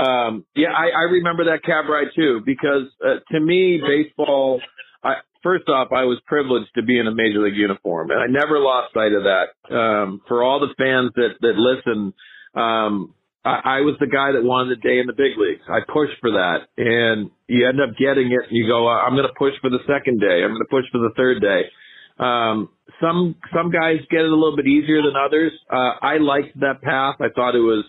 um, 0.00 0.44
yeah, 0.56 0.70
I, 0.76 0.90
I 0.90 1.02
remember 1.10 1.44
that 1.44 1.62
cab 1.64 1.88
ride 1.88 2.08
too 2.16 2.40
because 2.44 2.90
uh, 3.04 3.20
to 3.32 3.40
me, 3.40 3.80
baseball. 3.80 4.60
I, 5.02 5.16
first 5.42 5.68
off, 5.68 5.88
I 5.92 6.04
was 6.04 6.18
privileged 6.26 6.70
to 6.76 6.82
be 6.82 6.98
in 6.98 7.06
a 7.06 7.14
major 7.14 7.44
league 7.44 7.56
uniform, 7.56 8.10
and 8.10 8.18
I 8.18 8.26
never 8.26 8.58
lost 8.58 8.94
sight 8.94 9.12
of 9.12 9.24
that. 9.24 9.74
Um, 9.74 10.22
for 10.26 10.42
all 10.42 10.60
the 10.60 10.74
fans 10.78 11.12
that 11.16 11.34
that 11.40 11.56
listen, 11.56 12.14
um, 12.54 13.14
I, 13.44 13.78
I 13.78 13.80
was 13.80 13.96
the 14.00 14.06
guy 14.06 14.32
that 14.32 14.42
wanted 14.42 14.78
a 14.78 14.80
day 14.80 14.98
in 15.00 15.06
the 15.06 15.12
big 15.12 15.36
leagues. 15.36 15.62
I 15.68 15.80
pushed 15.86 16.16
for 16.20 16.32
that, 16.32 16.72
and 16.78 17.30
you 17.46 17.68
end 17.68 17.80
up 17.80 17.96
getting 17.98 18.32
it. 18.32 18.48
And 18.48 18.56
you 18.56 18.66
go, 18.66 18.88
uh, 18.88 19.04
I'm 19.04 19.14
going 19.14 19.28
to 19.28 19.38
push 19.38 19.52
for 19.60 19.70
the 19.70 19.84
second 19.86 20.20
day. 20.20 20.42
I'm 20.42 20.50
going 20.50 20.64
to 20.64 20.72
push 20.72 20.84
for 20.90 20.98
the 20.98 21.12
third 21.16 21.40
day. 21.40 21.68
Um, 22.18 22.70
some 23.00 23.36
some 23.52 23.70
guys 23.70 24.00
get 24.10 24.20
it 24.20 24.30
a 24.30 24.34
little 24.34 24.56
bit 24.56 24.66
easier 24.66 25.02
than 25.02 25.14
others. 25.16 25.52
Uh, 25.68 25.98
I 26.00 26.18
liked 26.18 26.58
that 26.60 26.80
path. 26.80 27.16
I 27.20 27.28
thought 27.34 27.54
it 27.54 27.64
was 27.64 27.84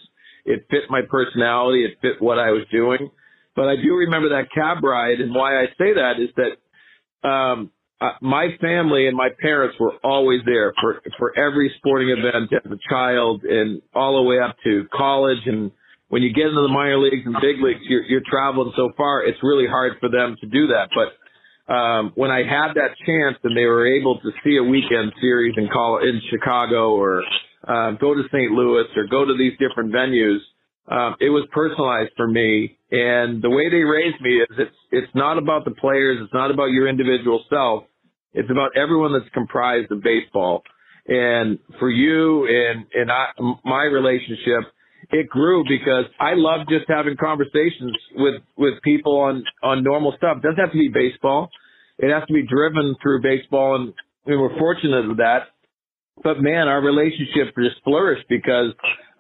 it 0.46 0.68
fit 0.70 0.90
my 0.90 1.02
personality. 1.08 1.86
It 1.86 1.98
fit 2.02 2.22
what 2.22 2.38
I 2.40 2.52
was 2.52 2.66
doing. 2.72 3.10
But 3.56 3.70
I 3.70 3.76
do 3.78 3.96
remember 3.96 4.30
that 4.30 4.52
cab 4.54 4.84
ride, 4.84 5.22
and 5.22 5.34
why 5.34 5.62
I 5.62 5.68
say 5.78 5.94
that 5.96 6.20
is 6.20 6.30
that 6.36 7.28
um, 7.28 7.72
uh, 8.02 8.10
my 8.22 8.50
family 8.60 9.08
and 9.08 9.16
my 9.16 9.30
parents 9.40 9.78
were 9.80 9.94
always 10.04 10.42
there 10.46 10.74
for 10.82 11.02
for 11.18 11.38
every 11.38 11.74
sporting 11.78 12.10
event 12.10 12.52
as 12.52 12.72
a 12.72 12.80
child 12.90 13.44
and 13.44 13.82
all 13.94 14.18
the 14.18 14.24
way 14.24 14.40
up 14.40 14.56
to 14.64 14.86
college 14.94 15.40
and 15.46 15.72
when 16.10 16.22
you 16.22 16.34
get 16.34 16.48
into 16.48 16.62
the 16.62 16.74
minor 16.74 17.00
leagues 17.00 17.26
and 17.26 17.36
big 17.42 17.64
leagues 17.64 17.80
you're 17.88 18.04
you're 18.04 18.26
traveling 18.30 18.74
so 18.76 18.92
far 18.98 19.24
it's 19.24 19.40
really 19.42 19.66
hard 19.68 19.94
for 20.00 20.10
them 20.10 20.36
to 20.42 20.48
do 20.48 20.68
that 20.68 20.90
but 20.94 21.74
um 21.74 22.12
when 22.16 22.32
I 22.32 22.40
had 22.40 22.74
that 22.76 22.96
chance 23.06 23.38
and 23.44 23.56
they 23.56 23.66
were 23.66 23.88
able 23.88 24.20
to 24.20 24.32
see 24.44 24.58
a 24.58 24.64
weekend 24.64 25.14
series 25.22 25.56
in 25.58 25.70
call 25.70 26.00
in 26.04 26.22
Chicago 26.30 26.96
or 26.96 27.24
uh, 27.68 27.92
go 27.94 28.14
to 28.14 28.22
St. 28.32 28.52
Louis 28.52 28.86
or 28.96 29.08
go 29.08 29.26
to 29.26 29.36
these 29.36 29.54
different 29.58 29.92
venues 29.92 30.38
um, 30.88 31.16
it 31.20 31.30
was 31.30 31.48
personalized 31.52 32.12
for 32.16 32.28
me. 32.28 32.78
And 32.92 33.42
the 33.42 33.50
way 33.50 33.70
they 33.70 33.84
raised 33.84 34.22
me 34.22 34.38
is 34.38 34.48
it's 34.58 34.76
it's 34.92 35.16
not 35.16 35.38
about 35.38 35.66
the 35.66 35.72
players, 35.72 36.20
it's 36.22 36.34
not 36.34 36.52
about 36.52 36.68
your 36.68 36.88
individual 36.88 37.44
self. 37.50 37.86
It's 38.34 38.50
about 38.52 38.78
everyone 38.78 39.14
that's 39.14 39.32
comprised 39.34 39.92
of 39.92 40.02
baseball. 40.02 40.64
And 41.08 41.60
for 41.80 41.90
you 41.90 42.48
and 42.48 42.86
and 42.94 43.12
I, 43.12 43.28
my 43.64 43.84
relationship, 43.84 44.72
it 45.12 45.28
grew 45.30 45.64
because 45.64 46.06
I 46.20 46.34
love 46.36 46.68
just 46.70 46.86
having 46.88 47.18
conversations 47.18 47.96
with 48.16 48.42
with 48.56 48.82
people 48.84 49.20
on 49.20 49.44
on 49.64 49.84
normal 49.84 50.14
stuff. 50.18 50.38
It 50.38 50.44
doesn't 50.44 50.60
have 50.60 50.72
to 50.72 50.78
be 50.78 50.90
baseball. 50.90 51.50
It 51.98 52.14
has 52.14 52.28
to 52.28 52.34
be 52.34 52.46
driven 52.46 52.96
through 53.02 53.22
baseball, 53.22 53.76
and 53.76 53.94
we 54.26 54.36
were 54.36 54.50
fortunate 54.60 55.08
with 55.08 55.18
that. 55.18 55.48
But 56.24 56.42
man, 56.42 56.68
our 56.68 56.82
relationship 56.82 57.56
just 57.56 57.84
flourished 57.84 58.26
because 58.30 58.74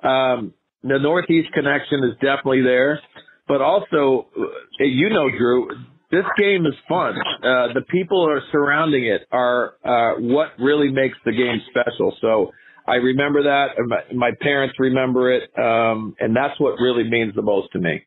um, 0.03 0.53
the 0.87 0.99
Northeast 0.99 1.51
connection 1.53 2.03
is 2.03 2.13
definitely 2.15 2.61
there. 2.61 2.99
But 3.47 3.61
also, 3.61 4.27
uh, 4.37 4.83
you 4.83 5.09
know, 5.09 5.29
Drew, 5.29 5.69
this 6.11 6.25
game 6.37 6.65
is 6.65 6.73
fun. 6.87 7.13
Uh, 7.17 7.73
the 7.73 7.83
people 7.89 8.27
are 8.27 8.41
surrounding 8.51 9.05
it 9.05 9.21
are 9.31 9.75
uh, 9.83 10.19
what 10.19 10.49
really 10.59 10.91
makes 10.91 11.17
the 11.25 11.31
game 11.31 11.61
special. 11.69 12.15
So 12.21 12.51
I 12.87 12.95
remember 12.95 13.43
that. 13.43 13.69
My, 13.85 14.01
my 14.13 14.31
parents 14.41 14.75
remember 14.79 15.31
it, 15.31 15.49
um, 15.57 16.15
and 16.19 16.35
that's 16.35 16.59
what 16.59 16.79
really 16.79 17.03
means 17.03 17.35
the 17.35 17.41
most 17.41 17.71
to 17.73 17.79
me. 17.79 18.05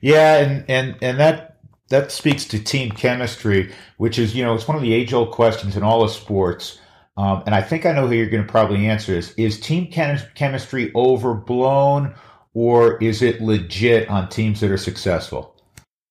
Yeah, 0.00 0.36
and 0.36 0.64
and 0.68 0.96
and 1.00 1.20
that 1.20 1.58
that 1.88 2.12
speaks 2.12 2.44
to 2.46 2.62
team 2.62 2.90
chemistry, 2.90 3.72
which 3.96 4.18
is 4.18 4.34
you 4.34 4.44
know 4.44 4.54
it's 4.54 4.68
one 4.68 4.76
of 4.76 4.82
the 4.82 4.92
age 4.92 5.12
old 5.12 5.30
questions 5.30 5.76
in 5.76 5.82
all 5.82 6.02
of 6.02 6.10
sports. 6.10 6.80
Um, 7.16 7.42
and 7.46 7.54
I 7.54 7.62
think 7.62 7.86
I 7.86 7.92
know 7.92 8.06
who 8.06 8.14
you're 8.14 8.28
going 8.28 8.44
to 8.44 8.50
probably 8.50 8.86
answer 8.86 9.12
this. 9.12 9.32
Is 9.34 9.58
team 9.58 9.90
chem- 9.90 10.18
chemistry 10.34 10.92
overblown 10.94 12.14
or 12.52 13.02
is 13.02 13.22
it 13.22 13.40
legit 13.40 14.08
on 14.08 14.28
teams 14.28 14.60
that 14.60 14.70
are 14.70 14.76
successful? 14.76 15.54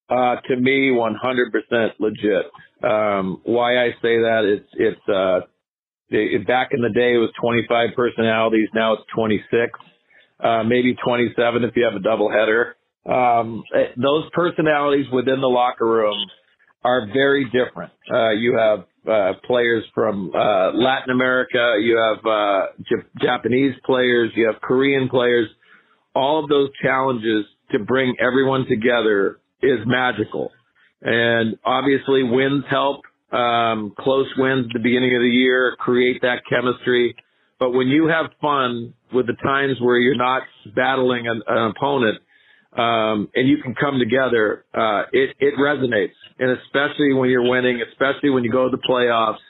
Uh, 0.09 0.35
to 0.47 0.55
me, 0.55 0.89
100% 0.91 1.91
legit. 1.99 2.45
Um, 2.83 3.41
why 3.43 3.77
I 3.77 3.91
say 4.01 4.19
that, 4.19 4.43
it's, 4.45 4.69
it's, 4.73 5.09
uh, 5.09 5.41
it, 6.09 6.45
back 6.45 6.69
in 6.71 6.81
the 6.81 6.89
day 6.89 7.15
it 7.15 7.17
was 7.17 7.31
25 7.41 7.89
personalities. 7.95 8.69
Now 8.73 8.93
it's 8.93 9.03
26, 9.15 9.79
uh, 10.39 10.63
maybe 10.63 10.95
27 11.03 11.63
if 11.63 11.75
you 11.75 11.85
have 11.85 11.95
a 11.95 12.03
double 12.03 12.29
header. 12.29 12.75
Um, 13.05 13.63
eh, 13.75 13.93
those 13.97 14.25
personalities 14.33 15.05
within 15.11 15.41
the 15.41 15.47
locker 15.47 15.85
room 15.85 16.17
are 16.85 17.07
very 17.11 17.45
different. 17.45 17.91
Uh, 18.13 18.29
you 18.29 18.55
have 18.57 18.85
uh, 19.09 19.33
players 19.43 19.83
from 19.93 20.31
uh, 20.35 20.71
Latin 20.73 21.09
America, 21.09 21.77
you 21.81 21.97
have 21.97 22.25
uh, 22.25 22.67
J- 22.87 23.07
Japanese 23.21 23.73
players, 23.83 24.31
you 24.35 24.45
have 24.45 24.61
Korean 24.61 25.09
players. 25.09 25.49
All 26.13 26.43
of 26.43 26.47
those 26.47 26.69
challenges 26.81 27.45
to 27.71 27.79
bring 27.79 28.15
everyone 28.19 28.67
together 28.67 29.39
is 29.63 29.79
magical. 29.85 30.51
And 31.01 31.57
obviously 31.65 32.23
wins 32.23 32.63
help. 32.69 33.01
Um, 33.31 33.93
close 33.99 34.27
wins 34.37 34.67
at 34.67 34.73
the 34.73 34.83
beginning 34.83 35.15
of 35.15 35.21
the 35.21 35.29
year 35.29 35.75
create 35.79 36.21
that 36.21 36.43
chemistry. 36.47 37.15
But 37.59 37.71
when 37.71 37.87
you 37.87 38.07
have 38.07 38.27
fun 38.39 38.93
with 39.11 39.25
the 39.25 39.35
times 39.43 39.77
where 39.81 39.97
you're 39.97 40.15
not 40.15 40.43
battling 40.75 41.27
an, 41.27 41.41
an 41.47 41.73
opponent, 41.75 42.19
um, 42.77 43.29
and 43.33 43.47
you 43.47 43.57
can 43.63 43.73
come 43.73 43.97
together, 43.99 44.65
uh, 44.73 45.03
it, 45.11 45.35
it 45.39 45.55
resonates. 45.59 46.13
And 46.39 46.57
especially 46.59 47.13
when 47.13 47.29
you're 47.29 47.47
winning, 47.47 47.81
especially 47.91 48.29
when 48.29 48.43
you 48.43 48.51
go 48.51 48.69
to 48.69 48.75
the 48.75 48.83
playoffs, 48.89 49.43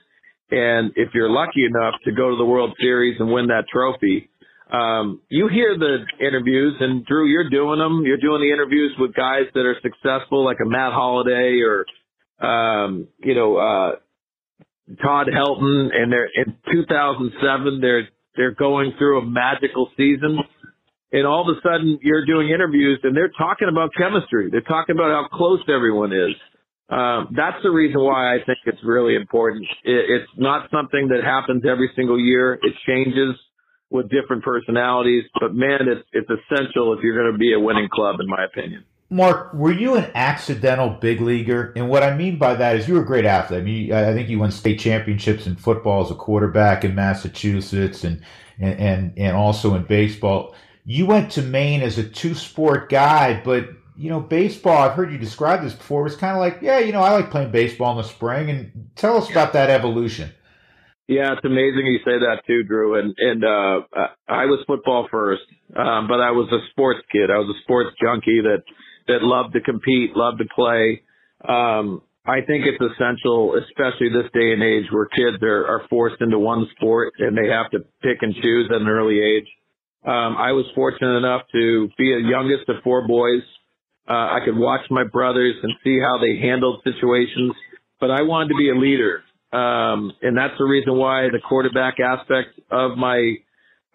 and 0.52 0.92
if 0.96 1.10
you're 1.14 1.30
lucky 1.30 1.66
enough 1.66 1.96
to 2.06 2.12
go 2.12 2.30
to 2.30 2.36
the 2.36 2.46
World 2.46 2.76
Series 2.80 3.20
and 3.20 3.32
win 3.32 3.48
that 3.48 3.66
trophy, 3.72 4.30
um, 4.72 5.22
you 5.30 5.48
hear 5.48 5.78
the 5.78 6.06
interviews, 6.20 6.76
and 6.80 7.06
Drew, 7.06 7.28
you're 7.28 7.50
doing 7.50 7.80
them. 7.80 8.04
You're 8.06 8.18
doing 8.18 8.42
the 8.42 8.52
interviews 8.54 8.94
with 9.00 9.14
guys 9.14 9.46
that 9.54 9.62
are 9.62 9.78
successful, 9.82 10.44
like 10.44 10.58
a 10.64 10.68
Matt 10.68 10.94
Holliday 10.94 11.62
or, 11.62 11.86
um, 12.46 13.08
you 13.20 13.36
know, 13.36 13.58
uh, 13.58 13.96
Todd 15.02 15.28
Helton, 15.28 15.90
and 15.96 16.12
they're 16.12 16.30
in 16.36 16.58
2007. 16.72 17.80
They're 17.82 18.10
they're 18.36 18.54
going 18.54 18.94
through 18.98 19.20
a 19.20 19.26
magical 19.26 19.90
season 19.96 20.40
and 21.16 21.26
all 21.26 21.50
of 21.50 21.56
a 21.56 21.60
sudden 21.62 21.98
you're 22.02 22.26
doing 22.26 22.50
interviews 22.50 23.00
and 23.04 23.16
they're 23.16 23.32
talking 23.38 23.70
about 23.70 23.92
chemistry. 23.98 24.50
They're 24.52 24.62
talking 24.62 24.96
about 24.96 25.12
how 25.12 25.28
close 25.32 25.62
everyone 25.74 26.12
is. 26.12 26.36
Um, 26.90 27.34
that's 27.36 27.58
the 27.64 27.72
reason 27.72 28.00
why 28.02 28.36
I 28.36 28.38
think 28.46 28.60
it's 28.66 28.84
really 28.84 29.16
important. 29.16 29.66
It, 29.84 30.06
it's 30.10 30.32
not 30.38 30.70
something 30.72 31.08
that 31.10 31.24
happens 31.24 31.64
every 31.68 31.90
single 31.96 32.20
year. 32.20 32.54
It 32.62 32.74
changes 32.88 33.36
with 33.90 34.10
different 34.10 34.44
personalities, 34.44 35.24
but 35.40 35.54
man, 35.54 35.88
it's 35.88 36.08
it's 36.12 36.30
essential 36.30 36.94
if 36.94 37.04
you're 37.04 37.18
going 37.18 37.32
to 37.32 37.38
be 37.38 37.54
a 37.54 37.60
winning 37.60 37.90
club, 37.92 38.20
in 38.20 38.28
my 38.28 38.46
opinion. 38.46 38.84
Mark, 39.10 39.54
were 39.54 39.72
you 39.72 39.96
an 39.96 40.10
accidental 40.16 40.90
big 40.90 41.22
leaguer? 41.22 41.72
And 41.76 41.90
what 41.90 42.02
I 42.04 42.16
mean 42.16 42.38
by 42.38 42.56
that 42.56 42.76
is 42.76 42.88
you 42.88 42.96
were 42.96 43.02
a 43.02 43.06
great 43.06 43.26
athlete. 43.26 43.62
I 43.62 43.64
mean, 43.64 43.94
I 43.94 44.14
think 44.14 44.30
you 44.30 44.40
won 44.40 44.52
state 44.52 44.80
championships 44.80 45.46
in 45.46 45.56
football 45.56 46.04
as 46.04 46.12
a 46.12 46.16
quarterback 46.16 46.84
in 46.84 46.96
Massachusetts, 46.96 48.04
and 48.04 48.22
and 48.60 48.80
and, 48.80 49.14
and 49.18 49.36
also 49.36 49.76
in 49.76 49.84
baseball 49.84 50.56
you 50.86 51.08
went 51.08 51.32
to 51.32 51.42
Maine 51.42 51.82
as 51.82 51.98
a 51.98 52.08
two 52.08 52.36
sport 52.36 52.90
guy, 52.90 53.42
but 53.44 53.70
you 53.98 54.10
know, 54.10 54.20
baseball, 54.20 54.78
I've 54.78 54.94
heard 54.94 55.12
you 55.12 55.18
describe 55.18 55.64
this 55.64 55.74
before, 55.74 56.04
was 56.04 56.16
kind 56.16 56.36
of 56.36 56.40
like, 56.40 56.60
yeah, 56.62 56.80
you 56.80 56.92
know, 56.92 57.02
I 57.02 57.12
like 57.12 57.32
playing 57.32 57.52
baseball 57.52 57.92
in 57.92 57.98
the 57.98 58.10
spring. 58.10 58.50
And 58.50 58.90
tell 58.96 59.18
us 59.18 59.30
about 59.30 59.54
that 59.54 59.70
evolution. 59.70 60.32
Yeah, 61.08 61.34
it's 61.34 61.46
amazing 61.46 61.86
you 61.86 62.00
say 62.00 62.18
that 62.20 62.42
too, 62.48 62.64
Drew. 62.64 63.00
And 63.00 63.14
and 63.18 63.44
uh, 63.44 63.82
I 64.28 64.46
was 64.46 64.64
football 64.66 65.08
first, 65.12 65.44
um, 65.76 66.08
but 66.08 66.20
I 66.20 66.32
was 66.32 66.52
a 66.52 66.66
sports 66.72 67.02
kid. 67.12 67.30
I 67.30 67.38
was 67.38 67.56
a 67.56 67.62
sports 67.62 67.96
junkie 68.02 68.42
that 68.42 68.64
that 69.08 69.22
loved 69.22 69.54
to 69.54 69.62
compete, 69.62 70.16
loved 70.16 70.40
to 70.40 70.46
play. 70.56 71.04
Um, 71.48 72.02
I 72.26 72.42
think 72.42 72.66
it's 72.66 72.82
essential, 72.82 73.54
especially 73.54 74.10
this 74.10 74.32
day 74.34 74.52
and 74.54 74.64
age, 74.64 74.86
where 74.90 75.06
kids 75.06 75.38
are, 75.44 75.68
are 75.68 75.88
forced 75.90 76.22
into 76.22 76.40
one 76.40 76.66
sport 76.76 77.14
and 77.20 77.38
they 77.38 77.50
have 77.50 77.70
to 77.70 77.86
pick 78.02 78.18
and 78.22 78.34
choose 78.42 78.68
at 78.74 78.82
an 78.82 78.88
early 78.88 79.22
age. 79.22 79.46
Um, 80.04 80.38
I 80.38 80.52
was 80.54 80.66
fortunate 80.74 81.18
enough 81.18 81.44
to 81.52 81.90
be 82.00 82.14
a 82.14 82.20
youngest 82.20 82.68
of 82.70 82.78
four 82.84 83.08
boys. 83.08 83.44
Uh, 84.08 84.14
I 84.14 84.40
could 84.46 84.58
watch 84.58 84.82
my 84.90 85.04
brothers 85.04 85.56
and 85.64 85.74
see 85.84 86.00
how 86.00 86.20
they 86.20 86.40
handled 86.40 86.82
situations, 86.84 87.54
but 88.00 88.12
I 88.12 88.22
wanted 88.22 88.50
to 88.50 88.56
be 88.56 88.70
a 88.70 88.76
leader. 88.76 89.24
Um, 89.52 90.12
and 90.22 90.38
that's 90.38 90.58
the 90.58 90.66
reason 90.66 90.98
why 90.98 91.30
the 91.30 91.40
quarterback 91.48 92.00
aspect 92.00 92.60
of 92.70 92.98
my 92.98 93.36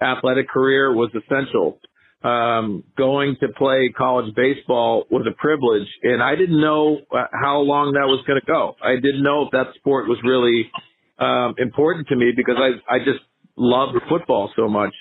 athletic 0.00 0.48
career 0.48 0.92
was 0.92 1.10
essential. 1.14 1.78
Um, 2.22 2.84
going 2.98 3.36
to 3.40 3.48
play 3.56 3.92
college 3.96 4.34
baseball 4.34 5.04
was 5.10 5.26
a 5.26 5.34
privilege 5.40 5.88
and 6.02 6.22
I 6.22 6.36
didn't 6.36 6.60
know 6.60 6.98
uh, 7.10 7.24
how 7.32 7.60
long 7.60 7.92
that 7.92 8.06
was 8.08 8.22
going 8.26 8.38
to 8.38 8.46
go. 8.46 8.76
I 8.82 8.96
didn't 8.96 9.22
know 9.22 9.46
if 9.46 9.52
that 9.52 9.74
sport 9.76 10.06
was 10.06 10.18
really, 10.22 10.70
um, 11.18 11.54
important 11.58 12.08
to 12.08 12.16
me 12.16 12.32
because 12.34 12.56
I, 12.58 12.94
I 12.94 12.98
just 12.98 13.20
loved 13.56 13.96
football 14.08 14.50
so 14.56 14.68
much. 14.68 14.92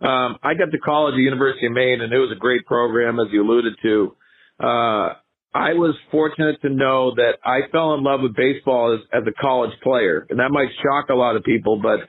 Um, 0.00 0.38
I 0.42 0.54
got 0.54 0.70
to 0.70 0.78
college 0.78 1.14
at 1.14 1.18
University 1.18 1.66
of 1.66 1.72
Maine, 1.72 2.00
and 2.00 2.12
it 2.12 2.18
was 2.18 2.32
a 2.34 2.38
great 2.38 2.66
program, 2.66 3.18
as 3.20 3.26
you 3.32 3.42
alluded 3.42 3.74
to. 3.82 4.16
Uh, 4.60 5.14
I 5.54 5.74
was 5.74 5.94
fortunate 6.10 6.60
to 6.62 6.68
know 6.68 7.14
that 7.14 7.38
I 7.44 7.70
fell 7.70 7.94
in 7.94 8.02
love 8.02 8.20
with 8.22 8.34
baseball 8.34 8.94
as, 8.94 9.00
as 9.12 9.22
a 9.26 9.40
college 9.40 9.70
player, 9.82 10.26
and 10.28 10.38
that 10.40 10.50
might 10.50 10.68
shock 10.82 11.10
a 11.10 11.14
lot 11.14 11.36
of 11.36 11.44
people, 11.44 11.80
but 11.80 12.00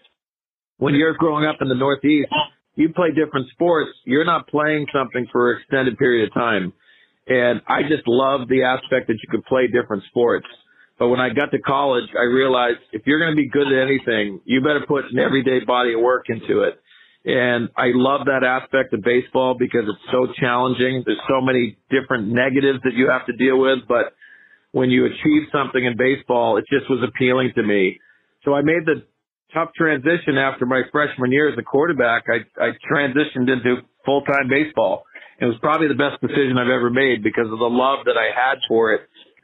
when 0.78 0.96
you're 0.96 1.14
growing 1.14 1.46
up 1.46 1.58
in 1.62 1.70
the 1.70 1.76
Northeast, 1.76 2.30
you 2.76 2.90
play 2.90 3.10
different 3.10 3.50
sports. 3.52 3.92
You're 4.06 4.26
not 4.26 4.48
playing 4.48 4.88
something 4.94 5.28
for 5.32 5.54
an 5.54 5.62
extended 5.62 5.98
period 5.98 6.28
of 6.28 6.34
time. 6.34 6.74
And 7.28 7.62
I 7.68 7.82
just 7.84 8.04
love 8.08 8.48
the 8.50 8.64
aspect 8.64 9.08
that 9.08 9.18
you 9.24 9.30
could 9.32 9.46
play 9.46 9.68
different 9.68 10.04
sports. 10.10 10.46
But 11.00 11.10
when 11.10 11.20
I 11.20 11.30
got 11.30 11.52
to 11.52 11.60
college, 11.60 12.10
I 12.18 12.24
realized 12.24 12.80
if 12.92 13.02
you're 13.06 13.20
going 13.20 13.32
to 13.32 13.36
be 13.36 13.50
good 13.50 13.68
at 13.68 13.84
anything, 13.84 14.42
you 14.46 14.62
better 14.62 14.86
put 14.88 15.06
an 15.12 15.20
everyday 15.20 15.64
body 15.66 15.94
of 15.94 16.02
work 16.02 16.26
into 16.30 16.62
it. 16.64 16.80
And 17.26 17.70
I 17.76 17.90
love 17.96 18.28
that 18.28 18.46
aspect 18.46 18.94
of 18.94 19.02
baseball 19.02 19.56
because 19.58 19.90
it's 19.90 20.12
so 20.12 20.28
challenging. 20.40 21.02
There's 21.06 21.22
so 21.28 21.42
many 21.42 21.76
different 21.90 22.28
negatives 22.28 22.80
that 22.84 22.94
you 22.94 23.10
have 23.10 23.26
to 23.26 23.34
deal 23.34 23.60
with, 23.60 23.80
but 23.88 24.14
when 24.72 24.92
you 24.92 25.06
achieve 25.06 25.50
something 25.52 25.84
in 25.84 25.98
baseball, 25.98 26.58
it 26.58 26.66
just 26.70 26.88
was 26.88 27.02
appealing 27.02 27.52
to 27.56 27.64
me. 27.64 28.00
So 28.44 28.54
I 28.54 28.62
made 28.62 28.86
the 28.86 29.02
tough 29.56 29.70
transition 29.76 30.38
after 30.38 30.68
my 30.68 30.84
freshman 30.92 31.32
year 31.32 31.50
as 31.50 31.58
a 31.58 31.64
quarterback. 31.64 32.26
I, 32.30 32.46
I 32.62 32.70
transitioned 32.94 33.50
into 33.50 33.82
full-time 34.06 34.48
baseball. 34.48 35.06
It 35.42 35.46
was 35.46 35.56
probably 35.62 35.88
the 35.88 35.96
best 35.96 36.22
decision 36.22 36.60
I've 36.60 36.70
ever 36.70 36.92
made 36.92 37.24
because 37.24 37.50
of 37.52 37.58
the 37.58 37.72
love 37.72 38.06
that 38.06 38.18
I 38.18 38.30
had 38.30 38.60
for 38.68 38.94
it. 38.94 39.02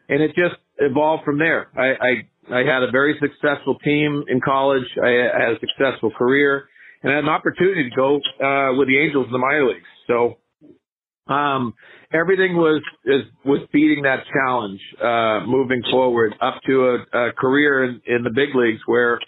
And 0.07 0.21
it 0.21 0.35
just 0.35 0.55
evolved 0.77 1.23
from 1.25 1.39
there. 1.39 1.69
I, 1.75 2.53
I, 2.53 2.59
I 2.59 2.59
had 2.59 2.83
a 2.83 2.91
very 2.91 3.17
successful 3.19 3.79
team 3.79 4.23
in 4.27 4.39
college. 4.39 4.85
I 5.03 5.09
had 5.33 5.57
a 5.57 5.59
successful 5.59 6.11
career 6.11 6.67
and 7.03 7.13
had 7.13 7.23
an 7.23 7.29
opportunity 7.29 7.89
to 7.89 7.95
go 7.95 8.15
uh, 8.17 8.77
with 8.77 8.87
the 8.87 8.99
Angels 8.99 9.25
in 9.25 9.31
the 9.31 9.37
minor 9.37 9.67
leagues. 9.67 9.85
So 10.07 10.37
um, 11.31 11.73
everything 12.13 12.55
was 12.55 12.81
is, 13.05 13.23
was 13.45 13.61
beating 13.71 14.03
that 14.03 14.23
challenge 14.33 14.81
uh, 15.01 15.45
moving 15.45 15.83
forward 15.89 16.33
up 16.41 16.61
to 16.67 17.05
a, 17.13 17.29
a 17.29 17.33
career 17.33 17.83
in, 17.85 18.01
in 18.05 18.23
the 18.23 18.29
big 18.29 18.55
leagues 18.55 18.81
where 18.85 19.19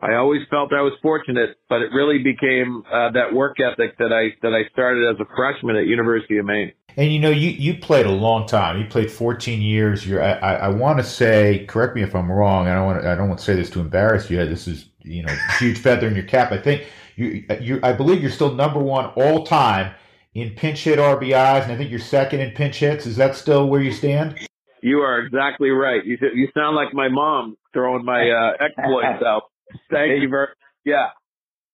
I 0.00 0.14
always 0.14 0.42
felt 0.48 0.72
I 0.72 0.82
was 0.82 0.92
fortunate, 1.02 1.56
but 1.68 1.82
it 1.82 1.90
really 1.92 2.22
became 2.22 2.84
uh, 2.86 3.10
that 3.12 3.34
work 3.34 3.56
ethic 3.60 3.98
that 3.98 4.12
I 4.12 4.36
that 4.42 4.54
I 4.54 4.70
started 4.72 5.10
as 5.10 5.20
a 5.20 5.26
freshman 5.34 5.76
at 5.76 5.86
University 5.86 6.38
of 6.38 6.46
Maine. 6.46 6.72
And 6.96 7.12
you 7.12 7.18
know, 7.18 7.30
you, 7.30 7.50
you 7.50 7.78
played 7.78 8.06
a 8.06 8.10
long 8.10 8.46
time. 8.46 8.80
You 8.80 8.86
played 8.86 9.10
14 9.10 9.60
years. 9.60 10.06
You're, 10.06 10.22
I, 10.22 10.32
I, 10.32 10.54
I 10.54 10.68
want 10.68 10.98
to 10.98 11.04
say, 11.04 11.64
correct 11.68 11.94
me 11.94 12.02
if 12.02 12.14
I'm 12.14 12.30
wrong. 12.30 12.66
I 12.66 12.74
don't 12.74 12.86
want 12.86 13.02
to, 13.02 13.10
I 13.10 13.14
don't 13.14 13.28
want 13.28 13.38
to 13.38 13.44
say 13.44 13.54
this 13.54 13.70
to 13.70 13.80
embarrass 13.80 14.30
you. 14.30 14.44
This 14.46 14.68
is 14.68 14.86
you 15.02 15.24
know 15.24 15.34
huge 15.58 15.78
feather 15.78 16.06
in 16.06 16.14
your 16.14 16.24
cap. 16.24 16.52
I 16.52 16.58
think 16.58 16.86
you 17.18 17.44
you 17.60 17.80
I 17.82 17.92
believe 17.92 18.22
you're 18.22 18.30
still 18.30 18.54
number 18.54 18.78
one 18.78 19.06
all 19.16 19.44
time 19.44 19.92
in 20.34 20.50
pinch 20.54 20.84
hit 20.84 20.98
RBIs, 20.98 21.64
and 21.64 21.72
I 21.72 21.76
think 21.76 21.90
you're 21.90 21.98
second 21.98 22.40
in 22.40 22.52
pinch 22.52 22.76
hits. 22.76 23.06
Is 23.06 23.16
that 23.16 23.34
still 23.34 23.68
where 23.68 23.80
you 23.80 23.92
stand? 23.92 24.38
You 24.82 25.00
are 25.00 25.20
exactly 25.20 25.70
right. 25.70 26.04
You 26.04 26.16
you 26.34 26.48
sound 26.54 26.76
like 26.76 26.94
my 26.94 27.08
mom 27.08 27.56
throwing 27.72 28.04
my 28.04 28.30
uh, 28.30 28.64
exploits 28.64 29.22
out. 29.26 29.42
Thank 29.90 30.22
you 30.22 30.28
very. 30.28 30.48
Yeah. 30.84 31.08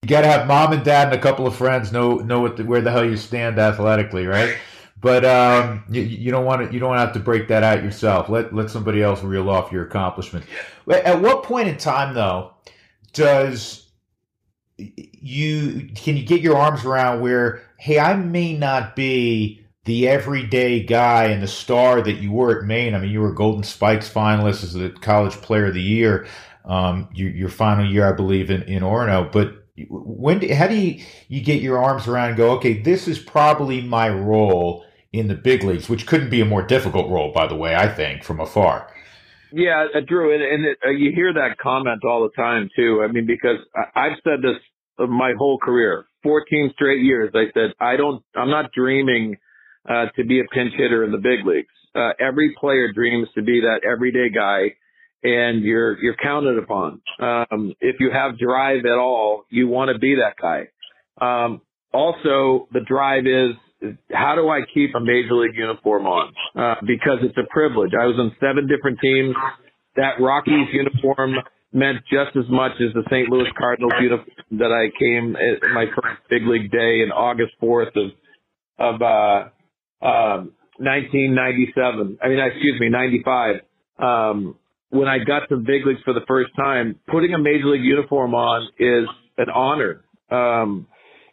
You 0.02 0.08
got 0.08 0.22
to 0.22 0.26
have 0.26 0.46
mom 0.46 0.72
and 0.72 0.84
dad 0.84 1.08
and 1.08 1.16
a 1.16 1.22
couple 1.22 1.46
of 1.46 1.54
friends 1.54 1.92
know 1.92 2.16
know 2.16 2.40
what 2.40 2.56
the, 2.56 2.64
where 2.64 2.80
the 2.80 2.90
hell 2.90 3.04
you 3.04 3.16
stand 3.16 3.58
athletically, 3.58 4.26
right? 4.26 4.56
But 5.00 5.24
um, 5.26 5.84
you, 5.90 6.00
you, 6.00 6.30
don't 6.30 6.46
want 6.46 6.66
to 6.66 6.72
you 6.72 6.80
don't 6.80 6.96
have 6.96 7.12
to 7.12 7.20
break 7.20 7.48
that 7.48 7.62
out 7.62 7.82
yourself. 7.82 8.30
Let 8.30 8.54
let 8.54 8.70
somebody 8.70 9.02
else 9.02 9.22
reel 9.22 9.50
off 9.50 9.70
your 9.70 9.84
accomplishment. 9.84 10.46
At 10.90 11.20
what 11.20 11.42
point 11.42 11.68
in 11.68 11.76
time, 11.76 12.14
though, 12.14 12.54
does 13.12 13.83
you 14.76 15.90
can 15.94 16.16
you 16.16 16.24
get 16.24 16.40
your 16.40 16.56
arms 16.56 16.84
around 16.84 17.20
where 17.20 17.62
hey, 17.78 17.98
I 17.98 18.14
may 18.14 18.56
not 18.56 18.96
be 18.96 19.60
the 19.84 20.08
everyday 20.08 20.82
guy 20.82 21.26
and 21.26 21.42
the 21.42 21.46
star 21.46 22.00
that 22.00 22.14
you 22.14 22.32
were 22.32 22.60
at 22.60 22.66
Maine. 22.66 22.94
I 22.94 22.98
mean, 22.98 23.10
you 23.10 23.20
were 23.20 23.32
Golden 23.32 23.62
Spikes 23.62 24.10
finalist 24.10 24.64
as 24.64 24.72
the 24.72 24.90
College 24.90 25.34
Player 25.34 25.66
of 25.66 25.74
the 25.74 25.82
Year 25.82 26.26
um, 26.64 27.08
your, 27.12 27.30
your 27.30 27.48
final 27.48 27.90
year, 27.90 28.08
I 28.08 28.12
believe, 28.12 28.50
in, 28.50 28.62
in 28.62 28.82
Orono. 28.82 29.30
But 29.30 29.64
when, 29.88 30.38
do, 30.38 30.54
how 30.54 30.66
do 30.66 30.74
you, 30.74 31.04
you 31.28 31.42
get 31.42 31.62
your 31.62 31.82
arms 31.82 32.06
around 32.06 32.28
and 32.28 32.36
go, 32.36 32.52
okay, 32.52 32.80
this 32.80 33.06
is 33.06 33.18
probably 33.18 33.82
my 33.82 34.08
role 34.08 34.84
in 35.12 35.28
the 35.28 35.34
big 35.34 35.62
leagues, 35.62 35.88
which 35.88 36.06
couldn't 36.06 36.30
be 36.30 36.40
a 36.40 36.46
more 36.46 36.62
difficult 36.62 37.10
role, 37.10 37.32
by 37.32 37.46
the 37.46 37.54
way, 37.54 37.74
I 37.74 37.88
think, 37.88 38.24
from 38.24 38.40
afar. 38.40 38.92
Yeah, 39.56 39.86
uh, 39.94 40.00
Drew, 40.06 40.34
and, 40.34 40.42
and 40.42 40.64
it, 40.66 40.78
uh, 40.84 40.90
you 40.90 41.12
hear 41.14 41.32
that 41.32 41.58
comment 41.62 42.02
all 42.04 42.22
the 42.24 42.42
time 42.42 42.68
too. 42.74 43.04
I 43.08 43.12
mean, 43.12 43.26
because 43.26 43.58
I, 43.74 44.06
I've 44.06 44.18
said 44.24 44.42
this 44.42 44.56
my 44.98 45.32
whole 45.38 45.58
career, 45.58 46.06
14 46.24 46.72
straight 46.74 47.02
years. 47.02 47.30
I 47.34 47.44
said 47.54 47.72
I 47.80 47.96
don't, 47.96 48.22
I'm 48.34 48.50
not 48.50 48.72
dreaming 48.72 49.36
uh, 49.88 50.06
to 50.16 50.24
be 50.24 50.40
a 50.40 50.44
pinch 50.52 50.72
hitter 50.76 51.04
in 51.04 51.12
the 51.12 51.18
big 51.18 51.46
leagues. 51.46 51.68
Uh, 51.94 52.10
every 52.18 52.54
player 52.58 52.92
dreams 52.92 53.28
to 53.36 53.42
be 53.42 53.60
that 53.60 53.82
everyday 53.88 54.28
guy 54.28 54.74
and 55.22 55.62
you're 55.62 56.00
you're 56.02 56.16
counted 56.16 56.58
upon. 56.58 57.00
Um, 57.20 57.74
if 57.80 57.96
you 58.00 58.10
have 58.12 58.38
drive 58.38 58.84
at 58.84 58.98
all, 58.98 59.44
you 59.50 59.68
want 59.68 59.90
to 59.92 59.98
be 59.98 60.16
that 60.16 60.34
guy. 60.40 60.68
Um, 61.20 61.62
also, 61.92 62.68
the 62.72 62.80
drive 62.80 63.24
is 63.26 63.54
how 64.12 64.34
do 64.34 64.48
I 64.48 64.60
keep 64.72 64.94
a 64.94 65.00
major 65.00 65.34
league 65.34 65.56
uniform 65.56 66.06
on? 66.06 66.34
Uh, 66.56 66.76
because 66.86 67.18
it's 67.22 67.36
a 67.36 67.46
privilege. 67.50 67.90
I 68.00 68.06
was 68.06 68.14
on 68.18 68.34
seven 68.38 68.68
different 68.68 69.00
teams. 69.00 69.34
That 69.96 70.20
Rockies 70.20 70.68
uniform 70.72 71.34
meant 71.72 71.98
just 72.10 72.36
as 72.36 72.44
much 72.48 72.72
as 72.80 72.94
the 72.94 73.02
St. 73.10 73.28
Louis 73.28 73.48
Cardinals 73.58 73.92
uniform 74.00 74.28
that 74.52 74.70
I 74.70 74.90
came 74.96 75.34
at 75.34 75.68
my 75.72 75.86
first 75.86 76.20
big 76.30 76.46
league 76.46 76.70
day 76.70 77.02
in 77.02 77.10
August 77.10 77.52
4th 77.60 77.96
of 77.96 78.12
of 78.78 79.02
uh, 79.02 80.06
um, 80.06 80.52
1997. 80.78 82.18
I 82.22 82.28
mean, 82.28 82.38
excuse 82.38 82.80
me, 82.80 82.88
95. 82.88 83.56
Um, 83.98 84.56
when 84.90 85.08
I 85.08 85.18
got 85.18 85.48
to 85.48 85.56
big 85.56 85.86
leagues 85.86 86.00
for 86.04 86.12
the 86.12 86.24
first 86.28 86.50
time, 86.56 87.00
putting 87.08 87.34
a 87.34 87.38
major 87.38 87.66
league 87.66 87.84
uniform 87.84 88.34
on 88.34 88.68
is 88.78 89.08
an 89.38 89.50
honor. 89.50 90.04
Um, 90.30 90.86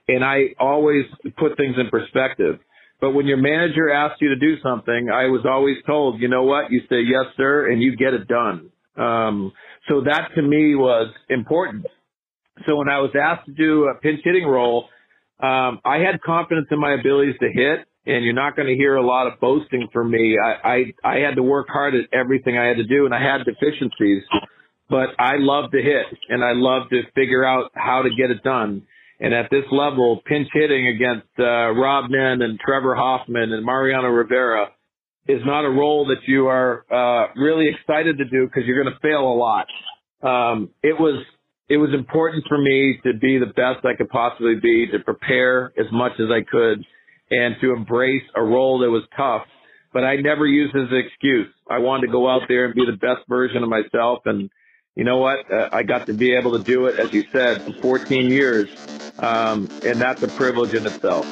and 0.08 0.24
I 0.24 0.56
always 0.60 1.06
put 1.38 1.58
things 1.58 1.76
in 1.78 1.90
perspective. 1.90 2.60
But 3.02 3.12
when 3.12 3.26
your 3.26 3.38
manager 3.38 3.92
asks 3.92 4.22
you 4.22 4.30
to 4.30 4.36
do 4.36 4.62
something, 4.62 5.10
I 5.12 5.26
was 5.26 5.46
always 5.50 5.78
told, 5.86 6.22
you 6.22 6.28
know 6.28 6.44
what? 6.44 6.72
You 6.72 6.82
say 6.88 7.02
yes, 7.02 7.26
sir, 7.36 7.72
and 7.72 7.82
you 7.82 7.98
get 7.98 8.14
it 8.14 8.28
done. 8.28 8.70
Um, 8.96 9.52
so 9.90 10.02
that 10.02 10.30
to 10.36 10.42
me 10.42 10.76
was 10.76 11.12
important. 11.30 11.88
So 12.68 12.76
when 12.76 12.90
I 12.90 13.00
was 13.00 13.12
asked 13.20 13.48
to 13.48 13.52
do 13.52 13.86
a 13.86 14.00
pinch 14.00 14.22
hitting 14.24 14.46
role, 14.46 14.88
um, 15.42 15.80
I 15.84 15.98
had 15.98 16.22
confidence 16.22 16.68
in 16.70 16.80
my 16.80 16.94
abilities 16.94 17.36
to 17.40 17.50
hit 17.52 17.88
and 18.06 18.26
you're 18.26 18.34
not 18.34 18.56
going 18.56 18.68
to 18.68 18.76
hear 18.76 18.96
a 18.96 19.06
lot 19.06 19.28
of 19.28 19.40
boasting 19.40 19.88
from 19.94 20.12
me. 20.12 20.38
I, 20.44 20.68
I, 20.68 20.94
I 21.04 21.16
had 21.20 21.36
to 21.36 21.44
work 21.44 21.68
hard 21.70 21.94
at 21.96 22.06
everything 22.14 22.58
I 22.58 22.66
had 22.66 22.78
to 22.78 22.84
do 22.84 23.06
and 23.06 23.14
I 23.14 23.22
had 23.22 23.46
deficiencies, 23.46 24.24
but 24.90 25.10
I 25.20 25.38
love 25.38 25.72
to 25.72 25.82
hit 25.82 26.06
and 26.30 26.44
I 26.44 26.52
love 26.54 26.90
to 26.90 27.02
figure 27.16 27.46
out 27.46 27.72
how 27.74 28.02
to 28.04 28.10
get 28.10 28.32
it 28.32 28.44
done. 28.44 28.84
And 29.22 29.36
at 29.36 29.52
this 29.52 29.66
level, 29.72 30.20
pinch 30.26 30.48
hitting 30.52 30.88
against 30.88 31.28
uh, 31.38 31.70
Rob 31.72 32.10
Nen 32.10 32.42
and 32.42 32.60
Trevor 32.60 32.96
Hoffman 32.96 33.54
and 33.54 33.64
Mariano 33.64 34.08
Rivera 34.08 34.70
is 35.28 35.42
not 35.46 35.64
a 35.64 35.70
role 35.70 36.08
that 36.08 36.28
you 36.28 36.48
are 36.48 36.84
uh, 36.92 37.28
really 37.40 37.70
excited 37.70 38.18
to 38.18 38.26
do 38.26 38.48
because 38.48 38.64
you're 38.66 38.84
going 38.84 38.92
to 38.92 39.00
fail 39.00 39.22
a 39.22 39.38
lot. 39.38 39.68
Um, 40.24 40.72
it 40.82 41.00
was 41.00 41.24
it 41.70 41.78
was 41.78 41.92
important 41.94 42.46
for 42.50 42.58
me 42.58 43.00
to 43.04 43.14
be 43.14 43.38
the 43.38 43.46
best 43.46 43.86
I 43.86 43.96
could 43.96 44.10
possibly 44.10 44.56
be, 44.56 44.88
to 44.92 45.00
prepare 45.00 45.72
as 45.80 45.86
much 45.92 46.14
as 46.20 46.26
I 46.30 46.42
could, 46.42 46.84
and 47.30 47.56
to 47.62 47.74
embrace 47.74 48.24
a 48.36 48.42
role 48.42 48.80
that 48.80 48.90
was 48.90 49.04
tough. 49.16 49.44
But 49.94 50.04
I 50.04 50.16
never 50.18 50.48
used 50.48 50.76
as 50.76 50.90
an 50.92 50.98
excuse. 50.98 51.48
I 51.70 51.78
wanted 51.78 52.08
to 52.08 52.12
go 52.12 52.28
out 52.28 52.42
there 52.48 52.66
and 52.66 52.74
be 52.74 52.86
the 52.86 52.98
best 52.98 53.28
version 53.30 53.64
of 53.64 53.70
myself. 53.70 54.20
And 54.26 54.50
you 54.96 55.04
know 55.04 55.18
what? 55.18 55.52
Uh, 55.52 55.70
I 55.72 55.84
got 55.84 56.06
to 56.08 56.14
be 56.14 56.34
able 56.34 56.58
to 56.58 56.64
do 56.64 56.88
it, 56.88 57.00
as 57.00 57.14
you 57.14 57.24
said, 57.32 57.62
for 57.62 57.74
14 57.82 58.30
years. 58.30 58.70
Um, 59.20 59.70
and 59.86 60.00
that's 60.02 60.22
a 60.24 60.28
privilege 60.28 60.74
in 60.74 60.86
itself. 60.86 61.26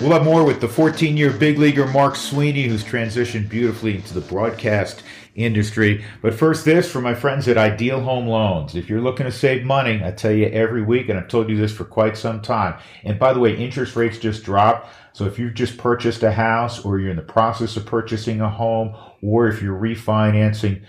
We'll 0.00 0.12
have 0.12 0.24
more 0.24 0.44
with 0.44 0.60
the 0.60 0.68
14 0.68 1.16
year 1.16 1.30
big 1.30 1.58
leaguer 1.58 1.86
Mark 1.86 2.16
Sweeney, 2.16 2.64
who's 2.64 2.84
transitioned 2.84 3.48
beautifully 3.48 3.96
into 3.96 4.14
the 4.14 4.20
broadcast 4.20 5.02
industry. 5.34 6.04
But 6.22 6.34
first, 6.34 6.64
this 6.64 6.90
from 6.90 7.04
my 7.04 7.14
friends 7.14 7.48
at 7.48 7.58
Ideal 7.58 8.00
Home 8.00 8.26
Loans. 8.26 8.74
If 8.74 8.88
you're 8.88 9.00
looking 9.00 9.26
to 9.26 9.32
save 9.32 9.64
money, 9.64 10.02
I 10.04 10.10
tell 10.10 10.32
you 10.32 10.46
every 10.46 10.82
week, 10.82 11.08
and 11.08 11.18
I've 11.18 11.28
told 11.28 11.48
you 11.50 11.56
this 11.56 11.72
for 11.72 11.84
quite 11.84 12.16
some 12.16 12.40
time. 12.40 12.78
And 13.04 13.18
by 13.18 13.32
the 13.32 13.40
way, 13.40 13.56
interest 13.56 13.96
rates 13.96 14.18
just 14.18 14.44
dropped. 14.44 14.88
So 15.12 15.24
if 15.24 15.38
you've 15.38 15.54
just 15.54 15.78
purchased 15.78 16.22
a 16.22 16.32
house 16.32 16.84
or 16.84 16.98
you're 16.98 17.10
in 17.10 17.16
the 17.16 17.22
process 17.22 17.76
of 17.76 17.86
purchasing 17.86 18.40
a 18.40 18.50
home 18.50 18.94
or 19.22 19.48
if 19.48 19.62
you're 19.62 19.78
refinancing, 19.78 20.82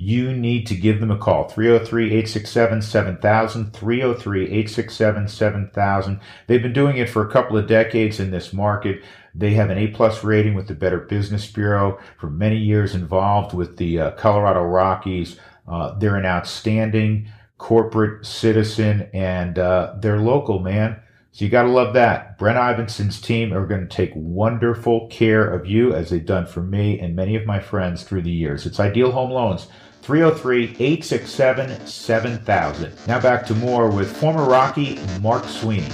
you 0.00 0.32
need 0.32 0.64
to 0.64 0.76
give 0.76 1.00
them 1.00 1.10
a 1.10 1.18
call 1.18 1.50
303-867-7000 1.50 3.72
303-867-7000 3.72 6.20
they've 6.46 6.62
been 6.62 6.72
doing 6.72 6.96
it 6.96 7.10
for 7.10 7.26
a 7.26 7.30
couple 7.30 7.58
of 7.58 7.66
decades 7.66 8.20
in 8.20 8.30
this 8.30 8.52
market 8.52 9.02
they 9.38 9.54
have 9.54 9.70
an 9.70 9.78
A 9.78 9.88
plus 9.88 10.24
rating 10.24 10.54
with 10.54 10.66
the 10.66 10.74
Better 10.74 10.98
Business 10.98 11.46
Bureau 11.46 11.98
for 12.18 12.28
many 12.28 12.56
years 12.56 12.94
involved 12.94 13.54
with 13.54 13.76
the 13.76 14.00
uh, 14.00 14.10
Colorado 14.12 14.62
Rockies. 14.62 15.38
Uh, 15.68 15.96
they're 15.98 16.16
an 16.16 16.26
outstanding 16.26 17.30
corporate 17.56 18.26
citizen 18.26 19.08
and 19.12 19.58
uh, 19.58 19.94
they're 20.00 20.18
local, 20.18 20.58
man. 20.58 21.00
So 21.30 21.44
you 21.44 21.50
got 21.52 21.62
to 21.62 21.68
love 21.68 21.94
that. 21.94 22.36
Brent 22.36 22.58
Ivinson's 22.58 23.20
team 23.20 23.52
are 23.52 23.66
going 23.66 23.82
to 23.82 23.96
take 23.96 24.10
wonderful 24.16 25.06
care 25.06 25.48
of 25.48 25.66
you 25.66 25.94
as 25.94 26.10
they've 26.10 26.24
done 26.24 26.46
for 26.46 26.62
me 26.62 26.98
and 26.98 27.14
many 27.14 27.36
of 27.36 27.46
my 27.46 27.60
friends 27.60 28.02
through 28.02 28.22
the 28.22 28.32
years. 28.32 28.66
It's 28.66 28.80
Ideal 28.80 29.12
Home 29.12 29.30
Loans. 29.30 29.68
303-867-7000. 30.08 33.06
Now 33.06 33.20
back 33.20 33.44
to 33.44 33.54
more 33.54 33.90
with 33.90 34.16
former 34.16 34.46
Rocky 34.46 34.98
Mark 35.20 35.44
Sweeney. 35.44 35.92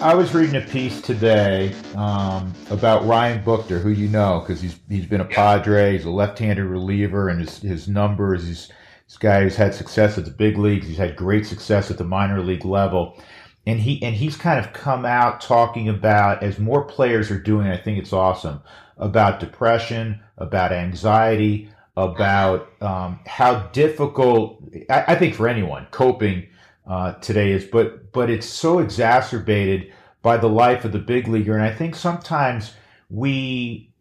I 0.00 0.14
was 0.14 0.32
reading 0.32 0.54
a 0.54 0.60
piece 0.60 1.00
today 1.00 1.74
um, 1.96 2.54
about 2.70 3.04
Ryan 3.04 3.42
Buchter, 3.42 3.82
who 3.82 3.88
you 3.88 4.06
know 4.06 4.38
because 4.38 4.62
he's 4.62 4.78
he's 4.88 5.06
been 5.06 5.20
a 5.20 5.24
Padre, 5.24 5.96
he's 5.96 6.04
a 6.04 6.10
left-handed 6.10 6.64
reliever, 6.64 7.28
and 7.28 7.40
his 7.40 7.58
his 7.58 7.88
numbers. 7.88 8.46
He's 8.46 8.70
this 9.08 9.18
guy 9.18 9.42
who's 9.42 9.56
had 9.56 9.74
success 9.74 10.16
at 10.16 10.24
the 10.24 10.30
big 10.30 10.56
leagues. 10.56 10.86
He's 10.86 10.98
had 10.98 11.16
great 11.16 11.46
success 11.46 11.90
at 11.90 11.98
the 11.98 12.04
minor 12.04 12.40
league 12.40 12.64
level, 12.64 13.20
and 13.66 13.80
he 13.80 14.00
and 14.04 14.14
he's 14.14 14.36
kind 14.36 14.64
of 14.64 14.72
come 14.72 15.04
out 15.04 15.40
talking 15.40 15.88
about 15.88 16.44
as 16.44 16.60
more 16.60 16.84
players 16.84 17.28
are 17.32 17.40
doing. 17.40 17.66
I 17.66 17.76
think 17.76 17.98
it's 17.98 18.12
awesome 18.12 18.62
about 18.98 19.40
depression, 19.40 20.20
about 20.38 20.70
anxiety, 20.70 21.68
about 21.96 22.70
um, 22.82 23.20
how 23.26 23.60
difficult 23.68 24.62
I, 24.88 25.04
I 25.08 25.14
think 25.14 25.34
for 25.34 25.48
anyone 25.48 25.86
coping 25.90 26.48
uh, 26.86 27.14
today 27.14 27.52
is, 27.52 27.64
but 27.64 28.12
but 28.12 28.30
it's 28.30 28.46
so 28.46 28.78
exacerbated 28.78 29.92
by 30.22 30.36
the 30.36 30.48
life 30.48 30.84
of 30.84 30.92
the 30.92 30.98
big 30.98 31.28
leaguer, 31.28 31.54
and 31.54 31.62
I 31.62 31.74
think 31.74 31.94
sometimes 31.94 32.74
we 33.10 33.91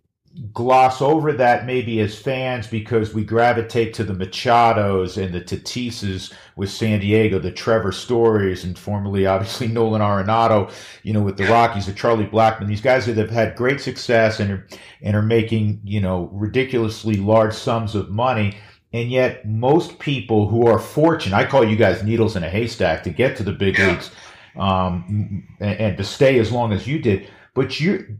gloss 0.53 1.01
over 1.01 1.33
that 1.33 1.65
maybe 1.65 1.99
as 2.01 2.17
fans 2.17 2.67
because 2.67 3.13
we 3.13 3.23
gravitate 3.23 3.93
to 3.95 4.03
the 4.03 4.13
Machados 4.13 5.21
and 5.21 5.33
the 5.33 5.41
Tatises 5.41 6.33
with 6.55 6.69
San 6.69 6.99
Diego, 7.01 7.39
the 7.39 7.51
Trevor 7.51 7.91
Stories, 7.91 8.63
and 8.63 8.77
formerly 8.77 9.25
obviously 9.25 9.67
Nolan 9.69 10.01
Arenado, 10.01 10.71
you 11.03 11.13
know, 11.13 11.21
with 11.21 11.37
the 11.37 11.45
Rockies, 11.45 11.85
the 11.87 11.93
Charlie 11.93 12.25
Blackmon. 12.27 12.67
These 12.67 12.81
guys 12.81 13.05
that 13.07 13.17
have 13.17 13.29
had 13.29 13.55
great 13.55 13.81
success 13.81 14.39
and 14.39 14.51
are, 14.51 14.67
and 15.01 15.15
are 15.15 15.21
making 15.21 15.81
you 15.83 16.01
know 16.01 16.29
ridiculously 16.33 17.15
large 17.15 17.53
sums 17.53 17.95
of 17.95 18.09
money 18.09 18.55
And 18.93 19.11
yet, 19.11 19.47
most 19.47 19.99
people 19.99 20.47
who 20.49 20.67
are 20.67 20.79
fortunate, 20.79 21.35
I 21.35 21.45
call 21.45 21.63
you 21.65 21.77
guys 21.77 22.03
needles 22.03 22.35
in 22.35 22.43
a 22.43 22.49
haystack 22.49 23.03
to 23.03 23.09
get 23.09 23.37
to 23.37 23.43
the 23.43 23.53
big 23.53 23.79
leagues 23.79 24.11
um, 24.57 25.47
and, 25.59 25.79
and 25.79 25.97
to 25.97 26.03
stay 26.03 26.39
as 26.39 26.51
long 26.51 26.73
as 26.73 26.87
you 26.87 26.99
did. 26.99 27.29
But 27.53 27.79
you, 27.79 28.17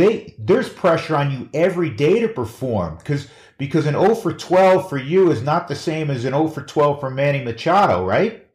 they, 0.00 0.34
there's 0.38 0.68
pressure 0.68 1.14
on 1.14 1.30
you 1.30 1.48
every 1.52 1.90
day 1.90 2.20
to 2.20 2.28
perform 2.28 2.96
because 2.96 3.28
because 3.58 3.86
an 3.86 3.92
0 3.92 4.14
for 4.14 4.32
12 4.32 4.88
for 4.88 4.96
you 4.96 5.30
is 5.30 5.42
not 5.42 5.68
the 5.68 5.76
same 5.76 6.10
as 6.10 6.24
an 6.24 6.32
0 6.32 6.48
for 6.48 6.62
12 6.62 6.98
for 7.00 7.10
Manny 7.10 7.44
Machado, 7.44 8.06
right? 8.06 8.46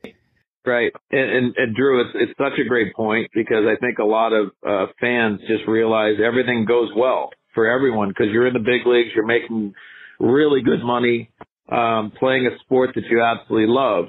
Right, 0.66 0.92
and, 1.12 1.30
and, 1.30 1.56
and 1.58 1.76
Drew, 1.76 2.02
it's 2.02 2.10
it's 2.16 2.38
such 2.40 2.60
a 2.60 2.68
great 2.68 2.96
point 2.96 3.30
because 3.36 3.66
I 3.68 3.76
think 3.80 4.00
a 4.00 4.04
lot 4.04 4.34
of 4.34 4.48
uh, 4.68 4.88
fans 5.00 5.40
just 5.48 5.68
realize 5.68 6.16
everything 6.24 6.66
goes 6.66 6.90
well 6.98 7.30
for 7.54 7.70
everyone 7.70 8.10
because 8.10 8.28
you're 8.32 8.48
in 8.48 8.54
the 8.54 8.60
big 8.60 8.88
leagues, 8.88 9.10
you're 9.14 9.28
making 9.28 9.76
really 10.20 10.64
good 10.64 10.84
money, 10.84 11.30
um, 11.72 12.12
playing 12.18 12.48
a 12.48 12.58
sport 12.64 12.90
that 12.96 13.04
you 13.12 13.22
absolutely 13.22 13.72
love. 13.72 14.06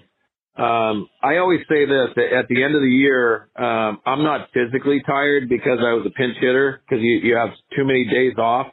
Um, 0.56 1.08
I 1.22 1.36
always 1.36 1.60
say 1.68 1.84
this 1.84 2.08
at 2.16 2.48
the 2.48 2.64
end 2.64 2.74
of 2.74 2.80
the 2.80 2.88
year, 2.88 3.48
um, 3.56 4.00
I'm 4.06 4.22
not 4.22 4.48
physically 4.54 5.02
tired 5.06 5.48
because 5.48 5.78
I 5.80 5.92
was 5.92 6.06
a 6.06 6.10
pinch 6.10 6.36
hitter 6.40 6.80
because 6.88 7.02
you, 7.02 7.20
you 7.22 7.36
have 7.36 7.50
too 7.76 7.84
many 7.84 8.06
days 8.06 8.34
off. 8.38 8.68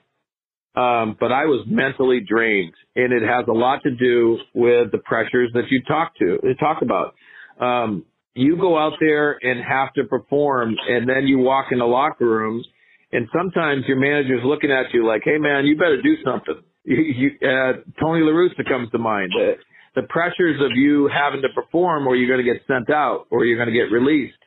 Um, 0.76 1.16
but 1.20 1.32
I 1.32 1.46
was 1.46 1.66
mentally 1.68 2.20
drained 2.20 2.74
and 2.96 3.14
it 3.14 3.22
has 3.22 3.46
a 3.48 3.52
lot 3.52 3.84
to 3.84 3.92
do 3.92 4.40
with 4.56 4.92
the 4.92 4.98
pressures 4.98 5.52
that 5.54 5.70
you 5.70 5.84
talk 5.84 6.16
to, 6.18 6.40
talk 6.60 6.82
about 6.82 7.14
um, 7.60 8.06
you 8.36 8.58
go 8.58 8.78
out 8.78 8.94
there 9.00 9.38
and 9.42 9.64
have 9.64 9.94
to 9.94 10.06
perform, 10.06 10.76
and 10.90 11.08
then 11.08 11.28
you 11.28 11.40
walk 11.40 11.68
in 11.72 11.80
the 11.80 11.86
locker 11.86 12.26
room, 12.26 12.64
and 13.12 13.28
sometimes 13.36 13.86
your 13.88 13.98
manager's 13.98 14.42
looking 14.44 14.72
at 14.72 14.94
you 14.94 15.06
like, 15.06 15.22
"Hey, 15.24 15.38
man, 15.38 15.66
you 15.66 15.78
better 15.78 16.02
do 16.02 16.16
something." 16.24 16.56
You, 16.86 16.98
you, 16.98 17.30
uh, 17.48 17.80
Tony 18.02 18.20
La 18.26 18.34
Russa 18.34 18.68
comes 18.68 18.92
to 18.92 18.98
mind. 18.98 19.32
The, 19.32 19.54
the 19.96 20.04
pressures 20.04 20.60
of 20.62 20.72
you 20.76 21.10
having 21.14 21.42
to 21.42 21.50
perform, 21.54 22.08
or 22.08 22.16
you're 22.16 22.28
going 22.34 22.46
to 22.46 22.54
get 22.54 22.62
sent 22.68 22.90
out, 22.90 23.26
or 23.30 23.46
you're 23.46 23.58
going 23.58 23.70
to 23.70 23.74
get 23.74 23.92
released. 23.92 24.38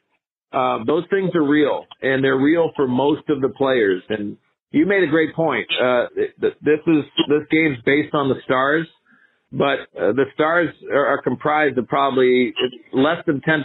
Uh, 0.53 0.79
those 0.87 1.05
things 1.11 1.31
are 1.35 1.47
real, 1.47 1.85
and 2.03 2.23
they're 2.23 2.39
real 2.39 2.71
for 2.77 2.87
most 2.89 3.29
of 3.29 3.41
the 3.41 3.49
players. 3.49 4.03
And 4.09 4.37
you 4.71 4.87
made 4.87 5.03
a 5.03 5.09
great 5.09 5.35
point. 5.35 5.67
Uh, 5.81 6.07
this 6.39 6.81
is 6.87 7.05
this 7.29 7.43
game's 7.51 7.79
based 7.85 8.15
on 8.15 8.29
the 8.29 8.37
stars 8.45 8.87
but 9.53 9.81
uh, 9.97 10.13
the 10.13 10.25
stars 10.35 10.69
are, 10.93 11.07
are, 11.07 11.23
comprised 11.23 11.79
of 11.79 11.87
probably 11.87 12.53
less 12.93 13.19
than 13.27 13.41
10% 13.41 13.63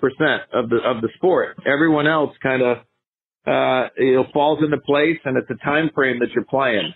of 0.54 0.70
the 0.70 0.78
of 0.78 1.02
the 1.02 1.10
sport. 1.16 1.58
Everyone 1.66 2.08
else 2.08 2.36
kind 2.42 2.62
of 2.62 2.78
uh, 3.48 3.90
you 3.98 4.16
know 4.16 4.26
falls 4.32 4.60
into 4.64 4.78
place, 4.78 5.18
and 5.26 5.38
it's 5.38 5.50
a 5.50 5.66
time 5.66 5.90
frame 5.94 6.20
that 6.20 6.30
you're 6.36 6.46
playing. 6.46 6.94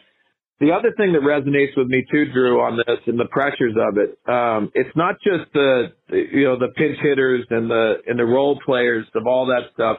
The 0.60 0.72
other 0.72 0.94
thing 0.96 1.12
that 1.14 1.22
resonates 1.22 1.76
with 1.76 1.88
me 1.88 2.06
too, 2.10 2.32
Drew, 2.32 2.62
on 2.62 2.78
this 2.78 3.00
and 3.08 3.20
the 3.20 3.26
pressures 3.26 3.76
of 3.76 3.98
it, 3.98 4.18
um, 4.30 4.72
it's 4.74 4.96
not 4.96 5.16
just 5.16 5.52
the 5.54 5.92
you 6.10 6.46
know 6.46 6.58
the 6.58 6.70
pinch 6.76 6.98
hitters 7.02 7.46
and 7.50 7.70
the 7.70 7.96
and 8.08 8.18
the 8.18 8.24
role 8.24 8.60
players 8.66 9.06
of 9.16 9.28
all 9.28 9.48
that 9.48 9.74
stuff. 9.74 9.98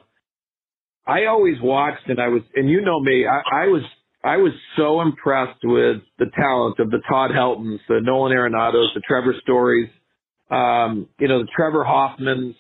I 1.06 1.26
always 1.26 1.56
watched, 1.62 2.08
and 2.08 2.18
I 2.18 2.28
was, 2.28 2.42
and 2.54 2.68
you 2.68 2.80
know 2.80 2.98
me, 2.98 3.26
I, 3.26 3.64
I 3.64 3.66
was 3.66 3.82
I 4.24 4.38
was 4.38 4.52
so 4.76 5.02
impressed 5.02 5.60
with 5.62 5.98
the 6.18 6.26
talent 6.34 6.80
of 6.80 6.90
the 6.90 7.00
Todd 7.08 7.30
Heltons, 7.32 7.78
the 7.88 8.00
Nolan 8.02 8.32
Arenados, 8.32 8.88
the 8.94 9.02
Trevor 9.06 9.34
Stories, 9.42 9.88
um, 10.50 11.08
you 11.20 11.28
know, 11.28 11.42
the 11.42 11.48
Trevor 11.54 11.84
Hoffmans. 11.84 12.54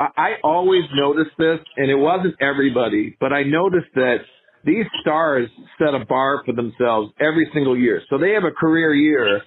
I, 0.00 0.06
I 0.16 0.30
always 0.42 0.82
noticed 0.92 1.36
this, 1.38 1.60
and 1.76 1.90
it 1.90 1.94
wasn't 1.94 2.34
everybody, 2.40 3.16
but 3.20 3.32
I 3.32 3.44
noticed 3.44 3.94
that 3.94 4.16
these 4.64 4.86
stars 5.00 5.48
set 5.78 5.94
a 5.94 6.04
bar 6.04 6.42
for 6.44 6.52
themselves 6.52 7.12
every 7.20 7.48
single 7.52 7.78
year. 7.78 8.02
So 8.08 8.18
they 8.18 8.32
have 8.32 8.44
a 8.44 8.50
career 8.50 8.94
year. 8.94 9.42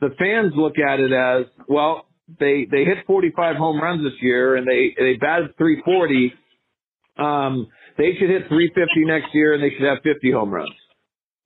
The 0.00 0.10
fans 0.18 0.52
look 0.56 0.74
at 0.78 1.00
it 1.00 1.12
as, 1.12 1.46
well, 1.68 2.06
they, 2.38 2.66
they 2.70 2.84
hit 2.84 3.06
45 3.06 3.56
home 3.56 3.80
runs 3.80 4.02
this 4.02 4.20
year 4.20 4.56
and 4.56 4.66
they, 4.66 4.94
they 4.98 5.14
batted 5.14 5.56
340. 5.56 6.32
Um, 7.18 7.68
they 7.96 8.14
should 8.18 8.30
hit 8.30 8.48
350 8.48 9.04
next 9.06 9.34
year 9.34 9.54
and 9.54 9.62
they 9.62 9.70
should 9.70 9.86
have 9.86 9.98
50 10.02 10.32
home 10.32 10.50
runs. 10.50 10.74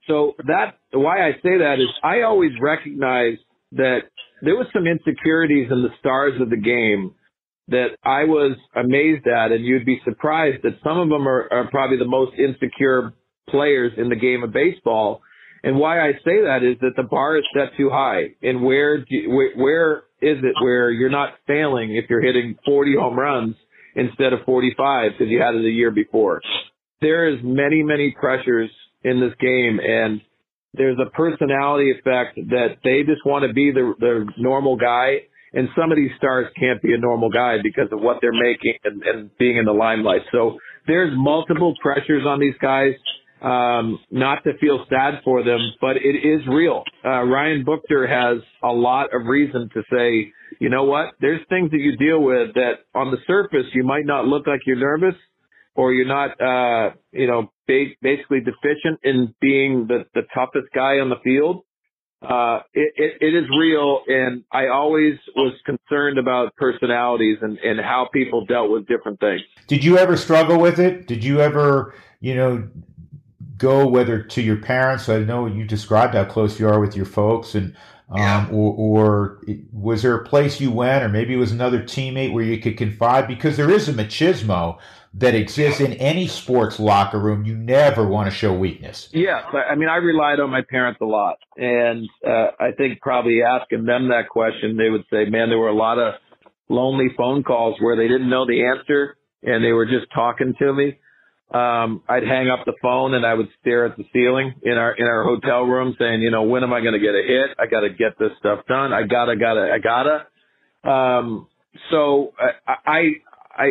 So 0.07 0.35
that, 0.47 0.79
why 0.93 1.27
I 1.27 1.33
say 1.43 1.59
that 1.59 1.77
is 1.79 1.89
I 2.03 2.23
always 2.23 2.53
recognize 2.61 3.39
that 3.73 4.01
there 4.43 4.57
was 4.57 4.67
some 4.73 4.87
insecurities 4.87 5.69
in 5.71 5.83
the 5.83 5.91
stars 6.01 6.41
of 6.41 6.51
the 6.51 6.57
game 6.57 7.15
that 7.69 7.97
I 8.05 8.25
was 8.25 8.57
amazed 8.75 9.27
at 9.27 9.53
and 9.53 9.65
you'd 9.65 9.87
be 9.87 10.01
surprised 10.05 10.63
that 10.63 10.79
some 10.83 10.99
of 10.99 11.09
them 11.09 11.27
are, 11.27 11.49
are 11.51 11.71
probably 11.71 11.97
the 11.97 12.07
most 12.07 12.33
insecure 12.39 13.15
players 13.49 13.93
in 13.97 14.09
the 14.09 14.17
game 14.17 14.43
of 14.43 14.53
baseball. 14.53 15.23
And 15.63 15.79
why 15.79 16.01
I 16.01 16.13
say 16.25 16.43
that 16.43 16.61
is 16.63 16.79
that 16.81 16.95
the 16.97 17.05
bar 17.05 17.39
is 17.39 17.45
set 17.55 17.77
too 17.77 17.89
high. 17.91 18.35
And 18.43 18.63
where, 18.63 18.99
do, 18.99 19.51
where, 19.57 19.99
is 20.21 20.39
it 20.43 20.55
where 20.63 20.91
you're 20.91 21.11
not 21.11 21.35
failing 21.47 21.95
if 21.97 22.11
you're 22.11 22.23
hitting 22.23 22.57
40 22.65 22.97
home 22.97 23.19
runs 23.19 23.55
instead 23.95 24.33
of 24.33 24.41
45 24.45 25.13
because 25.13 25.31
you 25.31 25.41
had 25.41 25.55
it 25.55 25.65
a 25.65 25.71
year 25.71 25.91
before. 25.91 26.41
There 27.01 27.29
is 27.29 27.41
many, 27.43 27.83
many 27.83 28.15
pressures 28.19 28.71
in 29.05 29.21
this 29.21 29.35
game 29.41 29.79
and 29.81 30.21
there's 30.75 30.99
a 30.99 31.11
personality 31.11 31.91
effect 31.91 32.37
that 32.49 32.77
they 32.83 33.03
just 33.03 33.27
want 33.27 33.45
to 33.47 33.53
be 33.53 33.73
the, 33.73 33.93
the 33.99 34.27
normal 34.39 34.77
guy. 34.77 35.27
And 35.55 35.69
some 35.79 35.93
of 35.93 35.97
these 35.97 36.11
stars 36.17 36.47
can't 36.59 36.81
be 36.81 36.95
a 36.95 36.99
normal 36.99 37.31
guy 37.31 37.57
because 37.63 37.89
of 37.93 38.01
what 38.01 38.19
they're 38.21 38.33
making 38.33 38.75
and, 38.85 39.03
and 39.03 39.37
being 39.39 39.59
in 39.59 39.65
the 39.65 39.73
limelight. 39.73 40.23
So 40.33 40.59
there's 40.87 41.13
multiple 41.15 41.75
pressures 41.81 42.25
on 42.27 42.41
these 42.41 42.55
guys. 42.61 42.95
Um, 43.43 43.99
not 44.11 44.45
to 44.45 44.57
feel 44.61 44.87
sad 44.89 45.21
for 45.25 45.43
them, 45.43 45.59
but 45.81 45.97
it 45.97 46.15
is 46.17 46.47
real. 46.47 46.85
Uh, 47.05 47.25
Ryan 47.25 47.65
Buchter 47.65 48.09
has 48.09 48.41
a 48.63 48.73
lot 48.73 49.13
of 49.13 49.27
reason 49.27 49.69
to 49.75 49.83
say, 49.91 50.33
you 50.61 50.71
know 50.71 50.85
what? 50.85 51.15
There's 51.21 51.41
things 51.49 51.73
that 51.73 51.79
you 51.79 51.97
deal 51.97 52.23
with 52.23 52.55
that 52.55 52.85
on 52.95 53.11
the 53.11 53.17
surface 53.27 53.67
you 53.75 53.83
might 53.83 54.07
not 54.07 54.27
look 54.27 54.47
like 54.47 54.61
you're 54.65 54.77
nervous 54.77 55.17
or 55.75 55.93
you're 55.93 56.07
not, 56.07 56.41
uh, 56.41 56.95
you 57.11 57.27
know, 57.27 57.51
ba- 57.67 57.97
basically 58.01 58.41
deficient 58.41 59.01
in 59.03 59.35
being 59.41 59.87
the, 59.89 60.05
the 60.15 60.23
toughest 60.33 60.69
guy 60.73 61.01
on 61.01 61.09
the 61.09 61.17
field. 61.25 61.65
Uh, 62.23 62.61
it, 62.73 62.93
it, 62.97 63.13
it 63.21 63.35
is 63.35 63.45
real. 63.59 64.03
And 64.07 64.45
I 64.53 64.69
always 64.69 65.15
was 65.35 65.55
concerned 65.65 66.19
about 66.19 66.55
personalities 66.57 67.39
and, 67.43 67.59
and 67.59 67.81
how 67.81 68.09
people 68.13 68.47
dealt 68.47 68.71
with 68.71 68.87
different 68.87 69.19
things. 69.21 69.43
Did 69.67 69.85
you 69.85 69.99
ever 69.99 70.17
struggle 70.17 70.59
with 70.59 70.79
it? 70.79 71.09
Did 71.09 71.25
you 71.25 71.41
ever, 71.41 71.95
you 72.21 72.35
know, 72.35 72.69
go 73.59 73.87
whether 73.87 74.23
to 74.23 74.43
your 74.43 74.57
parents? 74.57 75.09
I 75.09 75.19
know 75.19 75.47
you 75.47 75.65
described 75.65 76.15
how 76.15 76.25
close 76.25 76.61
you 76.61 76.69
are 76.69 76.81
with 76.81 76.97
your 76.97 77.07
folks 77.07 77.55
and, 77.55 77.77
um, 78.11 78.49
or, 78.53 78.75
or, 78.75 79.43
was 79.73 80.03
there 80.03 80.15
a 80.15 80.25
place 80.25 80.61
you 80.61 80.71
went, 80.71 81.03
or 81.03 81.09
maybe 81.09 81.33
it 81.33 81.39
was 81.39 81.51
another 81.51 81.83
teammate 81.83 82.31
where 82.35 82.45
you 82.45 82.59
could 82.59 82.77
confide? 82.77 83.27
Because 83.27 83.57
there 83.57 83.71
is 83.71 83.89
a 83.89 83.93
machismo 83.95 84.79
that 85.15 85.35
exists 85.35 85.81
in 85.81 85.93
any 85.95 86.27
sports 86.27 86.81
locker 86.81 87.19
room. 87.19 87.45
You 87.45 87.57
never 87.57 88.07
want 88.07 88.31
to 88.31 88.35
show 88.35 88.53
weakness. 88.53 89.09
Yeah, 89.13 89.41
I 89.41 89.75
mean, 89.75 89.89
I 89.89 89.97
relied 89.97 90.41
on 90.41 90.51
my 90.51 90.63
parents 90.63 91.01
a 91.03 91.07
lot, 91.07 91.37
and 91.57 92.09
uh, 92.27 92.49
I 92.59 92.73
think 92.77 93.01
probably 93.01 93.43
asking 93.43 93.85
them 93.85 94.09
that 94.09 94.29
question, 94.29 94.77
they 94.77 94.91
would 94.91 95.05
say, 95.11 95.27
"Man, 95.27 95.49
there 95.49 95.59
were 95.59 95.69
a 95.69 95.77
lot 95.77 95.99
of 95.99 96.15
lonely 96.69 97.09
phone 97.17 97.43
calls 97.43 97.77
where 97.81 97.97
they 97.97 98.09
didn't 98.09 98.31
know 98.31 98.47
the 98.47 98.65
answer 98.67 99.17
and 99.43 99.63
they 99.65 99.73
were 99.73 99.87
just 99.87 100.07
talking 100.15 100.55
to 100.59 100.73
me." 100.73 100.99
um, 101.53 102.03
I'd 102.09 102.23
hang 102.23 102.49
up 102.49 102.65
the 102.65 102.73
phone 102.81 103.13
and 103.13 103.27
I 103.27 103.35
would 103.35 103.49
stare 103.61 103.85
at 103.85 103.97
the 103.99 104.05
ceiling 104.13 104.55
in 104.63 104.73
our 104.73 104.95
in 104.95 105.07
our 105.07 105.23
hotel 105.23 105.63
room, 105.63 105.95
saying, 105.99 106.23
you 106.23 106.31
know, 106.31 106.45
when 106.45 106.63
am 106.63 106.73
I 106.73 106.81
going 106.81 106.95
to 106.95 106.99
get 106.99 107.15
a 107.15 107.23
hit? 107.27 107.57
I 107.59 107.67
got 107.67 107.81
to 107.81 107.91
get 107.91 108.19
this 108.19 108.31
stuff 108.39 108.61
done. 108.67 108.93
I 108.93 109.03
gotta, 109.03 109.37
gotta, 109.37 109.71
I 109.71 109.79
gotta. 109.79 110.89
Um, 110.91 111.49
so 111.91 112.33
I, 112.39 112.73
I, 112.87 113.11
I, 113.55 113.67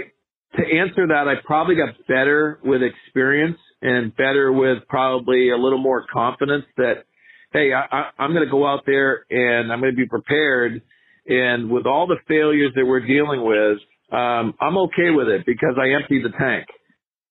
to 0.55 0.63
answer 0.63 1.07
that, 1.07 1.27
I 1.27 1.35
probably 1.45 1.75
got 1.75 1.95
better 2.07 2.59
with 2.63 2.81
experience 2.83 3.57
and 3.81 4.15
better 4.15 4.51
with 4.51 4.79
probably 4.89 5.49
a 5.49 5.57
little 5.57 5.79
more 5.79 6.05
confidence 6.11 6.65
that, 6.77 7.05
hey, 7.53 7.71
I, 7.73 7.85
I, 7.95 8.09
I'm 8.19 8.33
going 8.33 8.45
to 8.45 8.51
go 8.51 8.67
out 8.67 8.81
there 8.85 9.25
and 9.29 9.71
I'm 9.71 9.79
going 9.79 9.93
to 9.93 9.97
be 9.97 10.07
prepared. 10.07 10.81
And 11.27 11.69
with 11.69 11.85
all 11.85 12.07
the 12.07 12.17
failures 12.27 12.71
that 12.75 12.85
we're 12.85 13.05
dealing 13.05 13.45
with, 13.45 13.77
um, 14.11 14.53
I'm 14.59 14.77
okay 14.77 15.11
with 15.11 15.29
it 15.29 15.45
because 15.45 15.75
I 15.81 15.93
emptied 15.93 16.25
the 16.25 16.37
tank. 16.37 16.67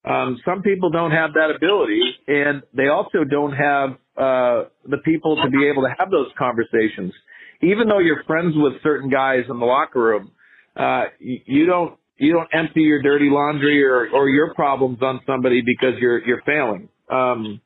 Um, 0.03 0.41
some 0.47 0.63
people 0.63 0.91
don't 0.91 1.11
have 1.11 1.35
that 1.35 1.53
ability, 1.55 2.01
and 2.27 2.63
they 2.75 2.89
also 2.89 3.23
don't 3.31 3.53
have 3.53 3.91
uh, 4.17 4.69
the 4.89 4.97
people 5.05 5.37
to 5.45 5.51
be 5.51 5.69
able 5.69 5.83
to 5.83 5.95
have 5.99 6.11
those 6.11 6.29
conversations. 6.39 7.13
Even 7.61 7.87
though 7.87 7.99
you're 7.99 8.25
friends 8.25 8.55
with 8.57 8.83
certain 8.83 9.11
guys 9.11 9.45
in 9.51 9.59
the 9.59 9.67
locker 9.67 10.01
room, 10.01 10.33
uh, 10.75 11.05
you 11.19 11.67
don't 11.67 12.00
you 12.21 12.33
don't 12.33 12.49
empty 12.53 12.83
your 12.83 13.03
dirty 13.03 13.29
laundry 13.31 13.83
or, 13.85 14.09
or 14.13 14.29
your 14.29 14.55
problems 14.55 14.99
on 15.03 15.21
somebody 15.27 15.63
because 15.63 15.95
you're 16.01 16.25
you're 16.27 16.43
failing. 16.43 16.89
Um, 17.11 17.61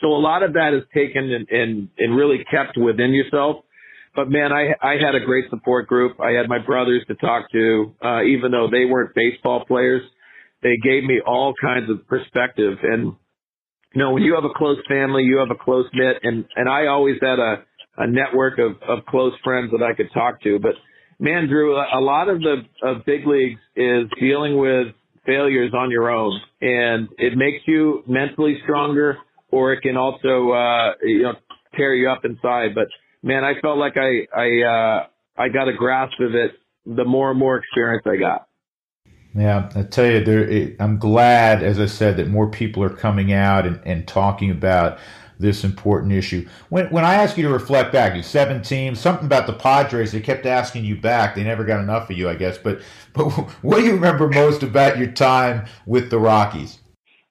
so 0.00 0.08
a 0.08 0.22
lot 0.22 0.42
of 0.42 0.52
that 0.54 0.72
is 0.72 0.84
taken 0.94 1.30
and, 1.30 1.48
and, 1.48 1.88
and 1.98 2.16
really 2.16 2.44
kept 2.50 2.78
within 2.78 3.10
yourself. 3.10 3.64
But 4.14 4.30
man, 4.30 4.52
I 4.52 4.74
I 4.80 4.94
had 5.04 5.14
a 5.14 5.24
great 5.24 5.50
support 5.50 5.86
group. 5.88 6.20
I 6.20 6.30
had 6.30 6.48
my 6.48 6.58
brothers 6.58 7.04
to 7.08 7.14
talk 7.16 7.50
to, 7.52 7.94
uh, 8.02 8.22
even 8.22 8.50
though 8.50 8.68
they 8.70 8.84
weren't 8.84 9.14
baseball 9.14 9.64
players 9.66 10.02
they 10.62 10.76
gave 10.82 11.04
me 11.04 11.20
all 11.24 11.54
kinds 11.60 11.90
of 11.90 12.06
perspective. 12.08 12.78
And 12.82 13.14
you 13.94 14.02
know, 14.02 14.12
when 14.12 14.22
you 14.22 14.34
have 14.34 14.44
a 14.44 14.54
close 14.54 14.78
family, 14.88 15.22
you 15.22 15.38
have 15.38 15.50
a 15.50 15.62
close 15.62 15.86
knit, 15.92 16.18
and 16.22 16.44
and 16.56 16.68
I 16.68 16.86
always 16.86 17.16
had 17.20 17.38
a 17.38 17.64
a 17.96 18.06
network 18.06 18.58
of, 18.58 18.80
of 18.88 19.04
close 19.06 19.32
friends 19.42 19.72
that 19.72 19.82
I 19.82 19.94
could 19.94 20.12
talk 20.12 20.40
to. 20.42 20.58
But 20.60 20.72
man, 21.18 21.48
Drew, 21.48 21.76
a, 21.76 22.00
lot 22.00 22.28
of 22.28 22.40
the 22.40 22.62
of 22.82 23.04
big 23.04 23.26
leagues 23.26 23.60
is 23.76 24.04
dealing 24.20 24.58
with 24.58 24.88
failures 25.26 25.72
on 25.74 25.90
your 25.90 26.10
own, 26.10 26.40
and 26.60 27.08
it 27.18 27.36
makes 27.36 27.58
you 27.66 28.02
mentally 28.06 28.58
stronger, 28.64 29.18
or 29.50 29.72
it 29.72 29.82
can 29.82 29.96
also 29.96 30.50
uh, 30.52 30.92
you 31.02 31.22
know 31.22 31.34
tear 31.76 31.94
you 31.94 32.10
up 32.10 32.24
inside. 32.24 32.74
But 32.74 32.88
man, 33.22 33.44
I 33.44 33.60
felt 33.60 33.78
like 33.78 33.96
I 33.96 34.26
I 34.34 34.62
uh, 34.62 35.06
I 35.36 35.48
got 35.48 35.68
a 35.68 35.74
grasp 35.74 36.18
of 36.20 36.34
it 36.34 36.52
the 36.86 37.04
more 37.04 37.30
and 37.30 37.38
more 37.38 37.56
experience 37.56 38.04
I 38.06 38.16
got. 38.16 38.46
Yeah, 39.34 39.70
I 39.76 39.82
tell 39.82 40.10
you, 40.10 40.24
there. 40.24 40.74
I'm 40.80 40.98
glad, 40.98 41.62
as 41.62 41.78
I 41.78 41.86
said, 41.86 42.16
that 42.16 42.28
more 42.28 42.50
people 42.50 42.82
are 42.82 42.90
coming 42.90 43.32
out 43.32 43.66
and, 43.66 43.78
and 43.84 44.08
talking 44.08 44.50
about 44.50 44.98
this 45.38 45.64
important 45.64 46.12
issue. 46.12 46.48
When 46.68 46.86
when 46.88 47.04
I 47.04 47.14
ask 47.14 47.36
you 47.36 47.44
to 47.44 47.52
reflect 47.52 47.92
back, 47.92 48.14
you 48.16 48.22
seven 48.22 48.62
teams, 48.62 49.00
something 49.00 49.26
about 49.26 49.46
the 49.46 49.52
Padres, 49.52 50.12
they 50.12 50.20
kept 50.20 50.46
asking 50.46 50.84
you 50.84 50.96
back. 50.96 51.34
They 51.34 51.44
never 51.44 51.64
got 51.64 51.80
enough 51.80 52.10
of 52.10 52.16
you, 52.16 52.28
I 52.28 52.34
guess. 52.34 52.58
But 52.58 52.80
but 53.12 53.28
what 53.62 53.78
do 53.78 53.84
you 53.84 53.92
remember 53.92 54.28
most 54.28 54.62
about 54.62 54.98
your 54.98 55.10
time 55.10 55.66
with 55.86 56.10
the 56.10 56.18
Rockies? 56.18 56.78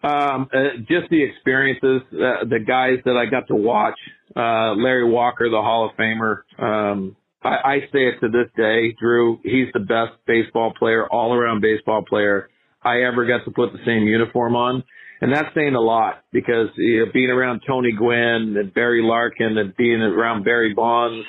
Um, 0.04 0.48
uh, 0.54 0.78
just 0.88 1.10
the 1.10 1.24
experiences, 1.24 2.02
uh, 2.14 2.46
the 2.46 2.60
guys 2.66 3.00
that 3.06 3.18
I 3.18 3.26
got 3.26 3.48
to 3.48 3.56
watch. 3.56 3.98
Uh, 4.36 4.76
Larry 4.76 5.10
Walker, 5.10 5.50
the 5.50 5.62
Hall 5.62 5.90
of 5.90 5.96
Famer. 5.98 6.42
Um, 6.60 7.16
I, 7.44 7.50
I 7.50 7.80
say 7.92 8.08
it 8.08 8.20
to 8.22 8.30
this 8.30 8.48
day, 8.56 8.96
Drew. 9.00 9.40
He's 9.44 9.68
the 9.74 9.80
best 9.80 10.14
baseball 10.28 10.74
player, 10.78 11.08
all 11.08 11.34
around 11.34 11.62
baseball 11.62 12.04
player 12.04 12.50
I 12.84 13.02
ever 13.02 13.26
got 13.26 13.44
to 13.46 13.52
put 13.52 13.74
the 13.74 13.80
same 13.86 14.04
uniform 14.04 14.56
on. 14.56 14.84
And 15.22 15.34
that's 15.34 15.54
saying 15.56 15.74
a 15.74 15.82
lot 15.82 16.24
because 16.32 16.68
you 16.76 17.06
know, 17.06 17.12
being 17.12 17.30
around 17.30 17.62
Tony 17.68 17.92
Gwynn 17.92 18.56
and 18.58 18.74
Barry 18.74 19.02
Larkin 19.04 19.58
and 19.58 19.76
being 19.76 20.02
around 20.02 20.44
Barry 20.44 20.74
Bonds, 20.74 21.26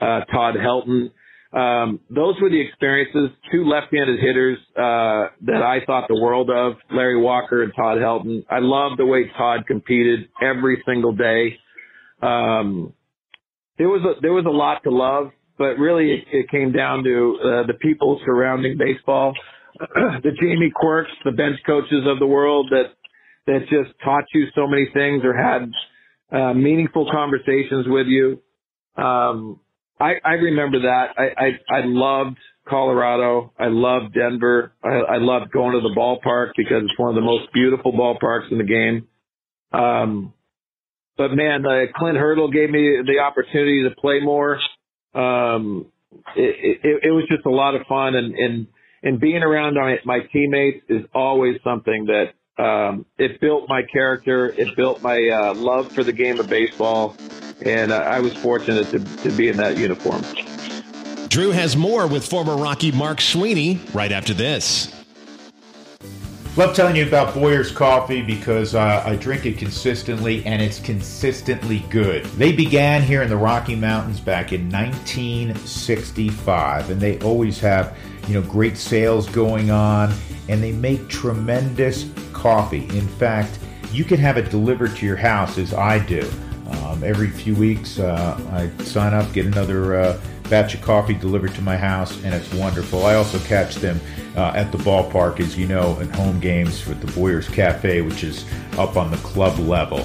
uh, 0.00 0.20
Todd 0.30 0.56
Helton, 0.56 1.10
um, 1.54 2.00
those 2.10 2.34
were 2.42 2.50
the 2.50 2.60
experiences. 2.60 3.30
Two 3.52 3.64
left-handed 3.64 4.18
hitters 4.18 4.58
uh, 4.76 5.30
that 5.46 5.62
I 5.62 5.84
thought 5.86 6.08
the 6.08 6.20
world 6.20 6.50
of, 6.50 6.74
Larry 6.90 7.20
Walker 7.20 7.62
and 7.62 7.72
Todd 7.74 7.98
Helton. 7.98 8.44
I 8.50 8.58
loved 8.58 8.98
the 8.98 9.06
way 9.06 9.30
Todd 9.38 9.60
competed 9.66 10.28
every 10.42 10.82
single 10.84 11.12
day. 11.12 11.56
Um, 12.20 12.92
there 13.78 13.88
was 13.88 14.02
a 14.02 14.20
there 14.20 14.32
was 14.32 14.46
a 14.46 14.50
lot 14.50 14.82
to 14.82 14.90
love, 14.90 15.30
but 15.56 15.78
really 15.78 16.12
it, 16.12 16.24
it 16.32 16.50
came 16.50 16.72
down 16.72 17.04
to 17.04 17.38
uh, 17.40 17.66
the 17.66 17.74
people 17.80 18.20
surrounding 18.24 18.76
baseball, 18.76 19.32
the 19.78 20.30
Jamie 20.40 20.72
Quirks, 20.74 21.10
the 21.24 21.32
bench 21.32 21.58
coaches 21.66 22.04
of 22.06 22.18
the 22.18 22.26
world 22.26 22.68
that 22.70 22.94
that 23.46 23.60
just 23.70 23.98
taught 24.02 24.24
you 24.32 24.46
so 24.54 24.66
many 24.66 24.86
things 24.92 25.22
or 25.24 25.34
had 25.34 25.70
uh, 26.32 26.54
meaningful 26.54 27.10
conversations 27.10 27.86
with 27.86 28.06
you. 28.06 28.42
Um, 28.96 29.60
I, 30.00 30.14
I 30.24 30.32
remember 30.32 30.80
that. 30.80 31.10
I, 31.16 31.22
I, 31.36 31.78
I 31.78 31.82
loved 31.84 32.38
Colorado. 32.68 33.52
I 33.58 33.66
loved 33.68 34.14
Denver. 34.14 34.72
I, 34.82 34.88
I 34.88 35.16
loved 35.18 35.52
going 35.52 35.72
to 35.72 35.80
the 35.80 35.94
ballpark 35.96 36.52
because 36.56 36.82
it's 36.84 36.98
one 36.98 37.10
of 37.10 37.14
the 37.14 37.20
most 37.20 37.52
beautiful 37.52 37.92
ballparks 37.92 38.50
in 38.50 38.58
the 38.58 38.64
game. 38.64 39.08
Um, 39.72 40.32
but 41.16 41.32
man, 41.32 41.64
uh, 41.64 41.92
Clint 41.96 42.16
Hurdle 42.16 42.50
gave 42.50 42.70
me 42.70 42.98
the 43.06 43.20
opportunity 43.20 43.84
to 43.84 43.94
play 44.00 44.20
more. 44.20 44.58
Um, 45.14 45.86
it, 46.36 46.80
it, 46.82 47.00
it 47.04 47.10
was 47.10 47.24
just 47.28 47.46
a 47.46 47.50
lot 47.50 47.74
of 47.74 47.82
fun 47.88 48.14
and, 48.14 48.34
and, 48.34 48.66
and 49.02 49.20
being 49.20 49.42
around 49.42 49.74
my, 49.74 49.96
my 50.04 50.20
teammates 50.32 50.84
is 50.88 51.02
always 51.14 51.56
something 51.62 52.06
that 52.06 52.32
um, 52.58 53.04
it 53.18 53.40
built 53.40 53.68
my 53.68 53.82
character. 53.82 54.48
It 54.48 54.76
built 54.76 55.02
my 55.02 55.28
uh, 55.28 55.54
love 55.54 55.92
for 55.92 56.04
the 56.04 56.12
game 56.12 56.40
of 56.40 56.48
baseball, 56.48 57.16
and 57.62 57.92
uh, 57.92 57.96
I 57.96 58.20
was 58.20 58.34
fortunate 58.34 58.88
to, 58.88 59.00
to 59.22 59.30
be 59.30 59.48
in 59.48 59.56
that 59.56 59.76
uniform. 59.76 60.22
Drew 61.28 61.50
has 61.50 61.76
more 61.76 62.06
with 62.06 62.24
former 62.24 62.56
Rocky 62.56 62.92
Mark 62.92 63.20
Sweeney 63.20 63.80
right 63.92 64.12
after 64.12 64.32
this. 64.32 64.94
Love 66.56 66.76
telling 66.76 66.94
you 66.94 67.04
about 67.04 67.34
Boyer's 67.34 67.72
Coffee 67.72 68.22
because 68.22 68.76
uh, 68.76 69.02
I 69.04 69.16
drink 69.16 69.44
it 69.44 69.58
consistently 69.58 70.46
and 70.46 70.62
it's 70.62 70.78
consistently 70.78 71.80
good. 71.90 72.24
They 72.26 72.52
began 72.52 73.02
here 73.02 73.22
in 73.22 73.28
the 73.28 73.36
Rocky 73.36 73.74
Mountains 73.74 74.20
back 74.20 74.52
in 74.52 74.70
1965 74.70 76.90
and 76.90 77.00
they 77.00 77.18
always 77.18 77.58
have, 77.58 77.98
you 78.26 78.34
know, 78.34 78.42
great 78.42 78.76
sales 78.76 79.28
going 79.28 79.70
on 79.70 80.14
and 80.48 80.62
they 80.62 80.72
make 80.72 81.08
tremendous 81.08 82.06
coffee. 82.32 82.86
In 82.96 83.08
fact, 83.08 83.58
you 83.92 84.04
can 84.04 84.18
have 84.18 84.36
it 84.36 84.50
delivered 84.50 84.94
to 84.96 85.06
your 85.06 85.16
house 85.16 85.58
as 85.58 85.72
I 85.72 86.04
do. 86.04 86.28
Um, 86.68 87.04
every 87.04 87.28
few 87.28 87.54
weeks, 87.54 87.98
uh, 87.98 88.38
I 88.52 88.84
sign 88.84 89.14
up, 89.14 89.32
get 89.32 89.46
another 89.46 89.96
uh, 89.96 90.20
batch 90.48 90.74
of 90.74 90.82
coffee 90.82 91.14
delivered 91.14 91.54
to 91.54 91.62
my 91.62 91.76
house, 91.76 92.20
and 92.24 92.34
it's 92.34 92.52
wonderful. 92.54 93.06
I 93.06 93.14
also 93.14 93.38
catch 93.40 93.76
them 93.76 94.00
uh, 94.36 94.52
at 94.54 94.72
the 94.72 94.78
ballpark, 94.78 95.40
as 95.40 95.56
you 95.56 95.66
know, 95.66 95.98
at 96.00 96.14
home 96.14 96.38
games 96.40 96.86
with 96.86 97.00
the 97.00 97.10
Boyers 97.12 97.48
Cafe, 97.48 98.02
which 98.02 98.22
is 98.24 98.44
up 98.76 98.96
on 98.96 99.10
the 99.10 99.16
club 99.18 99.58
level. 99.58 100.00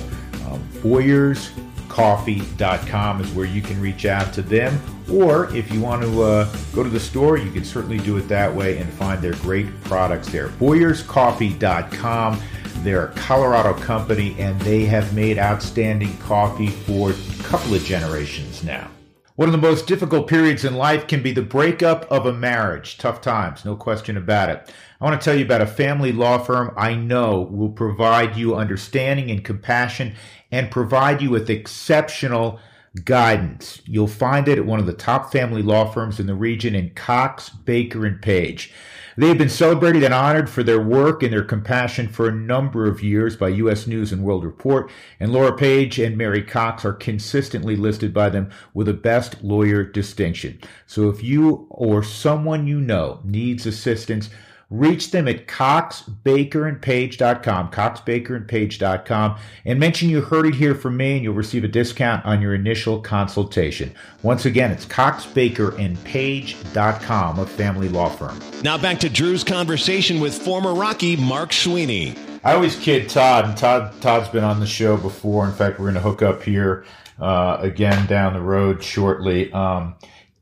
Um, 0.47 0.63
BoyersCoffee.com 0.81 3.21
is 3.21 3.31
where 3.31 3.45
you 3.45 3.61
can 3.61 3.81
reach 3.81 4.05
out 4.05 4.33
to 4.33 4.41
them, 4.41 4.79
or 5.11 5.53
if 5.55 5.71
you 5.71 5.81
want 5.81 6.01
to 6.01 6.21
uh, 6.21 6.55
go 6.73 6.83
to 6.83 6.89
the 6.89 6.99
store, 6.99 7.37
you 7.37 7.51
can 7.51 7.63
certainly 7.63 7.97
do 7.99 8.17
it 8.17 8.27
that 8.27 8.53
way 8.53 8.77
and 8.77 8.91
find 8.93 9.21
their 9.21 9.33
great 9.35 9.67
products 9.83 10.29
there. 10.29 10.49
BoyersCoffee.com. 10.49 12.41
They're 12.83 13.07
a 13.07 13.13
Colorado 13.13 13.73
company 13.73 14.35
and 14.39 14.59
they 14.61 14.85
have 14.85 15.13
made 15.13 15.37
outstanding 15.37 16.17
coffee 16.17 16.69
for 16.69 17.11
a 17.11 17.43
couple 17.43 17.73
of 17.73 17.83
generations 17.83 18.63
now. 18.63 18.89
One 19.35 19.47
of 19.47 19.53
the 19.53 19.57
most 19.57 19.87
difficult 19.87 20.27
periods 20.27 20.65
in 20.65 20.75
life 20.75 21.07
can 21.07 21.23
be 21.23 21.31
the 21.31 21.41
breakup 21.41 22.11
of 22.11 22.25
a 22.25 22.33
marriage. 22.33 22.97
Tough 22.97 23.21
times, 23.21 23.63
no 23.63 23.75
question 23.75 24.17
about 24.17 24.49
it. 24.49 24.69
I 24.99 25.05
want 25.05 25.19
to 25.19 25.23
tell 25.23 25.33
you 25.33 25.45
about 25.45 25.61
a 25.61 25.65
family 25.65 26.11
law 26.11 26.39
firm 26.39 26.73
I 26.75 26.93
know 26.93 27.41
will 27.49 27.69
provide 27.69 28.35
you 28.35 28.55
understanding 28.55 29.31
and 29.31 29.43
compassion 29.43 30.15
and 30.51 30.69
provide 30.69 31.21
you 31.21 31.29
with 31.29 31.49
exceptional 31.49 32.59
guidance. 33.03 33.81
You'll 33.85 34.07
find 34.07 34.47
it 34.47 34.57
at 34.57 34.65
one 34.65 34.79
of 34.79 34.85
the 34.85 34.93
top 34.93 35.31
family 35.31 35.61
law 35.61 35.91
firms 35.91 36.19
in 36.19 36.27
the 36.27 36.35
region 36.35 36.75
in 36.75 36.91
Cox, 36.91 37.49
Baker, 37.49 38.05
and 38.05 38.21
Page. 38.21 38.73
They 39.17 39.27
have 39.27 39.37
been 39.37 39.49
celebrated 39.49 40.03
and 40.03 40.13
honored 40.13 40.49
for 40.49 40.63
their 40.63 40.81
work 40.81 41.23
and 41.23 41.33
their 41.33 41.43
compassion 41.43 42.07
for 42.07 42.29
a 42.29 42.33
number 42.33 42.87
of 42.87 43.03
years 43.03 43.35
by 43.35 43.49
U.S. 43.49 43.85
News 43.85 44.13
and 44.13 44.23
World 44.23 44.45
Report, 44.45 44.89
and 45.19 45.33
Laura 45.33 45.55
Page 45.55 45.99
and 45.99 46.17
Mary 46.17 46.41
Cox 46.41 46.85
are 46.85 46.93
consistently 46.93 47.75
listed 47.75 48.13
by 48.13 48.29
them 48.29 48.49
with 48.73 48.87
a 48.87 48.93
Best 48.93 49.43
Lawyer 49.43 49.83
distinction. 49.83 50.59
So 50.87 51.09
if 51.09 51.21
you 51.21 51.67
or 51.69 52.01
someone 52.01 52.65
you 52.65 52.79
know 52.79 53.19
needs 53.25 53.65
assistance, 53.65 54.29
Reach 54.71 55.09
them 55.09 55.27
at 55.27 55.47
coxbakerandpage.com, 55.47 57.71
coxbakerandpage.com, 57.71 59.39
and 59.65 59.79
mention 59.79 60.09
you 60.09 60.21
heard 60.21 60.45
it 60.45 60.53
here 60.53 60.75
from 60.75 60.95
me, 60.95 61.13
and 61.13 61.23
you'll 61.23 61.33
receive 61.33 61.63
a 61.63 61.67
discount 61.67 62.23
on 62.23 62.39
your 62.39 62.53
initial 62.53 63.01
consultation. 63.01 63.91
Once 64.21 64.45
again, 64.45 64.69
it's 64.69 64.85
coxbakerandpage.com, 64.85 67.39
a 67.39 67.47
family 67.47 67.89
law 67.89 68.09
firm. 68.09 68.39
Now 68.61 68.77
back 68.77 68.99
to 68.99 69.09
Drew's 69.09 69.43
conversation 69.43 70.19
with 70.19 70.37
former 70.37 70.75
Rocky 70.75 71.15
Mark 71.15 71.51
Sweeney. 71.51 72.13
I 72.43 72.53
always 72.53 72.75
kid 72.75 73.09
Todd, 73.09 73.45
and 73.45 73.57
Todd 73.57 73.99
Todd's 74.01 74.29
been 74.29 74.43
on 74.43 74.59
the 74.59 74.67
show 74.67 74.97
before. 74.97 75.47
In 75.47 75.53
fact, 75.53 75.79
we're 75.79 75.85
going 75.85 75.95
to 75.95 76.01
hook 76.01 76.21
up 76.21 76.43
here 76.43 76.85
uh, 77.19 77.57
again 77.59 78.05
down 78.05 78.33
the 78.33 78.41
road 78.41 78.83
shortly. 78.83 79.51
Um, 79.51 79.95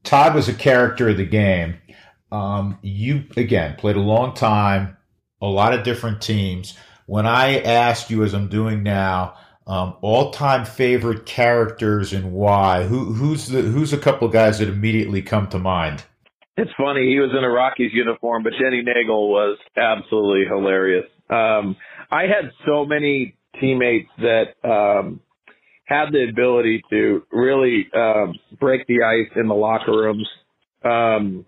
Todd 0.04 0.36
was 0.36 0.50
a 0.50 0.54
character 0.54 1.08
of 1.10 1.18
the 1.18 1.26
game 1.26 1.78
um, 2.32 2.78
you 2.82 3.24
again 3.36 3.76
played 3.76 3.96
a 3.96 4.02
long 4.02 4.34
time, 4.34 4.98
a 5.42 5.48
lot 5.48 5.74
of 5.74 5.84
different 5.84 6.22
teams. 6.22 6.78
When 7.06 7.26
I 7.26 7.60
asked 7.60 8.10
you, 8.10 8.24
as 8.24 8.34
I'm 8.34 8.50
doing 8.50 8.84
now, 8.84 9.36
um, 9.66 9.96
all-time 10.02 10.66
favorite 10.66 11.26
characters 11.26 12.14
and 12.14 12.32
why, 12.32 12.84
who, 12.84 13.14
who's 13.14 13.48
the 13.48 13.62
who's 13.62 13.94
a 13.94 13.98
couple 13.98 14.28
of 14.28 14.34
guys 14.34 14.60
that 14.60 14.70
immediately 14.70 15.22
come 15.22 15.48
to 15.50 15.60
mind? 15.60 16.04
It's 16.58 16.72
funny. 16.78 17.08
He 17.10 17.20
was 17.20 17.32
in 17.38 17.44
a 17.44 17.50
Rockies 17.50 17.92
uniform, 17.94 18.44
but 18.44 18.54
Denny 18.60 18.82
Neagle 18.82 19.30
was 19.30 19.58
absolutely 19.78 20.46
hilarious. 20.48 21.06
Um, 21.30 21.76
I 22.10 22.24
had 22.24 22.52
so 22.66 22.84
many 22.84 23.36
teammates 23.60 24.10
that 24.18 24.56
um, 24.64 25.20
had 25.86 26.12
the 26.12 26.28
ability 26.30 26.84
to 26.90 27.24
really 27.32 27.88
um, 27.96 28.34
break 28.60 28.88
the 28.88 29.04
ice 29.04 29.32
in 29.36 29.48
the 29.48 29.54
locker 29.54 29.92
rooms. 29.92 30.28
Um, 30.84 31.46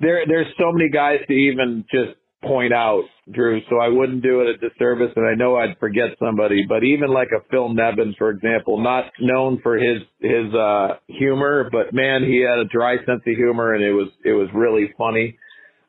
there 0.00 0.22
there's 0.26 0.46
so 0.58 0.72
many 0.72 0.90
guys 0.90 1.18
to 1.26 1.32
even 1.32 1.84
just 1.90 2.18
point 2.42 2.72
out, 2.72 3.02
Drew. 3.32 3.60
So 3.68 3.78
I 3.78 3.88
wouldn't 3.88 4.22
do 4.22 4.40
it 4.42 4.48
a 4.48 4.56
disservice, 4.56 5.12
and 5.16 5.26
I 5.26 5.34
know 5.34 5.56
I'd 5.56 5.78
forget 5.78 6.10
somebody. 6.18 6.64
But 6.68 6.84
even 6.84 7.10
like 7.10 7.28
a 7.36 7.42
Phil 7.50 7.68
Nevin, 7.68 8.14
for 8.16 8.30
example, 8.30 8.82
not 8.82 9.04
known 9.20 9.60
for 9.62 9.76
his 9.76 10.02
his 10.20 10.54
uh, 10.54 10.96
humor, 11.08 11.68
but 11.70 11.92
man, 11.92 12.22
he 12.22 12.40
had 12.40 12.58
a 12.58 12.64
dry 12.64 12.96
sense 12.98 13.22
of 13.26 13.36
humor, 13.36 13.74
and 13.74 13.82
it 13.82 13.92
was 13.92 14.08
it 14.24 14.32
was 14.32 14.48
really 14.54 14.92
funny. 14.96 15.36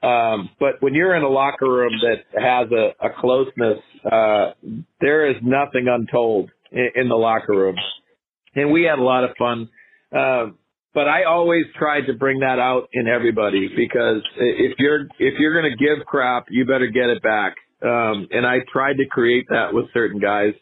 Um, 0.01 0.49
but 0.59 0.81
when 0.81 0.93
you're 0.93 1.15
in 1.15 1.23
a 1.23 1.29
locker 1.29 1.69
room 1.69 1.91
that 2.01 2.39
has 2.41 2.71
a, 2.71 3.05
a 3.05 3.09
closeness, 3.19 3.79
uh, 4.05 4.51
there 5.01 5.29
is 5.29 5.35
nothing 5.43 5.87
untold 5.89 6.51
in, 6.71 6.89
in 6.95 7.09
the 7.09 7.15
locker 7.15 7.51
room. 7.53 7.75
and 8.55 8.71
we 8.71 8.83
had 8.83 8.97
a 8.97 9.03
lot 9.03 9.25
of 9.25 9.31
fun. 9.37 9.69
Uh, 10.15 10.51
but 10.93 11.07
I 11.07 11.23
always 11.23 11.65
tried 11.77 12.07
to 12.07 12.13
bring 12.13 12.39
that 12.39 12.59
out 12.59 12.89
in 12.93 13.07
everybody 13.07 13.69
because 13.75 14.21
if 14.37 14.77
you're 14.79 15.01
if 15.19 15.39
you're 15.39 15.59
going 15.59 15.71
to 15.71 15.77
give 15.77 16.05
crap, 16.05 16.45
you 16.49 16.65
better 16.65 16.87
get 16.87 17.09
it 17.09 17.21
back. 17.21 17.55
Um, 17.81 18.27
and 18.31 18.45
I 18.45 18.57
tried 18.71 18.97
to 18.97 19.05
create 19.05 19.47
that 19.49 19.73
with 19.73 19.85
certain 19.93 20.19
guys. 20.19 20.53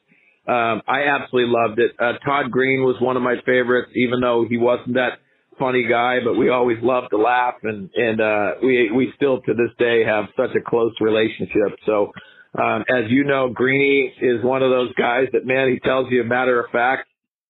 Um, 0.47 0.81
I 0.87 1.07
absolutely 1.09 1.51
loved 1.51 1.79
it. 1.79 1.91
Uh, 1.99 2.13
Todd 2.25 2.51
Greene 2.51 2.83
was 2.83 2.95
one 3.01 3.17
of 3.17 3.23
my 3.23 3.35
favorites, 3.45 3.91
even 3.95 4.21
though 4.21 4.45
he 4.47 4.57
wasn't 4.57 4.93
that 4.93 5.19
funny 5.59 5.87
guy, 5.89 6.19
but 6.23 6.35
we 6.35 6.49
always 6.49 6.77
loved 6.81 7.07
to 7.09 7.17
laugh 7.17 7.55
and, 7.63 7.89
and, 7.95 8.21
uh, 8.21 8.51
we, 8.61 8.91
we 8.91 9.11
still 9.15 9.41
to 9.41 9.53
this 9.53 9.71
day 9.79 10.03
have 10.05 10.25
such 10.37 10.55
a 10.55 10.61
close 10.61 10.93
relationship. 11.01 11.77
So, 11.85 12.11
um, 12.57 12.85
as 12.87 13.09
you 13.09 13.23
know, 13.23 13.49
Greeny 13.49 14.13
is 14.21 14.43
one 14.43 14.63
of 14.63 14.69
those 14.69 14.93
guys 14.93 15.27
that, 15.33 15.45
man, 15.45 15.69
he 15.69 15.79
tells 15.79 16.07
you 16.11 16.21
a 16.21 16.25
matter 16.25 16.63
of 16.63 16.71
fact. 16.71 17.06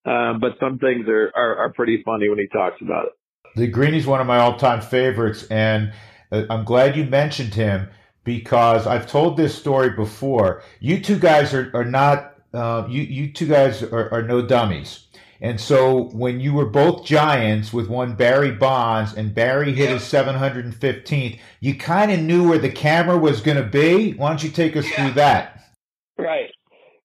Um, 0.08 0.39
but 0.39 0.58
some 0.60 0.80
things 0.80 1.08
are, 1.10 1.32
are, 1.36 1.58
are 1.58 1.74
pretty 1.74 2.01
funny 2.03 2.30
when 2.30 2.39
he 2.39 2.47
talks 2.47 2.82
about 2.82 3.08
it. 3.08 3.12
The 3.55 3.68
Greeny's 3.68 4.08
one 4.08 4.22
of 4.22 4.28
my 4.28 4.38
all-time 4.38 4.82
favorites, 4.82 5.45
and 5.51 5.91
uh, 6.32 6.43
I'm 6.49 6.64
glad 6.64 6.95
you 6.95 7.03
mentioned 7.05 7.53
him 7.53 7.89
because 8.24 8.88
I've 8.88 9.08
told 9.08 9.36
this 9.36 9.53
story 9.53 9.89
before. 9.89 10.64
You 10.80 11.01
two 11.01 11.20
guys 11.20 11.53
are, 11.53 11.72
are 11.74 11.86
not 11.86 12.36
uh, 12.53 12.88
you 12.89 13.03
you 13.03 13.32
two 13.32 13.47
guys 13.47 13.84
are, 13.84 14.14
are 14.14 14.22
no 14.22 14.41
dummies. 14.41 15.08
And 15.39 15.60
so 15.60 16.10
when 16.14 16.39
you 16.39 16.53
were 16.53 16.66
both 16.66 17.05
giants 17.05 17.72
with 17.72 17.88
one 17.88 18.16
Barry 18.16 18.51
Bonds 18.51 19.14
and 19.14 19.36
Barry 19.36 19.72
hit 19.72 19.89
his 19.89 20.01
715th, 20.01 21.39
you 21.60 21.76
kind 21.76 22.12
of 22.12 22.20
knew 22.20 22.49
where 22.49 22.58
the 22.58 22.72
camera 22.72 23.18
was 23.18 23.41
going 23.41 23.58
to 23.58 23.70
be. 23.70 24.14
Why 24.14 24.30
don't 24.30 24.41
you 24.41 24.49
take 24.49 24.76
us 24.76 24.89
yeah. 24.89 24.95
through 24.95 25.14
that? 25.16 25.64
Right. 26.18 26.47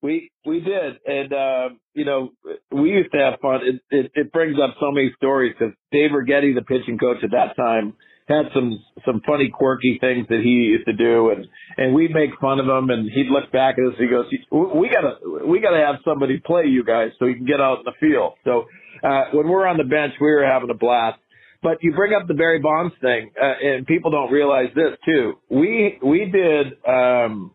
We 0.03 0.31
we 0.45 0.61
did, 0.61 0.99
and 1.07 1.33
uh, 1.33 1.69
you 1.95 2.05
know 2.05 2.31
we 2.73 2.91
used 2.91 3.13
to 3.13 3.19
have 3.19 3.41
fun. 3.41 3.61
It, 3.63 3.81
it, 3.91 4.13
it 4.15 4.33
brings 4.33 4.57
up 4.63 4.75
so 4.81 4.91
many 4.91 5.13
stories 5.17 5.55
because 5.57 5.75
Dave 5.93 6.11
Righetti, 6.11 6.55
the 6.55 6.63
pitching 6.63 6.99
coach 6.99 7.19
at 7.23 7.31
that 7.31 7.55
time, 7.57 7.95
had 8.29 8.47
some 8.55 8.83
some 9.05 9.21
funny 9.27 9.51
quirky 9.53 9.99
things 10.01 10.27
that 10.29 10.41
he 10.43 10.51
used 10.75 10.87
to 10.87 10.93
do. 10.93 11.31
And 11.31 11.47
and 11.77 11.95
we'd 11.95 12.13
make 12.13 12.31
fun 12.41 12.61
of 12.61 12.67
him 12.67 12.91
and 12.91 13.11
he'd 13.11 13.29
look 13.29 13.51
back 13.53 13.77
at 13.79 13.93
us 13.93 13.99
and 13.99 14.09
he 14.09 14.11
goes 14.11 14.27
we 14.51 14.89
gotta 14.89 15.47
we 15.47 15.61
gotta 15.61 15.79
have 15.79 15.97
somebody 16.05 16.41
play 16.45 16.65
you 16.67 16.85
guys 16.85 17.11
so 17.19 17.27
you 17.27 17.37
can 17.37 17.47
get 17.47 17.61
out 17.61 17.79
in 17.81 17.85
the 17.85 17.95
field. 18.01 18.35
So 18.45 18.67
uh 19.03 19.25
when 19.33 19.49
we're 19.49 19.67
on 19.67 19.77
the 19.77 19.85
bench 19.85 20.15
we 20.21 20.31
were 20.31 20.45
having 20.45 20.71
a 20.71 20.75
blast. 20.75 21.19
But 21.63 21.79
you 21.81 21.93
bring 21.93 22.13
up 22.13 22.27
the 22.27 22.35
Barry 22.35 22.59
Bonds 22.59 22.93
thing 23.01 23.31
uh, 23.41 23.55
and 23.65 23.87
people 23.87 24.11
don't 24.11 24.33
realize 24.33 24.71
this 24.75 24.99
too. 25.05 25.35
We 25.49 25.99
we 26.03 26.31
did 26.31 26.75
um 26.87 27.53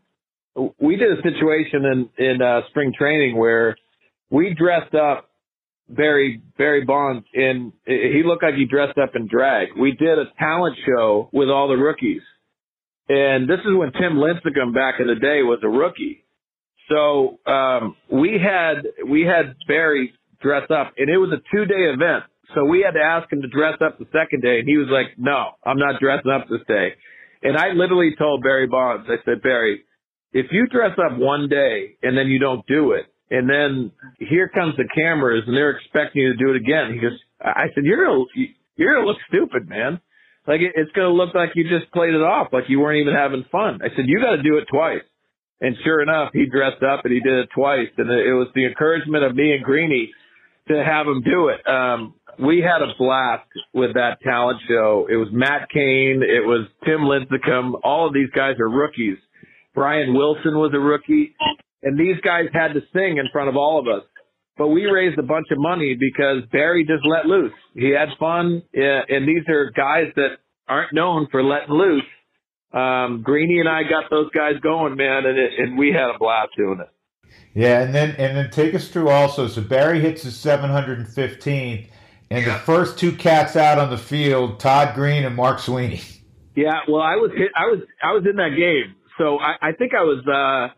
we 0.79 0.95
did 0.95 1.11
a 1.11 1.21
situation 1.21 1.85
in 1.85 2.09
in 2.25 2.41
uh 2.41 2.61
spring 2.69 2.93
training 2.97 3.37
where 3.37 3.75
we 4.29 4.53
dressed 4.53 4.95
up 4.95 5.29
Barry 5.89 6.41
Barry 6.57 6.83
Bonds 6.83 7.25
in 7.33 7.73
he 7.85 8.23
looked 8.25 8.43
like 8.43 8.55
he 8.55 8.65
dressed 8.65 8.97
up 8.97 9.11
in 9.15 9.27
drag. 9.27 9.69
We 9.79 9.91
did 9.91 10.17
a 10.19 10.25
talent 10.37 10.77
show 10.85 11.29
with 11.31 11.49
all 11.49 11.67
the 11.67 11.77
rookies. 11.77 12.21
And 13.09 13.49
this 13.49 13.59
is 13.59 13.73
when 13.73 13.93
Tim 13.93 14.17
Lincecum 14.17 14.73
back 14.73 14.95
in 14.99 15.07
the 15.07 15.15
day 15.15 15.41
was 15.43 15.59
a 15.63 15.69
rookie. 15.69 16.25
So 16.89 17.39
um 17.45 17.95
we 18.11 18.37
had 18.41 18.87
we 19.07 19.21
had 19.21 19.55
Barry 19.67 20.13
dress 20.41 20.69
up 20.69 20.93
and 20.97 21.09
it 21.09 21.17
was 21.17 21.31
a 21.31 21.41
two 21.55 21.65
day 21.65 21.83
event. 21.93 22.25
So 22.55 22.65
we 22.65 22.81
had 22.81 22.91
to 22.91 23.03
ask 23.03 23.31
him 23.31 23.41
to 23.41 23.47
dress 23.47 23.75
up 23.85 23.99
the 23.99 24.07
second 24.11 24.41
day 24.41 24.59
and 24.59 24.67
he 24.67 24.77
was 24.77 24.87
like, 24.89 25.17
No, 25.17 25.51
I'm 25.63 25.77
not 25.77 25.99
dressing 26.01 26.31
up 26.31 26.47
this 26.49 26.61
day. 26.67 26.93
And 27.43 27.55
I 27.55 27.69
literally 27.69 28.15
told 28.17 28.41
Barry 28.41 28.67
Bonds, 28.67 29.07
I 29.09 29.23
said, 29.23 29.43
Barry, 29.43 29.83
if 30.33 30.47
you 30.51 30.67
dress 30.67 30.97
up 30.97 31.17
one 31.17 31.49
day 31.49 31.97
and 32.03 32.17
then 32.17 32.27
you 32.27 32.39
don't 32.39 32.65
do 32.67 32.91
it, 32.91 33.05
and 33.29 33.49
then 33.49 33.91
here 34.19 34.47
comes 34.47 34.75
the 34.77 34.87
cameras 34.95 35.43
and 35.47 35.55
they're 35.55 35.71
expecting 35.71 36.21
you 36.21 36.31
to 36.33 36.37
do 36.37 36.51
it 36.51 36.55
again. 36.55 36.93
He 36.93 36.99
goes, 36.99 37.17
I 37.41 37.67
said, 37.75 37.83
you're 37.83 38.05
gonna, 38.05 38.23
you're 38.75 38.93
gonna 38.93 39.05
look 39.05 39.17
stupid, 39.27 39.67
man. 39.67 39.99
Like 40.47 40.61
it, 40.61 40.73
it's 40.75 40.91
gonna 40.93 41.11
look 41.11 41.35
like 41.35 41.49
you 41.55 41.63
just 41.67 41.91
played 41.91 42.13
it 42.13 42.21
off, 42.21 42.53
like 42.53 42.65
you 42.69 42.79
weren't 42.79 43.01
even 43.01 43.13
having 43.13 43.43
fun. 43.51 43.81
I 43.83 43.89
said, 43.95 44.05
you 44.07 44.21
got 44.21 44.37
to 44.37 44.43
do 44.43 44.57
it 44.57 44.67
twice. 44.71 45.03
And 45.59 45.75
sure 45.83 46.01
enough, 46.01 46.29
he 46.33 46.45
dressed 46.45 46.83
up 46.83 47.03
and 47.03 47.13
he 47.13 47.19
did 47.19 47.33
it 47.33 47.49
twice. 47.53 47.89
And 47.97 48.09
it 48.11 48.33
was 48.33 48.47
the 48.53 48.65
encouragement 48.65 49.23
of 49.23 49.35
me 49.35 49.53
and 49.53 49.63
Greeny 49.63 50.11
to 50.67 50.83
have 50.83 51.07
him 51.07 51.23
do 51.23 51.49
it. 51.49 51.67
Um, 51.67 52.13
we 52.39 52.61
had 52.61 52.83
a 52.83 52.93
blast 52.97 53.49
with 53.73 53.95
that 53.95 54.21
talent 54.23 54.59
show. 54.67 55.07
It 55.09 55.15
was 55.15 55.29
Matt 55.31 55.69
Cain. 55.73 56.21
It 56.21 56.45
was 56.45 56.67
Tim 56.85 56.99
Lincecum. 57.01 57.79
All 57.83 58.07
of 58.07 58.13
these 58.13 58.29
guys 58.35 58.59
are 58.59 58.69
rookies. 58.69 59.17
Brian 59.77 60.15
Wilson 60.15 60.57
was 60.57 60.71
a 60.73 60.79
rookie 60.79 61.35
and 61.83 61.99
these 61.99 62.19
guys 62.23 62.45
had 62.51 62.73
to 62.73 62.81
sing 62.93 63.17
in 63.17 63.25
front 63.31 63.47
of 63.47 63.55
all 63.55 63.79
of 63.79 63.85
us. 63.87 64.03
But 64.57 64.69
we 64.69 64.85
raised 64.85 65.19
a 65.19 65.23
bunch 65.23 65.45
of 65.51 65.59
money 65.59 65.95
because 65.99 66.49
Barry 66.51 66.83
just 66.83 67.05
let 67.05 67.27
loose. 67.27 67.53
He 67.75 67.91
had 67.91 68.09
fun, 68.19 68.63
and 68.73 69.27
these 69.27 69.47
are 69.47 69.69
guys 69.69 70.11
that 70.15 70.37
aren't 70.67 70.93
known 70.93 71.27
for 71.29 71.43
letting 71.43 71.75
loose. 71.75 72.01
Um, 72.73 73.21
Greeny 73.23 73.59
and 73.59 73.69
I 73.69 73.83
got 73.83 74.09
those 74.09 74.31
guys 74.31 74.53
going, 74.63 74.95
man, 74.95 75.25
and 75.25 75.37
it, 75.37 75.51
and 75.59 75.77
we 75.77 75.89
had 75.89 76.09
a 76.13 76.17
blast 76.17 76.49
doing 76.57 76.79
it. 76.81 76.89
Yeah, 77.53 77.81
and 77.81 77.93
then 77.93 78.15
and 78.17 78.35
then 78.35 78.49
take 78.49 78.73
us 78.73 78.87
through 78.87 79.09
also. 79.09 79.47
So 79.47 79.61
Barry 79.61 80.01
hits 80.01 80.23
his 80.23 80.33
715th, 80.43 81.87
and 82.31 82.45
the 82.45 82.53
first 82.65 82.97
two 82.97 83.11
cats 83.11 83.55
out 83.55 83.77
on 83.77 83.91
the 83.91 83.97
field, 83.97 84.59
Todd 84.59 84.95
Greene 84.95 85.23
and 85.23 85.35
Mark 85.35 85.59
Sweeney. 85.59 86.01
Yeah, 86.55 86.79
well, 86.87 87.03
I 87.03 87.15
was 87.15 87.31
hit, 87.37 87.51
I 87.55 87.67
was 87.67 87.79
I 88.01 88.13
was 88.13 88.23
in 88.27 88.35
that 88.37 88.55
game, 88.57 88.95
so 89.17 89.37
I, 89.39 89.69
I 89.69 89.71
think 89.73 89.93
I 89.93 90.03
was. 90.03 90.25
uh 90.27 90.73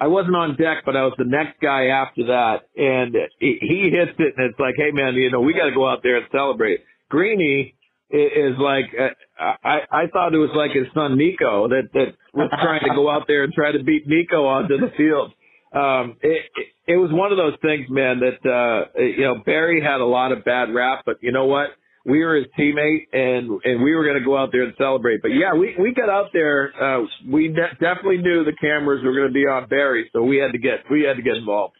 I 0.00 0.08
wasn't 0.08 0.34
on 0.34 0.56
deck, 0.56 0.82
but 0.84 0.96
I 0.96 1.04
was 1.04 1.14
the 1.18 1.24
next 1.24 1.60
guy 1.60 1.86
after 1.86 2.26
that, 2.26 2.66
and 2.76 3.14
he, 3.38 3.58
he 3.60 3.90
hits 3.94 4.18
it, 4.18 4.34
and 4.36 4.50
it's 4.50 4.58
like, 4.58 4.74
hey 4.76 4.90
man, 4.90 5.14
you 5.14 5.30
know, 5.30 5.40
we 5.40 5.54
got 5.54 5.66
to 5.66 5.72
go 5.72 5.88
out 5.88 6.02
there 6.02 6.16
and 6.16 6.26
celebrate. 6.32 6.80
Greeny 7.08 7.76
is 8.10 8.58
like, 8.58 8.86
uh, 8.98 9.54
I 9.62 9.78
I 9.90 10.06
thought 10.12 10.34
it 10.34 10.38
was 10.38 10.50
like 10.54 10.72
his 10.72 10.86
son 10.94 11.16
Nico 11.16 11.68
that 11.68 11.90
that 11.94 12.14
was 12.34 12.50
trying 12.60 12.80
to 12.80 12.94
go 12.94 13.08
out 13.08 13.26
there 13.28 13.44
and 13.44 13.52
try 13.52 13.70
to 13.70 13.82
beat 13.84 14.06
Nico 14.06 14.46
onto 14.46 14.76
the 14.78 14.90
field. 14.96 15.32
Um, 15.72 16.16
it, 16.22 16.42
it 16.56 16.66
it 16.94 16.96
was 16.96 17.10
one 17.12 17.30
of 17.30 17.38
those 17.38 17.54
things, 17.62 17.86
man. 17.88 18.20
That 18.20 18.40
uh, 18.48 19.00
you 19.00 19.22
know, 19.22 19.42
Barry 19.46 19.80
had 19.80 20.00
a 20.00 20.04
lot 20.04 20.32
of 20.32 20.44
bad 20.44 20.74
rap, 20.74 21.02
but 21.06 21.18
you 21.22 21.30
know 21.30 21.46
what? 21.46 21.68
We 22.04 22.22
were 22.22 22.36
his 22.36 22.46
teammate 22.58 23.06
and 23.12 23.60
and 23.64 23.82
we 23.82 23.94
were 23.94 24.04
going 24.04 24.18
to 24.18 24.24
go 24.24 24.36
out 24.36 24.50
there 24.52 24.64
and 24.64 24.74
celebrate. 24.76 25.22
But 25.22 25.28
yeah, 25.28 25.54
we 25.54 25.74
we 25.78 25.94
got 25.94 26.10
out 26.10 26.30
there. 26.32 26.72
Uh, 26.80 27.06
we 27.28 27.48
de- 27.48 27.76
definitely 27.80 28.18
knew 28.18 28.44
the 28.44 28.56
cameras 28.60 29.02
were 29.02 29.14
going 29.14 29.28
to 29.28 29.32
be 29.32 29.46
on 29.46 29.68
Barry, 29.68 30.10
so 30.12 30.22
we 30.22 30.36
had 30.36 30.52
to 30.52 30.58
get 30.58 30.90
we 30.90 31.02
had 31.02 31.16
to 31.16 31.22
get 31.22 31.36
involved. 31.36 31.74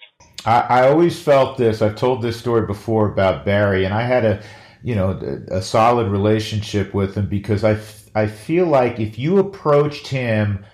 I, 0.47 0.61
I 0.61 0.89
always 0.89 1.21
felt 1.21 1.59
this. 1.59 1.83
I've 1.83 1.97
told 1.97 2.23
this 2.23 2.39
story 2.39 2.67
before 2.67 3.11
about 3.11 3.45
Barry, 3.45 3.85
and 3.85 3.93
I 3.93 4.03
had 4.03 4.25
a 4.25 4.43
you 4.83 4.95
know 4.95 5.11
a, 5.51 5.61
solid 5.61 6.11
relationship 6.11 6.95
with 6.95 7.15
him 7.17 7.27
because 7.27 7.65
I 7.65 7.79
I 8.15 8.27
feel 8.27 8.67
like 8.67 9.01
if 9.01 9.19
you 9.19 9.39
approached 9.39 10.07
him 10.07 10.65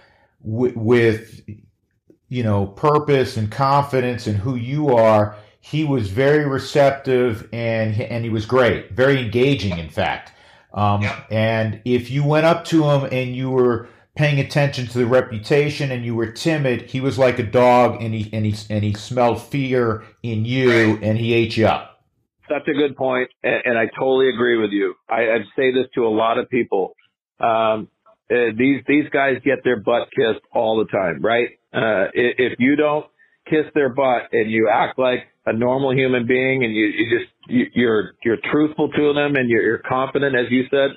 w- 0.45 0.79
with 0.79 1.41
you 2.29 2.43
know 2.45 2.67
purpose 2.67 3.37
and 3.37 3.51
confidence 3.51 4.29
and 4.29 4.37
who 4.37 4.55
you 4.55 4.95
are 4.95 5.37
he 5.61 5.85
was 5.85 6.11
very 6.11 6.47
receptive 6.47 7.49
and 7.53 8.01
and 8.01 8.25
he 8.25 8.31
was 8.31 8.47
great, 8.47 8.93
very 8.93 9.23
engaging, 9.23 9.79
in 9.79 9.91
fact. 9.91 10.33
Um. 10.73 11.05
And 11.31 11.81
if 11.85 12.11
you 12.11 12.25
went 12.25 12.47
up 12.47 12.65
to 12.67 12.85
him 12.85 13.05
and 13.05 13.37
you 13.37 13.51
were 13.51 13.89
paying 14.17 14.41
attention 14.41 14.87
to 14.87 14.99
the 14.99 15.07
reputation 15.07 15.91
and 15.91 16.05
you 16.05 16.15
were 16.15 16.31
timid, 16.31 16.83
he 16.83 17.01
was 17.01 17.19
like 17.19 17.39
a 17.39 17.43
dog 17.43 18.03
and 18.03 18.15
he 18.15 18.31
and 18.33 18.47
he 18.47 18.55
and 18.69 18.83
he 18.83 18.95
smelled 18.95 19.43
fear 19.43 20.03
in 20.23 20.45
you 20.45 20.95
right. 20.95 21.03
and 21.03 21.19
he 21.19 21.33
ate 21.33 21.57
you 21.57 21.67
up. 21.67 22.03
That's 22.49 22.67
a 22.67 22.73
good 22.73 22.97
point, 22.97 23.31
and, 23.45 23.63
and 23.65 23.79
I 23.79 23.87
totally 23.97 24.29
agree 24.29 24.57
with 24.57 24.73
you. 24.73 24.95
I, 25.09 25.21
I 25.21 25.39
say 25.55 25.73
this 25.73 25.87
to 25.95 26.05
a 26.05 26.11
lot 26.11 26.37
of 26.37 26.51
people. 26.51 26.97
Um, 27.39 27.89
uh, 28.31 28.53
these 28.57 28.83
these 28.87 29.09
guys 29.13 29.37
get 29.45 29.63
their 29.65 29.79
butt 29.81 30.09
kissed 30.11 30.45
all 30.53 30.79
the 30.79 30.87
time, 30.87 31.23
right? 31.23 31.49
Uh, 31.73 32.11
if 32.13 32.59
you 32.59 32.77
don't 32.77 33.07
kiss 33.49 33.67
their 33.75 33.89
butt 33.89 34.33
and 34.33 34.51
you 34.51 34.69
act 34.69 34.99
like 34.99 35.30
a 35.47 35.53
normal 35.53 35.93
human 35.93 36.27
being 36.27 36.65
and 36.65 36.75
you, 36.75 36.87
you 36.87 37.19
just 37.19 37.31
you, 37.49 37.67
you're 37.75 38.13
you're 38.25 38.39
truthful 38.53 38.89
to 38.91 39.13
them 39.15 39.37
and 39.37 39.49
you're, 39.49 39.63
you're 39.63 39.83
confident 39.89 40.37
as 40.37 40.47
you 40.51 40.65
said 40.71 40.91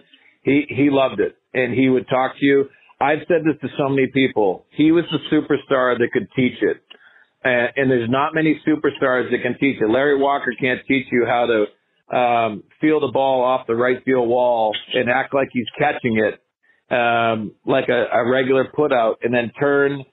he 0.43 0.65
he 0.69 0.89
loved 0.89 1.19
it 1.19 1.35
and 1.53 1.73
he 1.73 1.89
would 1.89 2.07
talk 2.09 2.33
to 2.39 2.45
you. 2.45 2.65
I've 2.99 3.19
said 3.27 3.41
this 3.45 3.59
to 3.61 3.67
so 3.77 3.89
many 3.89 4.07
people. 4.07 4.65
He 4.71 4.91
was 4.91 5.03
the 5.11 5.19
superstar 5.35 5.97
that 5.97 6.09
could 6.13 6.27
teach 6.35 6.57
it. 6.61 6.77
And, 7.43 7.69
and 7.75 7.91
there's 7.91 8.09
not 8.09 8.33
many 8.33 8.61
superstars 8.65 9.29
that 9.31 9.41
can 9.41 9.57
teach 9.59 9.81
it. 9.81 9.89
Larry 9.89 10.17
walker 10.17 10.53
can't 10.59 10.79
teach 10.87 11.07
you 11.11 11.25
how 11.27 11.45
to 11.47 12.15
um 12.15 12.63
feel 12.81 12.99
the 12.99 13.11
ball 13.13 13.43
off 13.43 13.65
the 13.65 13.75
right 13.75 14.03
field 14.03 14.27
wall 14.27 14.75
and 14.93 15.09
act 15.09 15.33
like 15.33 15.47
he's 15.53 15.65
catching 15.79 16.17
it 16.17 16.41
um 16.93 17.53
like 17.65 17.87
a, 17.87 18.05
a 18.13 18.29
regular 18.29 18.65
put 18.65 18.91
out 18.91 19.19
and 19.23 19.33
then 19.33 19.51
turn 19.57 20.03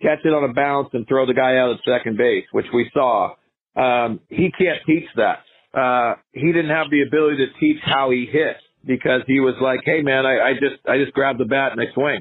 catch 0.00 0.18
it 0.24 0.28
on 0.28 0.48
a 0.48 0.52
bounce 0.52 0.88
and 0.92 1.06
throw 1.06 1.26
the 1.26 1.34
guy 1.34 1.56
out 1.56 1.70
at 1.70 1.78
second 1.84 2.16
base, 2.16 2.44
which 2.52 2.66
we 2.72 2.90
saw. 2.92 3.34
Um, 3.78 4.20
he 4.28 4.50
can't 4.58 4.80
teach 4.86 5.08
that. 5.16 5.38
Uh, 5.78 6.14
he 6.32 6.46
didn't 6.52 6.70
have 6.70 6.90
the 6.90 7.02
ability 7.02 7.36
to 7.46 7.60
teach 7.60 7.76
how 7.84 8.10
he 8.10 8.26
hit 8.30 8.56
because 8.84 9.22
he 9.26 9.40
was 9.40 9.54
like, 9.60 9.80
Hey 9.84 10.02
man, 10.02 10.26
I, 10.26 10.50
I 10.50 10.52
just, 10.54 10.80
I 10.88 10.98
just 10.98 11.12
grab 11.12 11.38
the 11.38 11.44
bat 11.44 11.72
and 11.72 11.80
I 11.80 11.92
swing. 11.94 12.20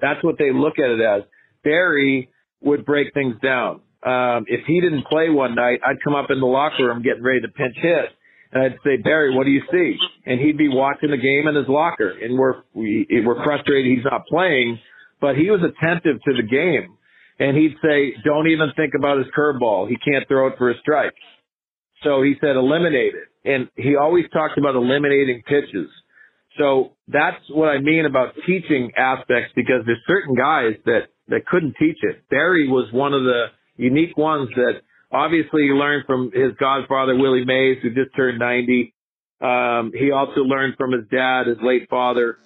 That's 0.00 0.22
what 0.22 0.36
they 0.38 0.52
look 0.52 0.78
at 0.78 0.90
it 0.90 1.00
as. 1.00 1.22
Barry 1.64 2.30
would 2.62 2.86
break 2.86 3.12
things 3.14 3.34
down. 3.42 3.80
um, 4.06 4.44
if 4.46 4.64
he 4.66 4.80
didn't 4.80 5.06
play 5.06 5.28
one 5.28 5.54
night, 5.54 5.80
I'd 5.84 6.02
come 6.04 6.14
up 6.14 6.30
in 6.30 6.40
the 6.40 6.46
locker 6.46 6.86
room 6.86 7.02
getting 7.02 7.22
ready 7.22 7.40
to 7.40 7.48
pinch 7.48 7.76
hit. 7.76 8.06
And 8.52 8.62
I'd 8.62 8.78
say, 8.84 8.96
Barry, 8.96 9.34
what 9.36 9.44
do 9.44 9.50
you 9.50 9.62
see? 9.70 9.96
And 10.24 10.40
he'd 10.40 10.56
be 10.56 10.68
watching 10.68 11.10
the 11.10 11.18
game 11.18 11.48
in 11.48 11.54
his 11.54 11.68
locker. 11.68 12.10
And 12.10 12.38
we're, 12.38 12.62
we, 12.72 13.06
we're 13.26 13.42
frustrated 13.44 13.92
he's 13.94 14.04
not 14.04 14.26
playing, 14.26 14.78
but 15.20 15.36
he 15.36 15.50
was 15.50 15.60
attentive 15.60 16.22
to 16.22 16.32
the 16.34 16.42
game. 16.48 16.96
And 17.38 17.56
he'd 17.56 17.76
say, 17.82 18.14
don't 18.24 18.48
even 18.48 18.70
think 18.76 18.94
about 18.96 19.18
his 19.18 19.26
curveball. 19.36 19.88
He 19.88 19.96
can't 19.96 20.26
throw 20.26 20.48
it 20.48 20.54
for 20.58 20.70
a 20.70 20.78
strike. 20.80 21.14
So 22.02 22.22
he 22.22 22.34
said, 22.40 22.56
eliminate 22.56 23.14
it. 23.14 23.28
And 23.44 23.68
he 23.76 23.96
always 23.96 24.24
talked 24.32 24.58
about 24.58 24.74
eliminating 24.74 25.42
pitches. 25.46 25.88
So 26.58 26.92
that's 27.06 27.42
what 27.50 27.68
I 27.68 27.78
mean 27.78 28.04
about 28.04 28.34
teaching 28.46 28.90
aspects 28.96 29.52
because 29.54 29.82
there's 29.86 30.02
certain 30.06 30.34
guys 30.34 30.74
that, 30.86 31.08
that 31.28 31.46
couldn't 31.46 31.74
teach 31.78 31.98
it. 32.02 32.28
Barry 32.28 32.68
was 32.68 32.92
one 32.92 33.14
of 33.14 33.22
the 33.22 33.46
unique 33.76 34.16
ones 34.16 34.48
that 34.56 34.80
obviously 35.12 35.62
he 35.62 35.68
learned 35.68 36.04
from 36.06 36.32
his 36.32 36.52
godfather, 36.58 37.16
Willie 37.16 37.44
Mays, 37.44 37.78
who 37.82 37.90
just 37.90 38.14
turned 38.16 38.38
90. 38.38 38.94
Um, 39.40 39.92
he 39.94 40.10
also 40.10 40.40
learned 40.40 40.74
from 40.76 40.92
his 40.92 41.04
dad, 41.10 41.46
his 41.46 41.58
late 41.62 41.88
father. 41.88 42.38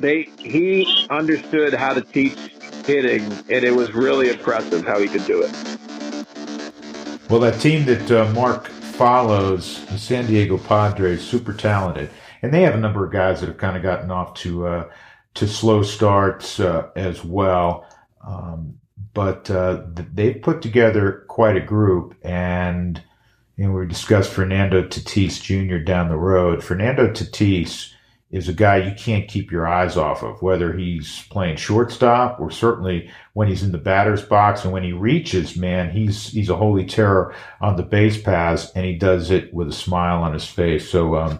They, 0.00 0.28
he 0.38 1.06
understood 1.08 1.74
how 1.74 1.94
to 1.94 2.02
teach 2.02 2.36
hitting 2.84 3.22
and 3.22 3.64
it 3.64 3.74
was 3.74 3.92
really 3.92 4.30
impressive 4.30 4.86
how 4.86 4.98
he 4.98 5.08
could 5.08 5.24
do 5.26 5.42
it. 5.42 5.50
Well, 7.28 7.40
that 7.40 7.60
team 7.60 7.84
that 7.86 8.10
uh, 8.10 8.32
Mark 8.32 8.68
follows, 8.68 9.84
the 9.86 9.98
San 9.98 10.26
Diego 10.26 10.58
Padres, 10.58 11.22
super 11.22 11.52
talented 11.52 12.10
and 12.44 12.52
they 12.52 12.60
have 12.60 12.74
a 12.74 12.78
number 12.78 13.06
of 13.06 13.10
guys 13.10 13.40
that 13.40 13.46
have 13.46 13.56
kind 13.56 13.74
of 13.74 13.82
gotten 13.82 14.10
off 14.10 14.34
to 14.34 14.66
uh, 14.66 14.90
to 15.32 15.48
slow 15.48 15.82
starts 15.82 16.60
uh, 16.60 16.90
as 16.94 17.24
well. 17.24 17.86
Um, 18.22 18.78
but 19.14 19.50
uh, 19.50 19.84
they've 20.12 20.42
put 20.42 20.60
together 20.60 21.24
quite 21.28 21.56
a 21.56 21.60
group, 21.60 22.14
and 22.22 23.02
you 23.56 23.64
know, 23.64 23.72
we 23.72 23.86
discussed 23.86 24.30
Fernando 24.30 24.82
Tatis 24.82 25.40
Jr. 25.40 25.78
down 25.78 26.10
the 26.10 26.18
road. 26.18 26.62
Fernando 26.62 27.08
Tatis 27.08 27.94
is 28.34 28.48
a 28.48 28.52
guy 28.52 28.78
you 28.78 28.92
can't 28.96 29.28
keep 29.28 29.52
your 29.52 29.64
eyes 29.64 29.96
off 29.96 30.24
of, 30.24 30.42
whether 30.42 30.76
he's 30.76 31.22
playing 31.30 31.54
shortstop 31.54 32.40
or 32.40 32.50
certainly 32.50 33.08
when 33.32 33.46
he's 33.46 33.62
in 33.62 33.70
the 33.70 33.78
batter's 33.78 34.22
box 34.22 34.64
and 34.64 34.72
when 34.72 34.82
he 34.82 34.92
reaches, 34.92 35.56
man, 35.56 35.88
he's 35.88 36.32
he's 36.32 36.50
a 36.50 36.56
holy 36.56 36.84
terror 36.84 37.32
on 37.60 37.76
the 37.76 37.84
base 37.84 38.20
paths, 38.20 38.72
and 38.74 38.84
he 38.84 38.96
does 38.96 39.30
it 39.30 39.54
with 39.54 39.68
a 39.68 39.72
smile 39.72 40.20
on 40.20 40.32
his 40.32 40.44
face. 40.44 40.90
So 40.90 41.14
um, 41.14 41.38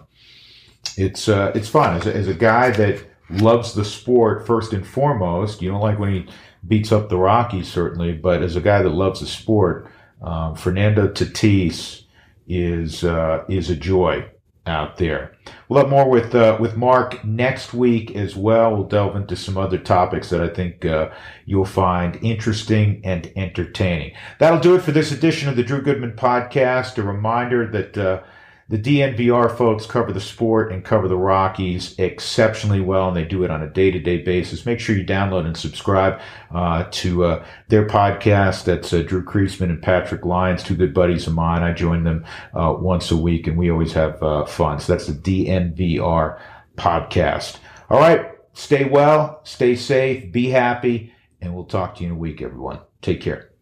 it's 0.95 1.27
uh, 1.27 1.51
it's 1.53 1.67
fun 1.67 1.97
as 1.97 2.07
a, 2.07 2.15
as 2.15 2.27
a 2.29 2.33
guy 2.33 2.69
that 2.71 3.05
loves 3.29 3.73
the 3.73 3.83
sport 3.83 4.47
first 4.47 4.71
and 4.71 4.87
foremost. 4.87 5.61
You 5.61 5.71
don't 5.71 5.81
like 5.81 5.99
when 5.99 6.13
he 6.13 6.27
beats 6.65 6.93
up 6.93 7.09
the 7.09 7.17
Rockies, 7.17 7.67
certainly, 7.67 8.13
but 8.13 8.41
as 8.41 8.55
a 8.55 8.61
guy 8.61 8.81
that 8.81 8.89
loves 8.89 9.19
the 9.19 9.27
sport, 9.27 9.91
um, 10.21 10.55
Fernando 10.55 11.09
Tatis 11.09 12.03
is 12.47 13.03
uh, 13.03 13.43
is 13.49 13.69
a 13.69 13.75
joy 13.75 14.25
out 14.67 14.97
there. 14.97 15.35
We'll 15.67 15.81
have 15.81 15.89
more 15.89 16.09
with 16.09 16.33
uh, 16.33 16.57
with 16.59 16.75
Mark 16.75 17.23
next 17.23 17.73
week 17.73 18.15
as 18.15 18.35
well. 18.35 18.73
We'll 18.73 18.87
delve 18.87 19.15
into 19.15 19.35
some 19.35 19.57
other 19.57 19.77
topics 19.77 20.29
that 20.29 20.41
I 20.41 20.47
think 20.47 20.85
uh, 20.85 21.09
you'll 21.45 21.65
find 21.65 22.17
interesting 22.23 23.01
and 23.03 23.31
entertaining. 23.35 24.13
That'll 24.39 24.59
do 24.59 24.75
it 24.75 24.81
for 24.81 24.91
this 24.91 25.11
edition 25.11 25.49
of 25.49 25.55
the 25.55 25.63
Drew 25.63 25.81
Goodman 25.81 26.13
Podcast. 26.13 26.97
A 26.97 27.03
reminder 27.03 27.67
that 27.67 27.97
uh, 27.97 28.23
the 28.67 28.79
DNVR 28.79 29.55
folks 29.55 29.85
cover 29.85 30.11
the 30.11 30.19
sport 30.19 30.71
and 30.71 30.83
cover 30.83 31.07
the 31.07 31.17
Rockies 31.17 31.93
exceptionally 31.99 32.81
well, 32.81 33.09
and 33.09 33.15
they 33.15 33.23
do 33.23 33.43
it 33.43 33.51
on 33.51 33.61
a 33.61 33.69
day 33.69 33.91
to 33.91 33.99
day 33.99 34.17
basis. 34.17 34.65
Make 34.65 34.79
sure 34.79 34.95
you 34.95 35.05
download 35.05 35.45
and 35.45 35.55
subscribe 35.55 36.19
uh, 36.53 36.85
to 36.89 37.25
uh, 37.25 37.45
their 37.67 37.85
podcast. 37.85 38.65
That's 38.65 38.91
uh, 38.91 39.03
Drew 39.03 39.23
Creasman 39.23 39.69
and 39.69 39.81
Patrick 39.81 40.25
Lyons, 40.25 40.63
two 40.63 40.75
good 40.75 40.95
buddies 40.95 41.27
of 41.27 41.33
mine. 41.33 41.61
I 41.61 41.73
join 41.73 42.03
them 42.03 42.25
uh, 42.55 42.75
once 42.77 43.11
a 43.11 43.17
week, 43.17 43.45
and 43.45 43.55
we 43.55 43.69
always 43.69 43.93
have 43.93 44.21
uh, 44.23 44.45
fun. 44.45 44.79
So 44.79 44.93
that's 44.93 45.07
the 45.07 45.13
DNVR 45.13 46.39
podcast. 46.75 47.57
All 47.89 47.99
right. 47.99 48.31
Stay 48.53 48.85
well, 48.85 49.41
stay 49.43 49.75
safe, 49.75 50.31
be 50.31 50.49
happy, 50.49 51.13
and 51.41 51.53
we'll 51.53 51.65
talk 51.65 51.95
to 51.95 52.03
you 52.03 52.07
in 52.07 52.15
a 52.15 52.17
week, 52.17 52.41
everyone. 52.41 52.79
Take 53.01 53.19
care. 53.19 53.54